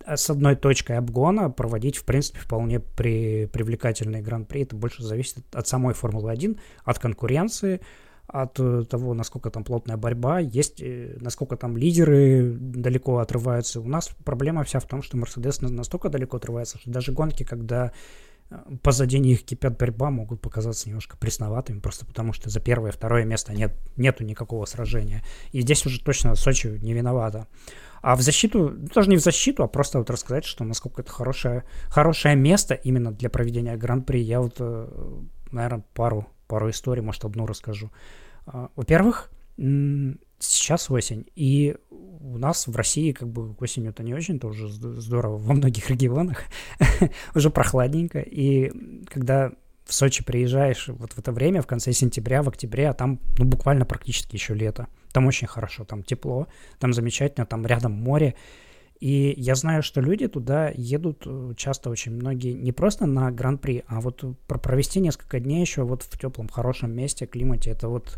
[0.05, 4.61] с одной точкой обгона проводить, в принципе, вполне при, привлекательный гран-при.
[4.61, 7.82] Это больше зависит от самой Формулы-1, от конкуренции,
[8.28, 13.82] от э, того, насколько там плотная борьба, есть, э, насколько там лидеры далеко отрываются.
[13.82, 17.91] У нас проблема вся в том, что Мерседес настолько далеко отрывается, что даже гонки, когда
[18.81, 23.53] позади них кипят борьба, могут показаться немножко пресноватыми, просто потому что за первое второе место
[23.53, 25.23] нет, нету никакого сражения.
[25.51, 27.47] И здесь уже точно Сочи не виновата.
[28.01, 31.11] А в защиту, ну, даже не в защиту, а просто вот рассказать, что насколько это
[31.11, 34.19] хорошее, хорошее место именно для проведения гран-при.
[34.19, 34.59] Я вот,
[35.51, 37.91] наверное, пару пару историй, может, одну расскажу.
[38.45, 39.31] А, во-первых,
[40.39, 45.38] сейчас осень, и у нас в России как бы осенью это не очень-то уже здорово
[45.38, 46.43] во многих регионах,
[47.36, 48.71] уже прохладненько, и
[49.07, 49.51] когда
[49.86, 53.45] в Сочи приезжаешь вот в это время, в конце сентября, в октябре, а там ну,
[53.45, 54.88] буквально практически еще лето.
[55.13, 56.47] Там очень хорошо, там тепло,
[56.79, 58.36] там замечательно, там рядом море.
[58.99, 63.83] И я знаю, что люди туда едут э, часто очень многие не просто на гран-при,
[63.88, 67.71] а вот провести несколько дней еще вот в теплом, хорошем месте, климате.
[67.71, 68.17] Это вот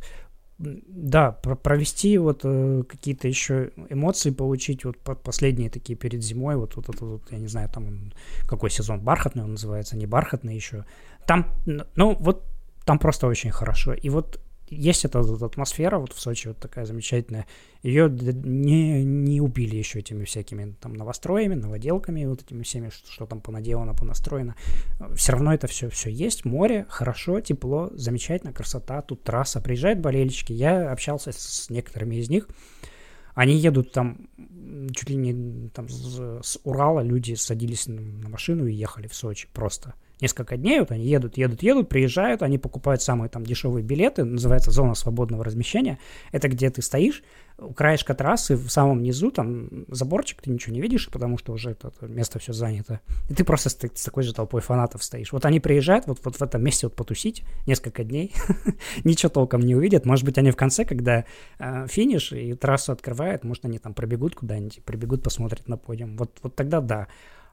[0.59, 6.87] да, провести вот э, какие-то еще эмоции получить, вот последние такие перед зимой, вот, вот,
[6.87, 8.11] вот, вот я не знаю, там
[8.47, 10.85] какой сезон, бархатный он называется, не бархатный еще.
[11.27, 11.45] Там,
[11.95, 12.43] ну, вот
[12.85, 13.93] там просто очень хорошо.
[13.93, 14.39] И вот
[14.69, 17.47] есть эта, эта атмосфера вот в Сочи вот такая замечательная.
[17.83, 23.25] Ее не, не убили еще этими всякими там новостроями, новоделками, вот этими всеми, что, что
[23.25, 24.55] там понаделано, понастроено.
[25.15, 26.45] Все равно это все, все есть.
[26.45, 29.01] Море, хорошо, тепло, замечательно, красота.
[29.01, 29.61] Тут трасса.
[29.61, 30.53] Приезжают болельщики.
[30.53, 32.47] Я общался с некоторыми из них.
[33.33, 34.27] Они едут там
[34.93, 39.47] чуть ли не там с, с Урала люди садились на, машину и ехали в Сочи
[39.53, 44.23] просто несколько дней, вот они едут, едут, едут, приезжают, они покупают самые там дешевые билеты,
[44.23, 45.99] называется зона свободного размещения.
[46.31, 47.23] Это где ты стоишь
[47.59, 51.71] у краешка трассы, в самом низу, там заборчик, ты ничего не видишь, потому что уже
[51.71, 52.99] это, место все занято.
[53.29, 55.31] И ты просто с, с такой же толпой фанатов стоишь.
[55.31, 58.33] Вот они приезжают вот, вот в этом месте вот потусить несколько дней,
[59.03, 60.05] ничего толком не увидят.
[60.05, 61.25] Может быть, они в конце, когда
[61.57, 66.15] э, финиш и трассу открывают, может, они там пробегут куда-нибудь, прибегут, посмотрят на подиум.
[66.17, 67.07] Вот, вот тогда да.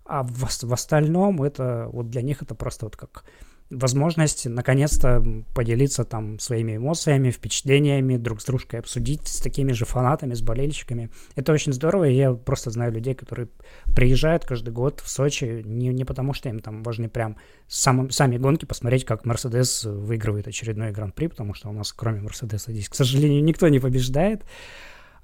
[0.05, 3.25] А в, в остальном это вот для них это просто вот как
[3.71, 5.23] возможность наконец-то
[5.55, 11.11] поделиться там своими эмоциями, впечатлениями, друг с дружкой обсудить с такими же фанатами, с болельщиками.
[11.35, 13.49] Это очень здорово, и я просто знаю людей, которые
[13.97, 17.37] приезжают каждый год в Сочи не, не потому, что им там важны прям
[17.67, 22.73] сам, сами гонки, посмотреть, как Мерседес выигрывает очередной гран-при, потому что у нас кроме Мерседеса
[22.73, 24.45] здесь, к сожалению, никто не побеждает.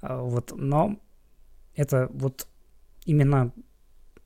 [0.01, 0.99] А, вот, но
[1.75, 2.47] это вот
[3.05, 3.53] именно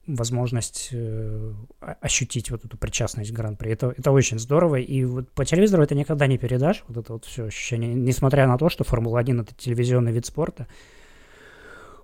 [0.08, 1.54] возможность э,
[2.02, 3.72] ощутить вот эту причастность к Гран-при.
[3.72, 7.26] Это, это очень здорово, и вот по телевизору это никогда не передашь, вот это вот
[7.26, 10.68] все ощущение, несмотря на то, что Формула-1 это телевизионный вид спорта.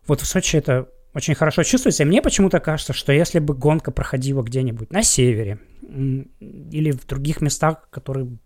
[0.07, 3.91] Вот в Сочи это очень хорошо чувствуется, и мне почему-то кажется, что если бы гонка
[3.91, 8.37] проходила где-нибудь на севере или в других местах, которые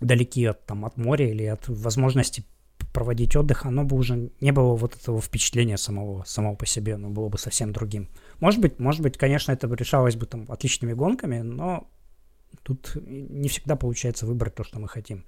[0.00, 2.44] далеки от, там, от моря или от возможности
[2.94, 7.10] проводить отдых, оно бы уже не было вот этого впечатления самого, самого по себе, оно
[7.10, 8.08] было бы совсем другим.
[8.40, 11.88] Может быть, может быть, конечно, это решалось бы там отличными гонками, но
[12.62, 15.24] тут не всегда получается выбрать то, что мы хотим.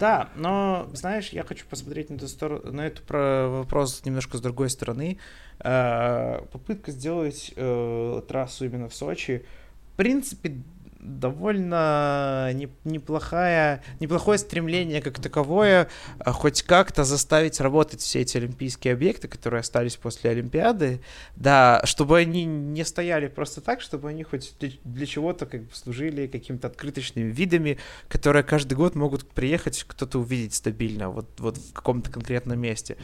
[0.00, 4.40] Да, но, знаешь, я хочу посмотреть на эту, сторону, на эту про вопрос немножко с
[4.40, 5.18] другой стороны.
[5.60, 9.44] Э, попытка сделать э, трассу именно в Сочи,
[9.92, 10.62] в принципе,
[11.04, 15.88] довольно не, неплохая, неплохое стремление как таковое
[16.18, 21.00] а, хоть как-то заставить работать все эти олимпийские объекты, которые остались после Олимпиады,
[21.36, 25.74] да, чтобы они не стояли просто так, чтобы они хоть для, для чего-то как бы
[25.74, 31.72] служили какими-то открыточными видами, которые каждый год могут приехать кто-то увидеть стабильно, вот, вот в
[31.72, 32.96] каком-то конкретном месте.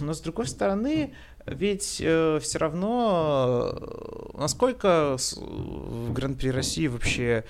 [0.00, 1.14] Но с другой стороны,
[1.46, 7.44] ведь э, все равно, э, насколько в Гран-при России вообще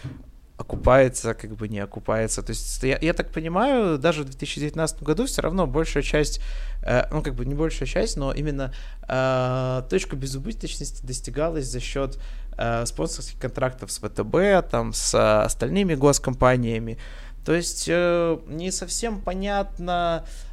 [0.59, 2.43] окупается, как бы не окупается.
[2.43, 6.41] То есть, я, я так понимаю, даже в 2019 году все равно большая часть,
[6.83, 8.73] э, ну, как бы не большая часть, но именно
[9.09, 12.19] э, точка безубыточности достигалась за счет
[12.57, 16.99] э, спонсорских контрактов с ВТБ, там, с остальными госкомпаниями.
[17.45, 20.46] То есть э, не совсем понятно, э,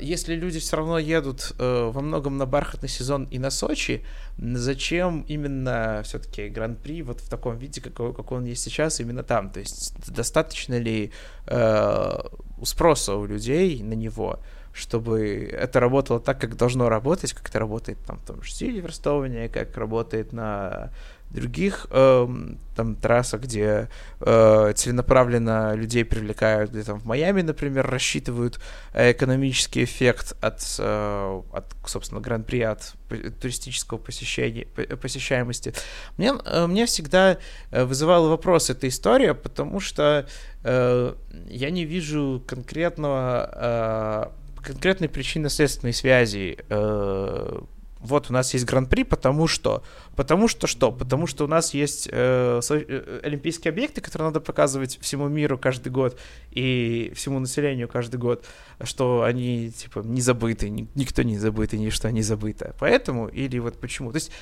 [0.00, 4.04] если люди все равно едут э, во многом на бархатный сезон и на Сочи,
[4.38, 9.50] зачем именно все-таки Гран-при вот в таком виде, какой, какой он есть сейчас, именно там?
[9.50, 11.12] То есть достаточно ли
[11.46, 12.18] э,
[12.62, 14.40] спроса у людей на него?
[14.74, 19.48] чтобы это работало так, как должно работать, как это работает там в том же Сильверстоуне,
[19.48, 20.90] как работает на
[21.32, 22.28] других э,
[22.76, 23.88] там трассах, где
[24.20, 28.60] э, целенаправленно людей привлекают, где там в Майами, например, рассчитывают
[28.92, 32.94] э, экономический эффект от, э, от собственно, гран-при, от
[33.40, 34.66] туристического посещения,
[35.00, 35.74] посещаемости.
[36.16, 37.38] Мне, э, мне всегда
[37.70, 40.26] э, вызывала вопрос эта история, потому что
[40.64, 41.14] э,
[41.48, 46.58] я не вижу конкретного э, конкретной причинно-следственной связи.
[46.68, 47.60] Э,
[48.02, 49.82] вот у нас есть гран-при, потому что.
[50.16, 50.90] Потому что что?
[50.90, 55.90] Потому что у нас есть э, э, олимпийские объекты, которые надо показывать всему миру каждый
[55.90, 56.18] год
[56.50, 58.44] и всему населению каждый год,
[58.82, 62.74] что они, типа, не забыты, никто не забыт и ничто не забыто.
[62.78, 64.10] Поэтому или вот почему?
[64.10, 64.32] То есть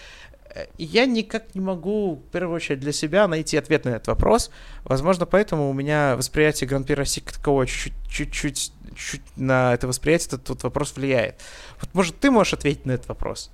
[0.55, 4.51] э, я никак не могу, в первую очередь, для себя найти ответ на этот вопрос.
[4.85, 10.43] Возможно, поэтому у меня восприятие Гран-при России как такового чуть-чуть чуть на это восприятие этот,
[10.43, 11.41] этот вопрос влияет.
[11.81, 13.51] Вот, может, ты можешь ответить на этот вопрос?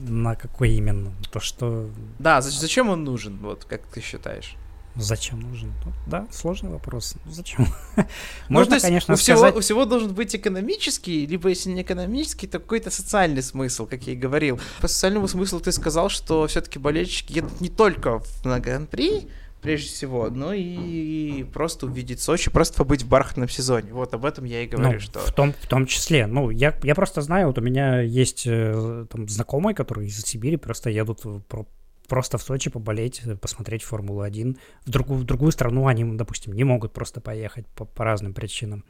[0.00, 1.12] На какой именно?
[1.30, 1.90] То, что...
[2.18, 4.56] Да, зачем он нужен, вот, как ты считаешь?
[4.98, 5.74] Зачем нужен?
[5.84, 7.16] Ну, да, сложный вопрос.
[7.26, 7.66] Зачем?
[7.96, 8.04] Ну,
[8.48, 9.50] Можно, конечно, у сказать...
[9.50, 14.04] Всего, у всего должен быть экономический, либо если не экономический, то какой-то социальный смысл, как
[14.06, 14.58] я и говорил.
[14.80, 19.28] По социальному смыслу ты сказал, что все-таки болельщики едут не только на Гран-при,
[19.66, 23.92] прежде всего, ну и просто увидеть Сочи, просто побыть в бархатном сезоне.
[23.92, 25.18] Вот об этом я и говорю, ну, что...
[25.18, 26.28] В том, в том числе.
[26.28, 30.56] Ну, я, я просто знаю, вот у меня есть э, там знакомые, которые из Сибири
[30.56, 31.66] просто едут про,
[32.06, 34.56] просто в Сочи поболеть, посмотреть Формулу-1.
[34.84, 38.84] В другую, в другую страну они, допустим, не могут просто поехать по, по разным причинам.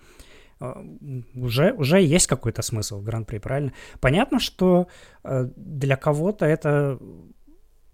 [0.60, 0.84] А,
[1.34, 3.72] уже, уже есть какой-то смысл в Гран-при, правильно?
[4.00, 4.88] Понятно, что
[5.24, 6.98] э, для кого-то это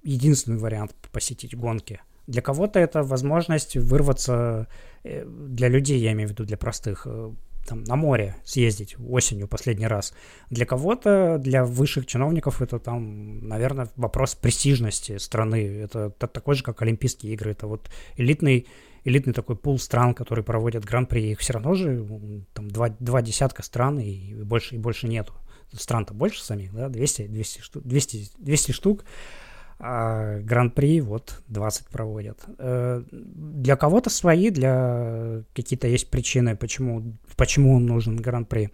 [0.02, 4.68] единственный вариант посетить гонки– для кого-то это возможность вырваться,
[5.04, 7.32] э, для людей, я имею в виду, для простых, э,
[7.66, 10.14] там, на море съездить осенью последний раз.
[10.50, 15.82] Для кого-то, для высших чиновников, это там, наверное, вопрос престижности страны.
[15.84, 17.52] Это, это такой же, как Олимпийские игры.
[17.52, 18.66] Это вот элитный,
[19.04, 21.30] элитный такой пул стран, которые проводят гран-при.
[21.32, 22.04] Их все равно же
[22.52, 25.34] там два, два десятка стран и больше, и больше нету.
[25.72, 29.04] Стран-то больше самих, да, 200, 200, штук, 200, 200 штук
[29.84, 32.38] а гран-при вот 20 проводят.
[32.58, 38.70] Э, для кого-то свои, для какие-то есть причины, почему, почему он нужен гран-при.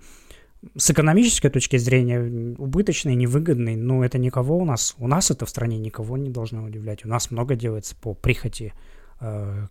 [0.77, 5.51] С экономической точки зрения убыточный, невыгодный, но это никого у нас, у нас это в
[5.51, 7.07] стране никого не должно удивлять.
[7.07, 8.75] У нас много делается по прихоти
[9.21, 9.67] э,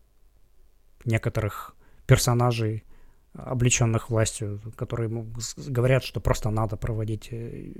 [1.05, 1.76] некоторых
[2.07, 2.84] персонажей,
[3.33, 5.09] облеченных властью, которые
[5.67, 7.29] говорят, что просто надо проводить.
[7.31, 7.73] Э,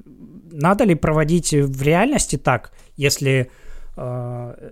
[0.52, 3.50] надо ли проводить в реальности так, если,
[3.96, 4.72] э,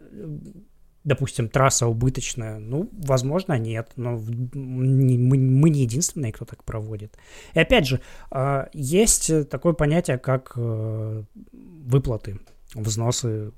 [1.04, 2.60] допустим, трасса убыточная?
[2.60, 4.18] Ну, возможно, нет, но
[4.54, 7.18] мы не единственные, кто так проводит.
[7.56, 8.00] И опять же,
[8.32, 12.40] э, есть такое понятие, как выплаты,
[12.76, 13.52] взносы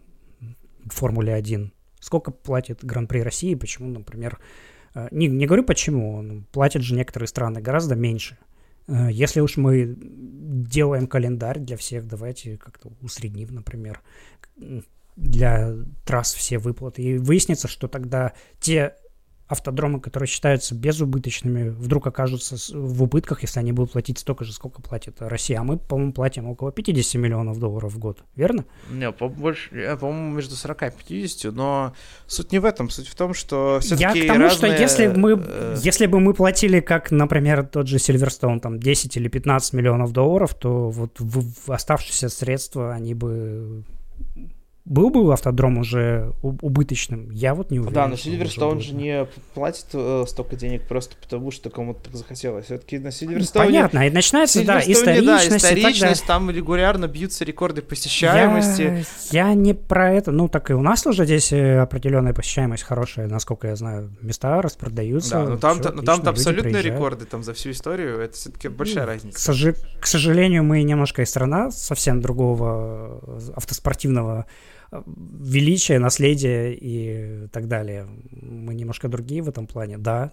[0.85, 1.73] в Формуле 1.
[1.99, 4.43] Сколько платит Гран-при России, почему, например, Э,
[5.11, 8.37] не, не говорю почему, платят же некоторые страны гораздо меньше.
[8.87, 14.01] Э, если уж мы делаем календарь для всех, давайте как-то усредним, например,
[15.15, 15.73] для
[16.05, 17.01] трасс все выплаты.
[17.01, 18.95] И выяснится, что тогда те
[19.47, 24.81] автодромы, которые считаются безубыточными, вдруг окажутся в убытках, если они будут платить столько же, сколько
[24.81, 25.59] платит Россия.
[25.59, 28.65] А мы, по-моему, платим около 50 миллионов долларов в год, верно?
[28.91, 31.93] Не, по больше, по-моему, между 40 и 50, но
[32.25, 32.89] суть не в этом.
[32.89, 34.73] Суть в том, что все-таки Я к тому, разные...
[34.73, 39.15] что если, мы, э, если бы мы платили, как, например, тот же Silverstone, там 10
[39.17, 43.83] или 15 миллионов долларов, то вот в оставшиеся средства они бы
[44.87, 47.29] был бы автодром уже убыточным?
[47.31, 47.93] Я вот не уверен.
[47.93, 52.65] Да, но Сильверстоун же не платит э, столько денег просто потому, что кому-то так захотелось.
[52.65, 53.67] Все-таки на Сильверстоуне...
[53.67, 55.49] Понятно, и начинается, да, историчность.
[55.49, 59.05] Да, историчность, там регулярно бьются рекорды посещаемости.
[59.31, 60.31] Я, я не про это.
[60.31, 64.15] Ну, так и у нас уже здесь э, определенная посещаемость хорошая, насколько я знаю.
[64.21, 65.31] Места распродаются.
[65.31, 68.19] Да, но там-то, но там абсолютные рекорды там за всю историю.
[68.21, 69.37] Это все-таки большая ну, разница.
[69.37, 69.75] К, сожи...
[69.99, 74.45] к сожалению, мы немножко и страна совсем другого э, автоспортивного
[74.91, 78.07] величие, наследие и так далее.
[78.31, 80.31] Мы немножко другие в этом плане, да.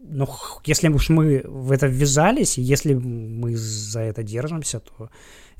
[0.00, 0.28] ну,
[0.64, 5.10] если уж мы в это ввязались, если мы за это держимся, то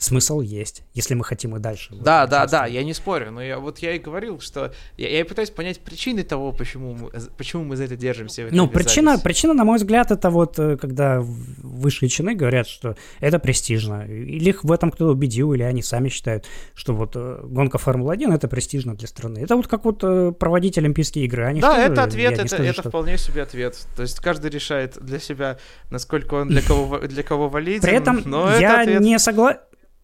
[0.01, 1.95] смысл есть, если мы хотим и дальше.
[1.95, 5.25] Да, да, да, я не спорю, но я вот я и говорил, что я, я
[5.25, 8.49] пытаюсь понять причины того, почему мы, почему мы за это держимся.
[8.51, 13.39] Ну, причина, причина, на мой взгляд, это вот э, когда высшие чины говорят, что это
[13.39, 17.77] престижно, или их в этом кто-то убедил, или они сами считают, что вот э, гонка
[17.77, 19.41] Формулы-1 это престижно для страны.
[19.41, 21.45] Это вот как вот э, проводить Олимпийские игры.
[21.45, 22.89] Они да, это ответ, это, скажу, это что...
[22.89, 23.87] вполне себе ответ.
[23.97, 25.59] То есть каждый решает для себя,
[25.91, 27.83] насколько он для кого, для кого валиден.
[27.83, 29.61] При этом но я не согласен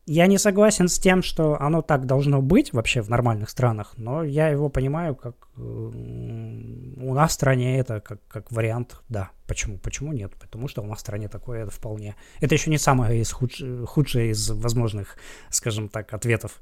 [0.07, 4.23] я не согласен с тем, что оно так должно быть вообще в нормальных странах, но
[4.23, 9.31] я его понимаю как у нас в стране это как, как вариант, да.
[9.47, 9.79] Почему?
[9.79, 10.33] Почему нет?
[10.39, 12.17] Потому что у нас в стране такое вполне.
[12.41, 13.63] Это еще не самое из худш...
[13.87, 15.17] худшее из возможных,
[15.51, 16.61] скажем так, ответов.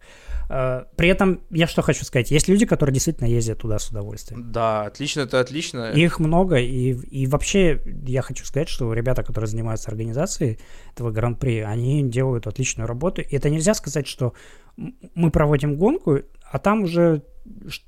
[0.48, 2.30] А, при этом я что хочу сказать.
[2.30, 4.52] Есть люди, которые действительно ездят туда с удовольствием.
[4.52, 5.92] Да, отлично, это отлично.
[5.92, 10.58] Их много, и, и вообще я хочу сказать, что ребята, которые занимаются организацией
[10.92, 13.22] этого гран-при, они делают отличную работу.
[13.22, 14.34] И это нельзя сказать, что
[14.76, 16.20] мы проводим гонку,
[16.54, 17.22] а там уже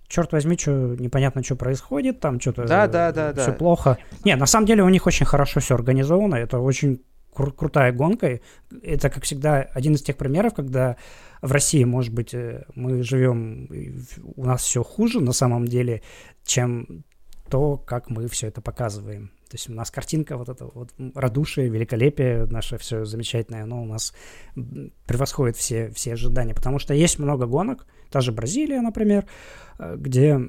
[0.09, 3.56] черт возьми, что непонятно, что происходит, там что-то да, да, да, все да.
[3.56, 3.97] плохо.
[4.24, 7.01] Не, на самом деле у них очень хорошо все организовано, это очень
[7.32, 8.40] кру- крутая гонка.
[8.82, 10.97] Это, как всегда, один из тех примеров, когда
[11.43, 13.68] в России, может быть, э, мы живем,
[14.34, 16.02] у нас все хуже на самом деле,
[16.44, 17.05] чем
[17.48, 19.30] то, как мы все это показываем.
[19.48, 23.86] То есть у нас картинка, вот это вот радушие, великолепие наше все замечательное, оно у
[23.86, 24.12] нас
[25.06, 29.26] превосходит все, все ожидания, потому что есть много гонок, та же Бразилия, например,
[29.78, 30.40] Э, где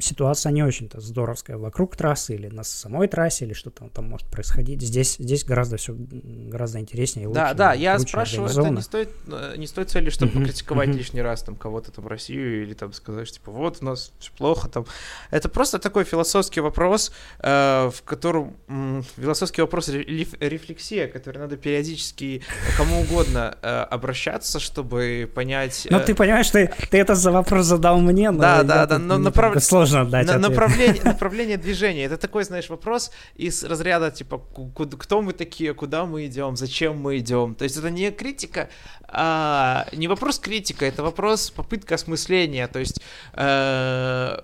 [0.00, 4.80] ситуация не очень-то здоровская вокруг трассы или на самой трассе, или что-то там может происходить.
[4.80, 7.40] Здесь, здесь гораздо все гораздо интереснее лучше.
[7.40, 10.96] Да, да, я спрашиваю, это не стоит, э, не стоит цели, чтобы uh-huh, покритиковать uh-huh.
[10.96, 14.68] лишний раз там кого-то там Россию или там сказать, типа, вот у нас все плохо
[14.68, 14.86] там.
[15.30, 22.42] Это просто такой философский вопрос, э, в котором э, философский вопрос рефлексия, который надо периодически
[22.78, 25.86] кому угодно э, обращаться, чтобы понять...
[25.90, 29.62] Ну, ты понимаешь, ты, ты это за вопрос задал мне, да, да, да, но направ...
[29.62, 32.04] сложно дать на, направление, направление движения.
[32.04, 34.42] Это такой, знаешь, вопрос из разряда, типа,
[34.98, 37.54] кто мы такие, куда мы идем, зачем мы идем.
[37.54, 38.68] То есть это не критика,
[39.08, 42.68] а, не вопрос критика, это вопрос попытка осмысления.
[42.68, 43.00] То есть
[43.34, 44.38] э,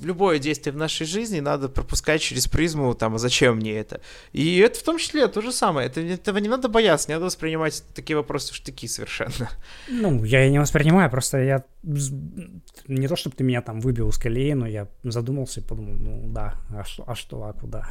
[0.00, 4.00] любое действие в нашей жизни надо пропускать через призму, там, а зачем мне это?
[4.32, 5.86] И это в том числе то же самое.
[5.88, 9.50] Это, этого не надо бояться, не надо воспринимать такие вопросы в штыки совершенно.
[9.88, 14.52] Ну, я не воспринимаю, просто я не то, чтобы ты меня там выбил из колеи,
[14.54, 17.88] но я задумался и подумал, ну да, а что, а, что, а куда?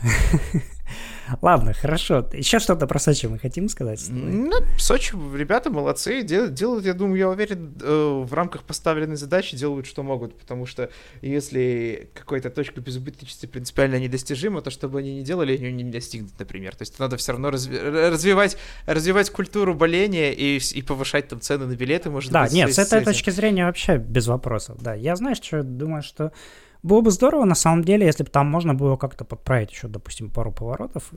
[1.42, 2.28] Ладно, хорошо.
[2.34, 4.06] Еще что-то про Сочи мы хотим сказать?
[4.10, 9.86] Ну, Сочи, ребята молодцы, делают, я думаю, я уверен, э, в рамках поставленной задачи делают,
[9.86, 10.90] что могут, потому что
[11.22, 16.76] если какая-то точка безубыточности принципиально недостижима, то чтобы они не делали, они не достигнут, например.
[16.76, 21.76] То есть надо все равно развивать, развивать культуру боления и, и повышать там цены на
[21.76, 22.52] билеты, может да, быть.
[22.52, 24.94] Да, нет, с этой точки зрения вообще без вопросов, да.
[24.94, 26.32] Я, знаешь, что думаю, что
[26.82, 30.30] было бы здорово, на самом деле, если бы там можно было как-то подправить еще, допустим,
[30.30, 31.12] пару поворотов,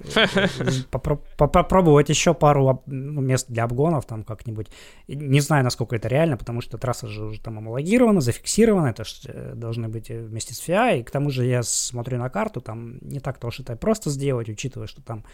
[1.37, 4.69] попробовать еще пару ну, мест для обгонов там как-нибудь.
[5.07, 9.15] Не знаю, насколько это реально, потому что трасса же уже там амалогирована, зафиксирована, это же
[9.27, 12.61] э, должны быть э, вместе с FIA, и к тому же я смотрю на карту,
[12.61, 15.25] там не так-то уж это просто сделать, учитывая, что там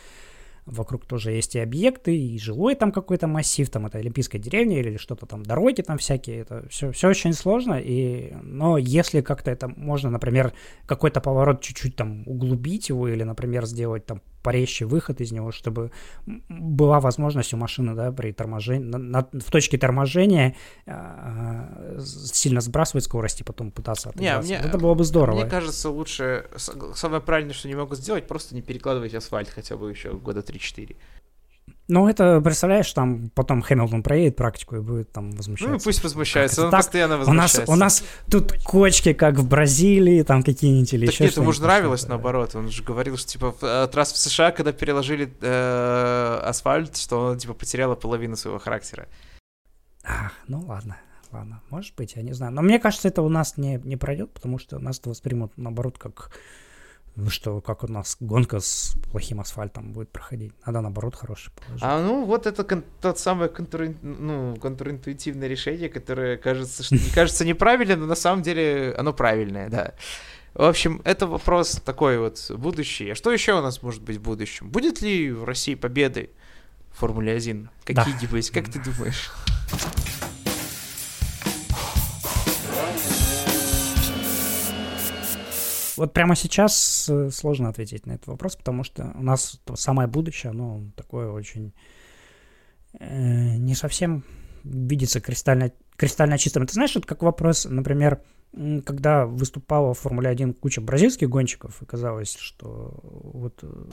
[0.70, 4.96] вокруг тоже есть и объекты, и жилой там какой-то массив, там это Олимпийская деревня или
[4.96, 9.68] что-то там, дороги там всякие, это все, все очень сложно, и, но если как-то это
[9.68, 10.52] можно, например,
[10.86, 15.90] какой-то поворот чуть-чуть там углубить его или, например, сделать там порезче выход из него, чтобы
[16.48, 20.56] была возможность у машины, да, при торможении, на, на, в точке торможения
[20.86, 25.40] э, сильно сбрасывать скорость и потом пытаться Не, мне, Это было бы здорово.
[25.40, 26.46] Мне кажется, лучше,
[26.94, 30.96] самое правильное, что не могут сделать, просто не перекладывать асфальт хотя бы еще года 3-4.
[31.90, 35.72] Ну, это, представляешь, там потом Хэмилтон проедет практику и будет там возмущаться.
[35.72, 36.80] Ну, пусть возмущается, он так?
[36.80, 37.62] постоянно возмущается.
[37.72, 41.36] У нас, у нас тут кочки, как в Бразилии, там какие-нибудь или так еще нет,
[41.36, 42.54] ему же нравилось что наоборот.
[42.54, 47.38] Он же говорил, что, типа, от раз в США, когда переложили э, асфальт, что он,
[47.38, 49.08] типа, потеряла половину своего характера.
[50.04, 50.98] Ах, ну ладно,
[51.32, 52.52] ладно, может быть, я не знаю.
[52.52, 55.96] Но мне кажется, это у нас не, не пройдет, потому что нас это воспримут, наоборот,
[55.96, 56.32] как
[57.18, 60.52] ну что, как у нас гонка с плохим асфальтом будет проходить?
[60.64, 61.82] Надо наоборот хороший положить.
[61.82, 63.88] А ну вот это кон- тот самое контур...
[64.02, 69.68] ну, контринтуитивное решение, которое кажется, что не кажется неправильным, но на самом деле оно правильное,
[69.68, 69.94] да.
[70.54, 73.10] В общем, это вопрос такой вот будущий.
[73.10, 74.70] А что еще у нас может быть в будущем?
[74.70, 76.30] Будет ли в России победы
[76.92, 77.68] в Формуле 1?
[77.84, 78.52] Какие-нибудь?
[78.52, 78.60] Да.
[78.60, 79.30] Как ты думаешь?
[85.98, 90.50] Вот прямо сейчас э, сложно ответить на этот вопрос, потому что у нас самое будущее,
[90.50, 91.72] оно такое очень
[92.98, 94.24] э, не совсем
[94.62, 96.66] видится кристально, кристально чистым.
[96.66, 98.22] Ты знаешь, это как вопрос, например,
[98.86, 103.84] когда выступала в Формуле 1 куча бразильских гонщиков, и казалось, что вот э,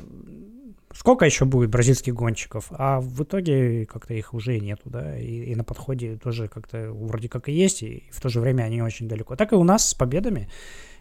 [0.93, 5.55] сколько еще будет бразильских гонщиков, а в итоге как-то их уже нету, да, и, и
[5.55, 9.07] на подходе тоже как-то вроде как и есть, и в то же время они очень
[9.07, 9.35] далеко.
[9.35, 10.47] Так и у нас с победами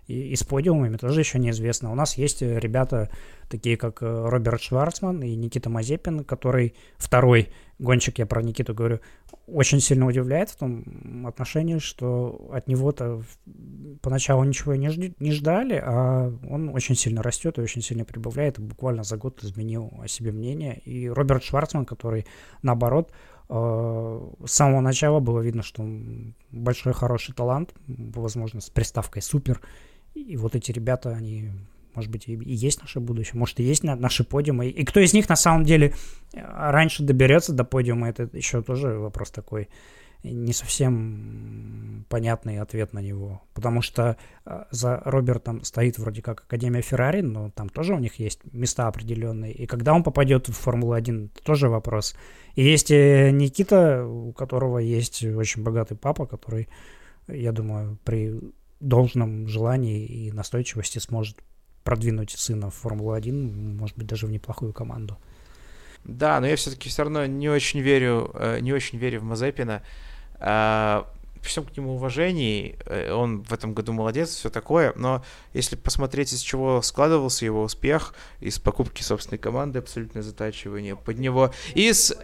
[0.07, 1.91] и, и с подиумами тоже еще неизвестно.
[1.91, 3.11] У нас есть ребята,
[3.49, 7.49] такие как э, Роберт Шварцман и Никита Мазепин, который второй
[7.79, 9.01] гонщик, я про Никиту говорю,
[9.47, 13.23] очень сильно удивляет в том отношении, что от него-то
[14.01, 18.59] поначалу ничего не, жди, не ждали, а он очень сильно растет и очень сильно прибавляет,
[18.59, 20.79] и буквально за год изменил о себе мнение.
[20.81, 22.27] И Роберт Шварцман, который,
[22.63, 23.13] наоборот,
[23.49, 29.61] э, с самого начала было видно, что он большой хороший талант, возможно, с приставкой «супер»,
[30.15, 31.51] и вот эти ребята, они,
[31.95, 34.69] может быть, и, есть наше будущее, может, и есть на, наши подиумы.
[34.69, 35.95] И, кто из них на самом деле
[36.33, 39.69] э, раньше доберется до подиума, это еще тоже вопрос такой
[40.25, 43.43] не совсем понятный ответ на него.
[43.53, 44.17] Потому что
[44.47, 48.89] э, за Робертом стоит вроде как Академия Феррари, но там тоже у них есть места
[48.89, 49.53] определенные.
[49.53, 52.17] И когда он попадет в Формулу-1, тоже вопрос.
[52.55, 56.69] И есть э, Никита, у которого есть очень богатый папа, который,
[57.29, 58.41] я думаю, при
[58.81, 61.39] должном желании и настойчивости сможет
[61.85, 65.19] продвинуть сына в Формулу-1, может быть, даже в неплохую команду.
[66.05, 69.83] Да, но я все-таки все равно не очень верю, э, не очень верю в Мазепина.
[70.39, 71.11] А,
[71.41, 75.77] при всем к нему уважении, э, он в этом году молодец, все такое, но если
[75.77, 82.15] посмотреть, из чего складывался его успех, из покупки собственной команды, абсолютное затачивание под него, из,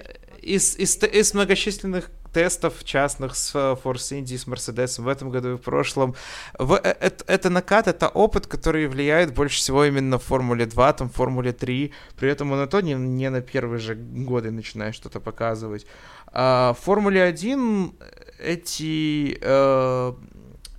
[0.40, 5.56] из, из, из многочисленных тестов частных с Force Indy, с Мерседесом в этом году и
[5.56, 6.14] в прошлом.
[6.58, 11.08] В, это, это накат, это опыт, который влияет больше всего именно в Формуле 2, там,
[11.08, 11.92] Формуле 3.
[12.16, 15.86] При этом он и то не, не на первые же годы начинает что-то показывать.
[16.32, 17.92] А в Формуле 1
[18.38, 20.12] эти, э,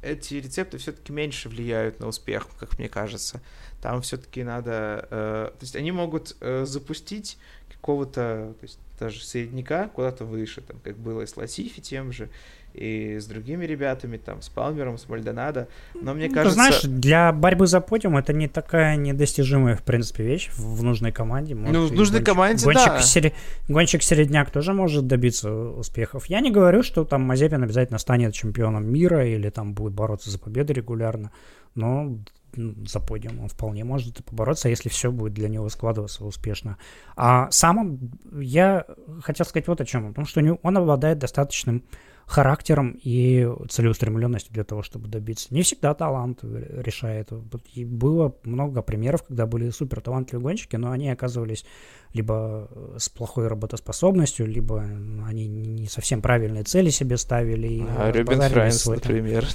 [0.01, 3.41] эти рецепты все-таки меньше влияют на успех, как мне кажется.
[3.81, 5.07] Там все-таки надо...
[5.11, 7.37] Э, то есть они могут э, запустить
[7.81, 8.53] какого-то...
[8.59, 12.29] То есть даже средняка куда-то выше, там, как было и с Латифи тем же,
[12.73, 15.67] и с другими ребятами, там, с Палмером, с Мальдонадо.
[15.99, 16.49] Но мне ну, кажется...
[16.49, 21.11] Ты знаешь, для борьбы за подиум это не такая недостижимая, в принципе, вещь в нужной
[21.11, 21.55] команде.
[21.55, 23.01] Может, ну, в нужной гонщик, команде, гонщик, да.
[23.01, 23.33] Сери...
[23.67, 26.27] Гонщик середняк тоже может добиться успехов.
[26.27, 30.39] Я не говорю, что там Мазепин обязательно станет чемпионом мира или там будет бороться за
[30.39, 31.31] победы регулярно,
[31.73, 32.19] но
[32.55, 36.77] за подиум он вполне может побороться, если все будет для него складываться успешно.
[37.15, 38.85] А сам он, я
[39.21, 41.83] хотел сказать вот о чем, потому что он обладает достаточным
[42.31, 45.53] характером и целеустремленностью для того, чтобы добиться.
[45.53, 47.29] Не всегда талант решает.
[47.73, 51.65] И было много примеров, когда были супер талантливые гонщики, но они оказывались
[52.13, 54.81] либо с плохой работоспособностью, либо
[55.27, 57.85] они не совсем правильные цели себе ставили.
[57.97, 59.45] А, Рюбен Фрайнс, например.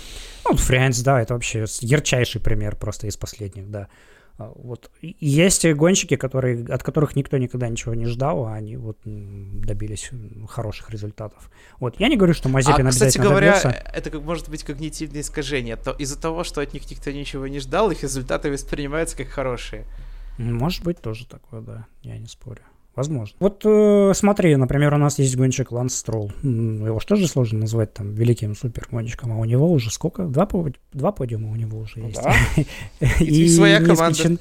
[0.45, 3.89] Ну, Фрайнс, да, это вообще ярчайший пример просто из последних, да.
[4.39, 4.91] А, вот.
[5.01, 10.11] Есть гонщики, которые, от которых никто никогда ничего не ждал, а они вот добились
[10.49, 11.51] хороших результатов.
[11.81, 11.99] Вот.
[11.99, 13.71] Я не говорю, что Мазепин а, кстати говоря, добьется.
[13.71, 15.77] это как может быть когнитивное искажение.
[15.77, 19.87] То, из-за того, что от них никто ничего не ждал, их результаты воспринимаются как хорошие.
[20.39, 21.87] Может быть, тоже такое, да.
[22.03, 22.63] Я не спорю.
[22.97, 23.37] Возможно.
[23.41, 26.33] Вот э, смотри, например, у нас есть гонщик Ланс Стролл.
[26.43, 30.25] Его что же сложно назвать там великим супер гонщиком, а у него уже сколько?
[30.25, 30.49] Два,
[30.95, 32.23] два подиума у него уже есть.
[32.23, 32.35] Да.
[33.21, 34.39] и, своя команда.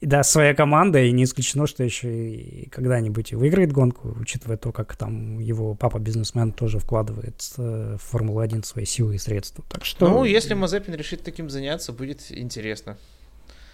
[0.00, 4.96] Да, своя команда, и не исключено, что еще и когда-нибудь выиграет гонку, учитывая то, как
[4.96, 9.62] там его папа-бизнесмен тоже вкладывает э, в Формулу-1 свои силы и средства.
[9.68, 10.08] Так что...
[10.08, 12.96] Ну, если Мазепин решит таким заняться, будет интересно.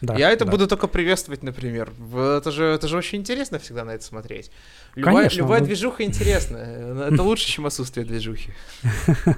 [0.01, 0.51] Да, я это да.
[0.51, 1.93] буду только приветствовать, например.
[2.14, 4.51] Это же, это же очень интересно всегда на это смотреть.
[4.94, 5.66] Любая, Конечно, любая мы...
[5.66, 6.56] движуха интересна.
[6.56, 8.52] Это лучше, чем отсутствие движухи.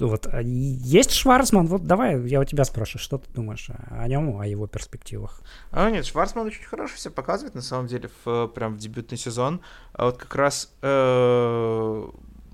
[0.00, 0.28] Вот.
[0.28, 1.66] А есть Шварцман?
[1.66, 5.42] Вот давай, я у тебя спрашиваю, что ты думаешь о нем, о его перспективах?
[5.72, 9.60] А, нет, Шварцман очень хорошо себя показывает, на самом деле, в, прям в дебютный сезон.
[9.92, 12.08] А вот как раз э,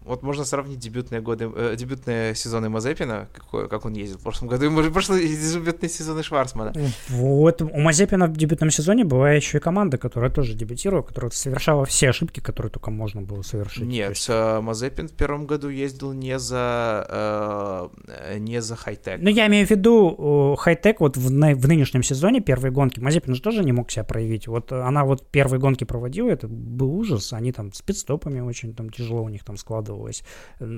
[0.04, 4.48] вот можно сравнить дебютные годы, э, дебютные сезоны Мазепина, какой, как он ездил в прошлом
[4.48, 6.74] году, и, может, прошлые дебютные сезоны Шварцмана.
[7.08, 11.86] Вот, у Мазепина в дебютном сезоне была еще и команда, которая тоже дебютировала, которая совершала
[11.86, 13.84] все ошибки, которые только можно было совершить.
[13.84, 14.26] Нет, есть...
[14.28, 17.90] Э, Мазепин в первом году ездил не за,
[18.28, 19.20] э, не за хай-тек.
[19.22, 23.40] Ну, я имею в виду хай-тек вот в, в нынешнем сезоне, первые гонки, Мазепин же
[23.40, 24.48] тоже не мог себя проявить.
[24.48, 28.90] Вот она вот первые гонки проводила, это был ужас, они там с пидстопами очень там
[28.90, 30.24] тяжело у них там складывалось складывалось.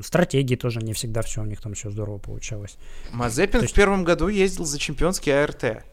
[0.02, 2.76] Стратегии тоже не всегда все у них там все здорово получалось.
[3.12, 3.72] Мазепин есть...
[3.72, 5.84] в первом году ездил за чемпионский АРТ.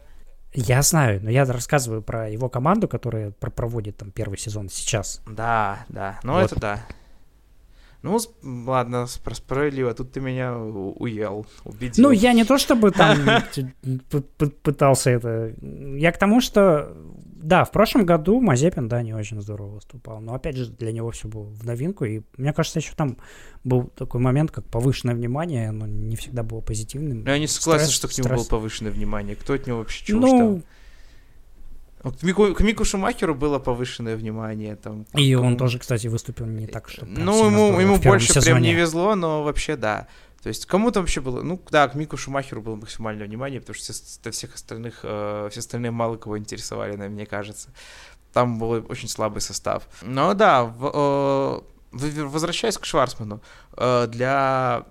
[0.52, 5.20] Я знаю, но я рассказываю про его команду, которая проводит там первый сезон сейчас.
[5.26, 6.52] Да, да, ну вот.
[6.52, 6.86] это да.
[8.02, 8.20] Ну,
[8.66, 12.04] ладно, справедливо, тут ты меня уел, убедил.
[12.04, 13.16] Ну, я не то чтобы там
[14.62, 15.54] пытался это...
[15.96, 16.94] Я к тому, что...
[17.44, 20.20] Да, в прошлом году Мазепин, да, не очень здорово выступал.
[20.20, 22.06] Но, опять же, для него все было в новинку.
[22.06, 23.18] И мне кажется, еще там
[23.64, 25.68] был такой момент, как повышенное внимание.
[25.68, 27.26] Оно не всегда было позитивным.
[27.26, 28.40] Я не согласен, Стресс, что к нему стресс.
[28.40, 29.36] было повышенное внимание.
[29.36, 30.62] Кто от него вообще чего ну,
[32.02, 34.76] к Мику, к Мику Шумахеру было повышенное внимание.
[34.76, 38.44] Там, и он тоже, кстати, выступил не так, что Ну, ему, ему больше сезоне.
[38.44, 40.06] прям не везло, но вообще да.
[40.44, 41.40] То есть кому-то вообще было...
[41.40, 45.60] Ну, да, к Мику Шумахеру было максимальное внимание, потому что все, всех остальных, э, все
[45.60, 47.70] остальные мало кого интересовали, мне кажется.
[48.34, 49.88] Там был очень слабый состав.
[50.02, 53.40] Но да, в, э, возвращаясь к Шварцману,
[53.78, 54.84] э, для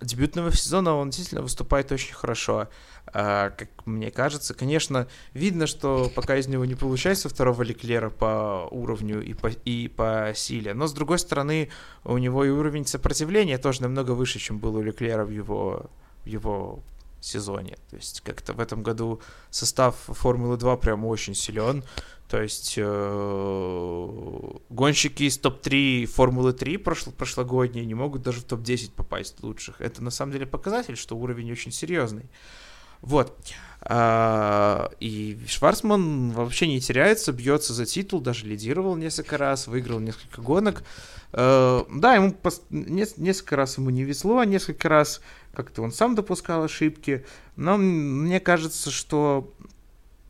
[0.00, 2.68] дебютного сезона он действительно выступает очень хорошо.
[3.06, 4.54] А, как мне кажется.
[4.54, 9.88] Конечно, видно, что пока из него не получается второго Леклера по уровню и по, и
[9.88, 11.70] по силе, но с другой стороны,
[12.04, 15.90] у него и уровень сопротивления тоже намного выше, чем был у Леклера в его,
[16.24, 16.82] в его
[17.20, 17.76] сезоне.
[17.90, 19.20] То есть как-то в этом году
[19.50, 21.84] состав Формулы 2 прям очень силен.
[22.28, 28.92] То есть э, гонщики из топ-3 Формулы 3 прошло, прошлогодние не могут даже в топ-10
[28.96, 29.80] попасть лучших.
[29.80, 32.30] Это на самом деле показатель, что уровень очень серьезный.
[33.04, 33.36] Вот.
[33.82, 40.40] А, и Шварцман вообще не теряется, бьется за титул, даже лидировал несколько раз, выиграл несколько
[40.40, 40.82] гонок.
[41.32, 42.34] А, да, ему
[42.70, 45.20] несколько раз ему не везло, а несколько раз
[45.52, 47.26] как-то он сам допускал ошибки.
[47.56, 49.52] Но мне кажется, что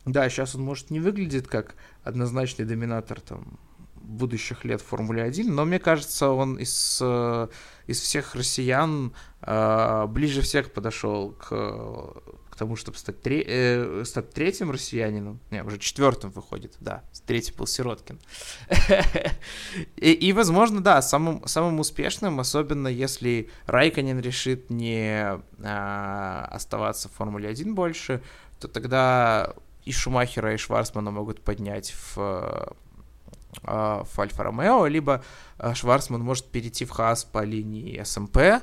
[0.04, 3.58] да, сейчас он может не выглядит как однозначный доминатор там
[3.94, 7.48] будущих лет в Формуле 1, но мне кажется, он из, э,
[7.86, 12.22] из всех россиян э, ближе всех подошел к
[12.54, 15.40] к тому, чтобы стать, тре- э, стать третьим россиянином.
[15.50, 17.02] Не, уже четвертым выходит, да.
[17.26, 18.20] Третий был Сироткин.
[19.96, 27.12] и, и, возможно, да, самым, самым успешным, особенно если Райконин решит не а, оставаться в
[27.12, 28.22] Формуле 1 больше,
[28.60, 29.54] то тогда
[29.84, 32.16] и Шумахера, и Шварцмана могут поднять в
[33.64, 35.24] а, в Альфа Ромео, либо
[35.58, 38.62] а, Шварцман может перейти в Хас по линии СМП,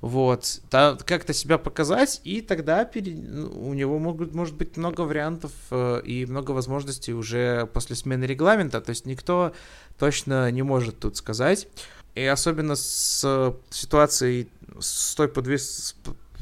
[0.00, 3.14] вот, как-то себя показать, и тогда пере...
[3.16, 8.24] Ну, у него могут, может быть много вариантов э, и много возможностей уже после смены
[8.24, 9.52] регламента, то есть никто
[9.98, 11.66] точно не может тут сказать.
[12.14, 14.48] И особенно с ситуацией,
[14.78, 15.96] с той подвес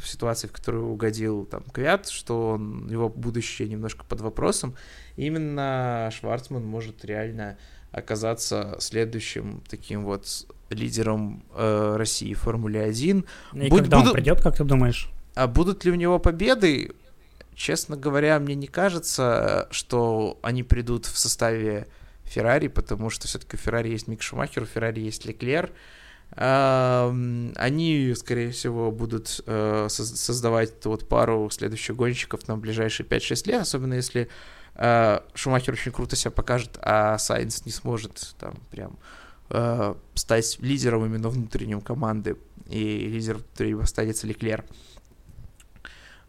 [0.05, 4.77] ситуации, в которую угодил там Квят, что он, его будущее немножко под вопросом,
[5.17, 7.59] именно Шварцман может реально
[7.91, 13.25] оказаться следующим таким вот лидером э, России в Формуле 1.
[13.55, 14.11] И Буд, когда буду...
[14.11, 15.09] он придет, как ты думаешь?
[15.35, 16.93] А будут ли у него победы?
[17.55, 21.87] Честно говоря, мне не кажется, что они придут в составе
[22.25, 25.73] Феррари, потому что все-таки у Феррари есть Мик Шумахер, у Феррари есть Леклер.
[26.31, 33.63] Они, скорее всего, будут э, создавать эту вот пару следующих гонщиков на ближайшие 5-6 лет,
[33.63, 34.29] особенно если
[34.75, 38.99] э, Шумахер очень круто себя покажет, а Сайнс не сможет там прям
[39.51, 42.37] э, стать лидером именно внутренним команды,
[42.69, 44.65] и лидер внутри останется Леклер.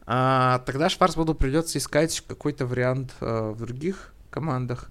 [0.05, 4.89] А, тогда Шварцману придется искать какой-то вариант э, в других командах,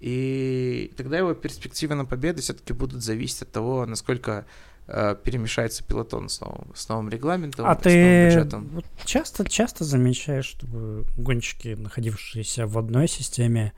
[0.00, 4.44] и тогда его перспективы на победы все-таки будут зависеть от того, насколько
[4.88, 8.84] э, перемешается пилотон с новым, с новым регламентом, а с ты новым бюджетом.
[9.04, 13.72] Часто, часто замечаешь, чтобы гонщики, находившиеся в одной системе,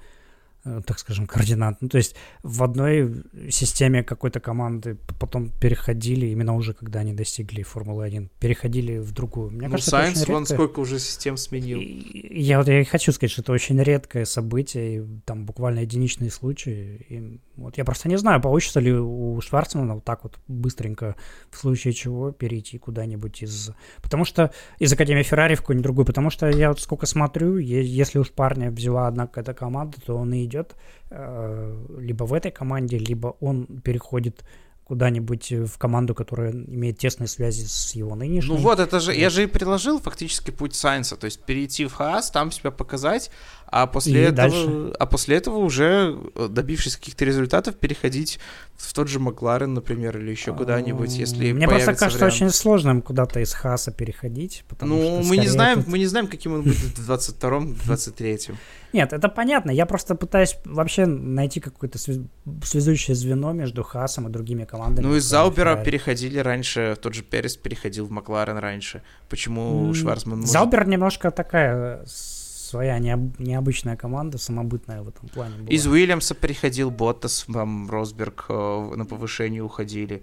[0.86, 1.80] так скажем, координат.
[1.80, 7.62] Ну, то есть в одной системе какой-то команды потом переходили, именно уже когда они достигли
[7.62, 9.50] Формулы-1, переходили в другую.
[9.50, 11.80] Мне ну, кажется, Сайенс, вон сколько уже систем сменил.
[11.80, 16.30] И, я вот я хочу сказать, что это очень редкое событие, и там буквально единичные
[16.30, 17.06] случаи.
[17.08, 21.16] И вот я просто не знаю, получится ли у Шварцмана вот так вот быстренько,
[21.50, 23.72] в случае чего, перейти куда-нибудь из...
[24.02, 28.18] Потому что из Академии Феррари в какую-нибудь другую, потому что я вот сколько смотрю, если
[28.18, 30.76] уж парня взяла одна какая-то команда, то он и идет
[31.10, 34.44] э, либо в этой команде, либо он переходит
[34.88, 38.54] куда-нибудь в команду, которая имеет тесные связи с его нынешней.
[38.54, 41.92] Ну вот, это же, я же и предложил фактически путь Сайнса, то есть перейти в
[41.92, 43.30] Хаас, там себя показать,
[43.66, 44.92] а после, и этого, дальше.
[44.98, 48.40] а после этого уже, э, добившись каких-то результатов, переходить
[48.76, 52.34] в тот же Макларен, например, или еще куда-нибудь, если Мне просто кажется вариант.
[52.34, 54.64] очень сложным куда-то из Хаса переходить.
[54.80, 55.88] Ну, мы не знаем, тут...
[55.88, 58.56] мы не знаем, каким он будет в 22-м, 23-м.
[58.92, 59.70] Нет, это понятно.
[59.70, 65.06] Я просто пытаюсь вообще найти какое-то связующее звено между Хасом и другими командами.
[65.06, 69.02] Ну, из Заубера переходили раньше, тот же Перес переходил в Макларен раньше.
[69.28, 70.52] Почему Шварцман может...
[70.52, 75.68] Заубер немножко такая своя необ, необычная команда, самобытная в этом плане была.
[75.68, 80.22] Из Уильямса приходил Боттас, вам Росберг э, на повышение уходили.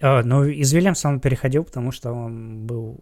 [0.00, 3.00] А, ну, из Вильямса он переходил, потому что он был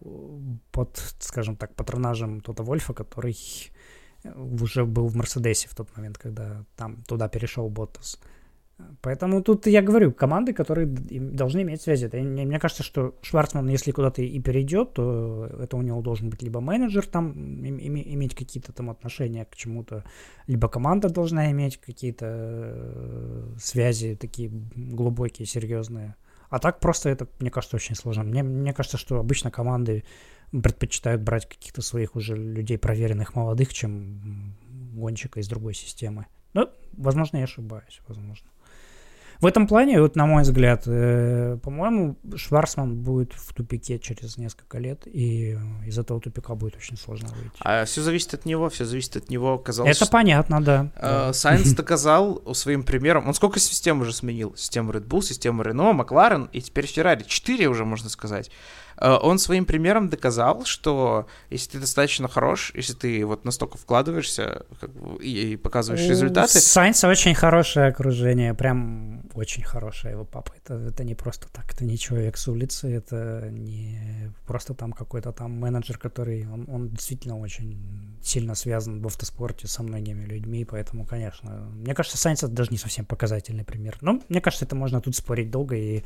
[0.71, 3.37] под, скажем так, патронажем Тота Вольфа, который
[4.25, 8.19] уже был в Мерседесе в тот момент, когда там туда перешел Боттас.
[9.03, 12.07] Поэтому тут я говорю, команды, которые должны иметь связи.
[12.07, 16.43] Это, мне кажется, что Шварцман, если куда-то и перейдет, то это у него должен быть
[16.43, 17.33] либо менеджер там,
[17.65, 20.05] иметь какие-то там отношения к чему-то,
[20.49, 26.17] либо команда должна иметь какие-то э, связи такие глубокие, серьезные.
[26.51, 28.25] А так просто это, мне кажется, очень сложно.
[28.25, 30.05] Мне, мне кажется, что обычно команды
[30.63, 34.55] предпочитают брать каких-то своих уже людей проверенных молодых, чем
[34.95, 36.27] гонщика из другой системы.
[36.53, 38.49] Ну, возможно, я ошибаюсь, возможно.
[39.41, 44.79] В этом плане, вот на мой взгляд, э, по-моему, Шварцман будет в тупике через несколько
[44.79, 47.57] лет, и из этого тупика будет очень сложно выйти.
[47.61, 49.59] А все зависит от него, все зависит от него.
[49.59, 50.91] Казалось, Это понятно, да.
[50.97, 53.27] Э, Сайнс доказал своим примером.
[53.27, 54.55] Он сколько систем уже сменил?
[54.57, 57.25] Систему Red Bull, систему Renault, Макларен и теперь Феррари.
[57.27, 58.51] Четыре уже, можно сказать.
[58.97, 64.67] Э, он своим примером доказал, что если ты достаточно хорош, если ты вот настолько вкладываешься
[64.81, 66.61] как бы, и, показываешь результаты...
[66.61, 70.53] Сайнс очень хорошее окружение, прям очень хорошее его папа.
[70.57, 75.33] Это, это не просто так, это не человек с улицы, это не просто там какой-то
[75.33, 76.47] там менеджер, который...
[76.47, 81.69] Он, он действительно очень сильно связан в автоспорте со многими людьми, поэтому, конечно...
[81.75, 83.99] Мне кажется, Сайнс это даже не совсем показательный пример.
[84.01, 86.03] Но мне кажется, это можно тут спорить долго и,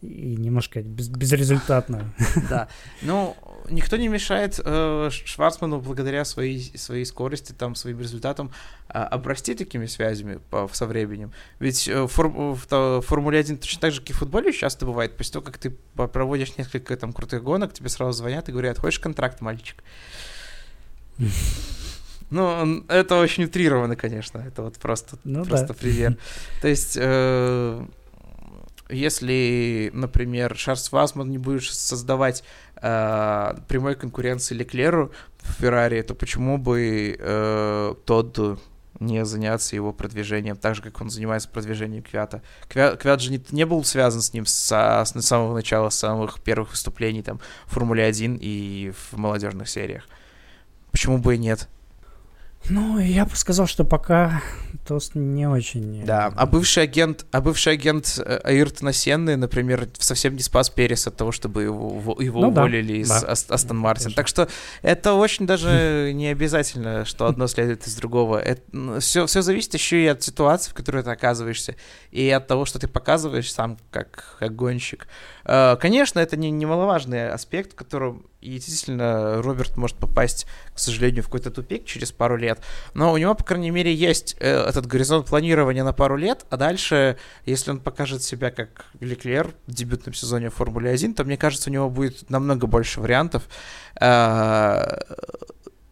[0.00, 2.12] и немножко без, безрезультатно.
[2.48, 2.68] Да.
[3.02, 3.36] Ну,
[3.70, 8.52] никто не мешает э, Шварцману благодаря своей, своей скорости, там, своим результатам
[8.88, 11.32] э, обрасти такими связями по, со временем.
[11.58, 14.86] Ведь э, фор, в, в Формуле 1 точно так же, как и в футболе часто
[14.86, 18.78] бывает, после того, как ты проводишь несколько там крутых гонок, тебе сразу звонят и говорят,
[18.78, 19.82] хочешь контракт, мальчик?
[22.30, 24.38] Ну, это очень утрировано, конечно.
[24.38, 25.74] Это вот просто, ну, просто да.
[25.74, 26.16] пример.
[26.62, 27.84] То есть, э,
[28.90, 32.42] если, например, Шарс Васман не будет создавать
[32.76, 38.60] э, прямой конкуренции Леклеру в Феррари, то почему бы э, тот
[39.00, 42.42] не заняться его продвижением, так же, как он занимается продвижением Квята.
[42.68, 46.40] Квят, Квят же не, не был связан с ним с, с самого начала, с самых
[46.42, 50.06] первых выступлений там, в Формуле 1 и в молодежных сериях.
[50.92, 51.68] Почему бы и нет?
[52.68, 54.42] Ну, я бы сказал, что пока
[54.86, 56.02] Тост не очень...
[56.02, 60.70] Э, да, а бывший агент, а бывший агент э, Аиртона Сенны, например, совсем не спас
[60.70, 63.54] Перес от того, чтобы его, его ну, уволили да, из да.
[63.54, 64.12] Астон Мартин.
[64.12, 64.48] Так что
[64.82, 68.38] это очень даже не обязательно, что одно следует из другого.
[68.38, 71.76] Это, все, все зависит еще и от ситуации, в которой ты оказываешься,
[72.10, 75.08] и от того, что ты показываешь сам как, как гонщик.
[75.44, 81.22] Э, конечно, это не, немаловажный аспект, в котором и действительно Роберт может попасть, к сожалению,
[81.22, 82.60] в какой-то тупик через пару лет.
[82.94, 86.56] Но у него, по крайней мере, есть э, этот горизонт планирования на пару лет, а
[86.56, 91.70] дальше, если он покажет себя как Леклер в дебютном сезоне Формулы 1, то, мне кажется,
[91.70, 93.44] у него будет намного больше вариантов.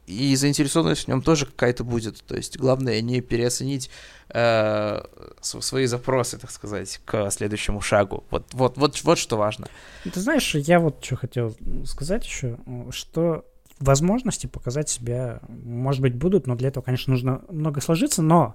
[0.09, 2.25] И заинтересованность в нем тоже какая-то будет.
[2.25, 3.91] То есть главное не переоценить
[4.31, 5.03] э,
[5.43, 8.25] свои запросы, так сказать, к следующему шагу.
[8.31, 9.69] Вот, вот, вот, вот что важно.
[10.05, 11.55] Ты знаешь, я вот что хотел
[11.85, 12.57] сказать еще,
[12.91, 13.45] что
[13.81, 18.55] возможности показать себя, может быть, будут, но для этого, конечно, нужно много сложиться, но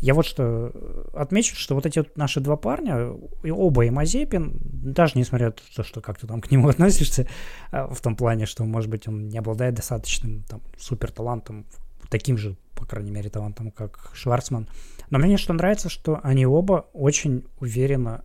[0.00, 0.72] я вот что
[1.14, 3.12] отмечу, что вот эти вот наши два парня,
[3.42, 7.26] и оба и Мазепин, даже несмотря на то, что как ты там к нему относишься,
[7.70, 11.66] а, в том плане, что, может быть, он не обладает достаточным там супер талантом,
[12.10, 14.68] таким же, по крайней мере, талантом, как Шварцман.
[15.10, 18.24] Но мне что нравится, что они оба очень уверенно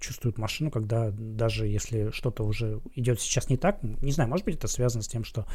[0.00, 4.56] чувствуют машину, когда даже если что-то уже идет сейчас не так, не знаю, может быть
[4.56, 5.46] это связано с тем, что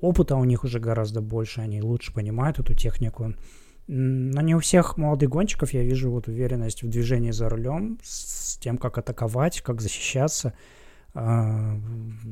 [0.00, 3.34] опыта у них уже гораздо больше, они лучше понимают эту технику.
[3.86, 8.58] Но не у всех молодых гонщиков я вижу вот уверенность в движении за рулем, с
[8.58, 10.52] тем, как атаковать, как защищаться
[11.14, 11.80] э,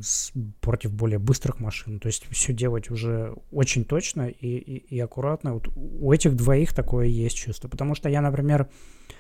[0.03, 1.99] с, против более быстрых машин.
[1.99, 5.55] То есть все делать уже очень точно и, и, и аккуратно.
[5.55, 7.69] Вот у этих двоих такое есть чувство.
[7.69, 9.16] Потому что я, например, Э,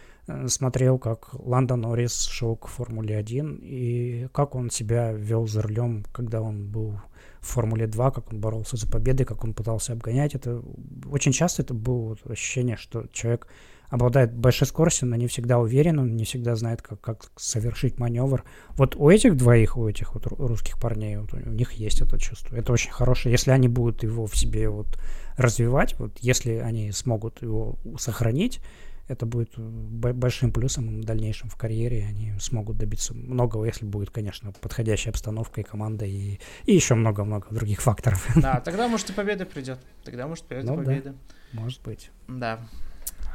[0.46, 6.04] смотрел, как Ландон Норрис шел к Формуле 1 и как он себя вел за рулем,
[6.12, 7.00] когда он был
[7.40, 10.34] в Формуле 2, как он боролся за победы, как он пытался обгонять.
[10.34, 10.62] Это
[11.10, 13.46] очень часто это было ощущение, что человек
[13.88, 18.44] обладает большой скоростью, но не всегда уверен, он не всегда знает, как, как совершить маневр.
[18.70, 22.56] Вот у этих двоих, у этих вот русских парней, вот у них есть это чувство.
[22.56, 23.32] Это очень хорошее.
[23.32, 24.98] Если они будут его в себе вот
[25.36, 28.60] развивать, вот если они смогут его сохранить,
[29.08, 32.06] это будет большим плюсом в дальнейшем в карьере.
[32.08, 37.48] Они смогут добиться многого, если будет, конечно, подходящая обстановка и команда, и, и еще много-много
[37.50, 38.26] других факторов.
[38.36, 39.78] Да, тогда, может, и победа придет.
[40.04, 41.14] Тогда, может, придет ну, победа.
[41.52, 42.10] Да, может быть.
[42.26, 42.60] Да,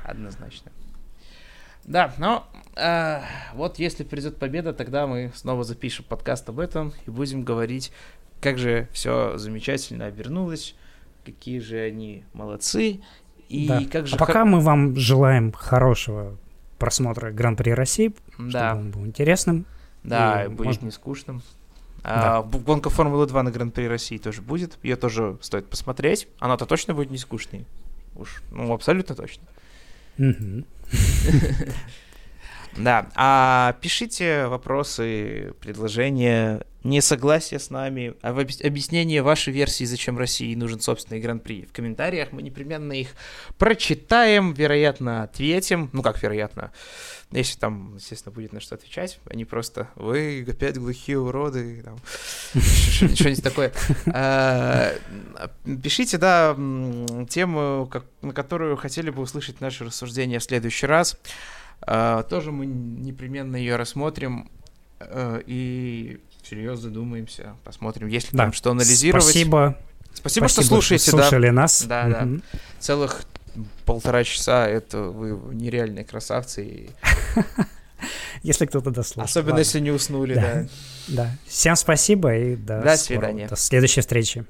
[0.06, 0.72] однозначно.
[1.84, 3.22] Да, но э,
[3.54, 7.92] вот если придет победа, тогда мы снова запишем подкаст об этом и будем говорить,
[8.40, 10.76] как же все замечательно обернулось,
[11.26, 13.02] какие же они молодцы,
[13.52, 13.84] и да.
[13.92, 14.16] как же...
[14.16, 16.38] А пока мы вам желаем хорошего
[16.78, 18.70] просмотра Гран-при России, да.
[18.70, 19.66] чтобы он был интересным.
[20.04, 20.82] Да, и будет может...
[20.82, 21.42] не скучным.
[22.04, 22.60] А, да.
[22.60, 24.80] гонка Формулы-2 на Гран-при России тоже будет.
[24.82, 26.28] Ее тоже стоит посмотреть.
[26.40, 27.68] Она-то точно будет не скучной.
[28.16, 29.44] Уж, ну, абсолютно точно.
[32.78, 40.80] Да, а пишите вопросы, предложения, несогласие с нами, а объяснение вашей версии, зачем России нужен
[40.80, 42.32] собственный гран-при в комментариях.
[42.32, 43.10] Мы непременно их
[43.58, 45.90] прочитаем, вероятно, ответим.
[45.94, 46.72] Ну, как вероятно,
[47.30, 51.84] если там, естественно, будет на что отвечать, они просто «Вы опять глухие уроды»,
[52.54, 53.74] что-нибудь такое.
[54.08, 54.94] А,
[55.84, 56.56] пишите, да,
[57.30, 57.92] тему,
[58.22, 61.18] на которую хотели бы услышать наше рассуждение в следующий раз.
[61.82, 64.50] А, тоже мы непременно ее рассмотрим
[65.00, 68.46] э, и всерьез задумаемся, посмотрим, есть ли да.
[68.46, 69.24] там что анализировать.
[69.24, 69.78] Спасибо.
[70.14, 71.08] Спасибо, Спасибо что слушаете.
[71.08, 71.54] Что слушали да.
[71.54, 71.84] нас.
[71.84, 72.28] Да, да.
[72.80, 73.24] Целых
[73.86, 76.90] полтора часа, это вы нереальные красавцы.
[78.44, 79.26] Если кто-то дослушал.
[79.26, 80.66] Особенно, если не уснули, да.
[81.08, 81.38] Да.
[81.46, 83.48] Всем спасибо и до, до свидания.
[83.48, 84.44] До следующей встречи.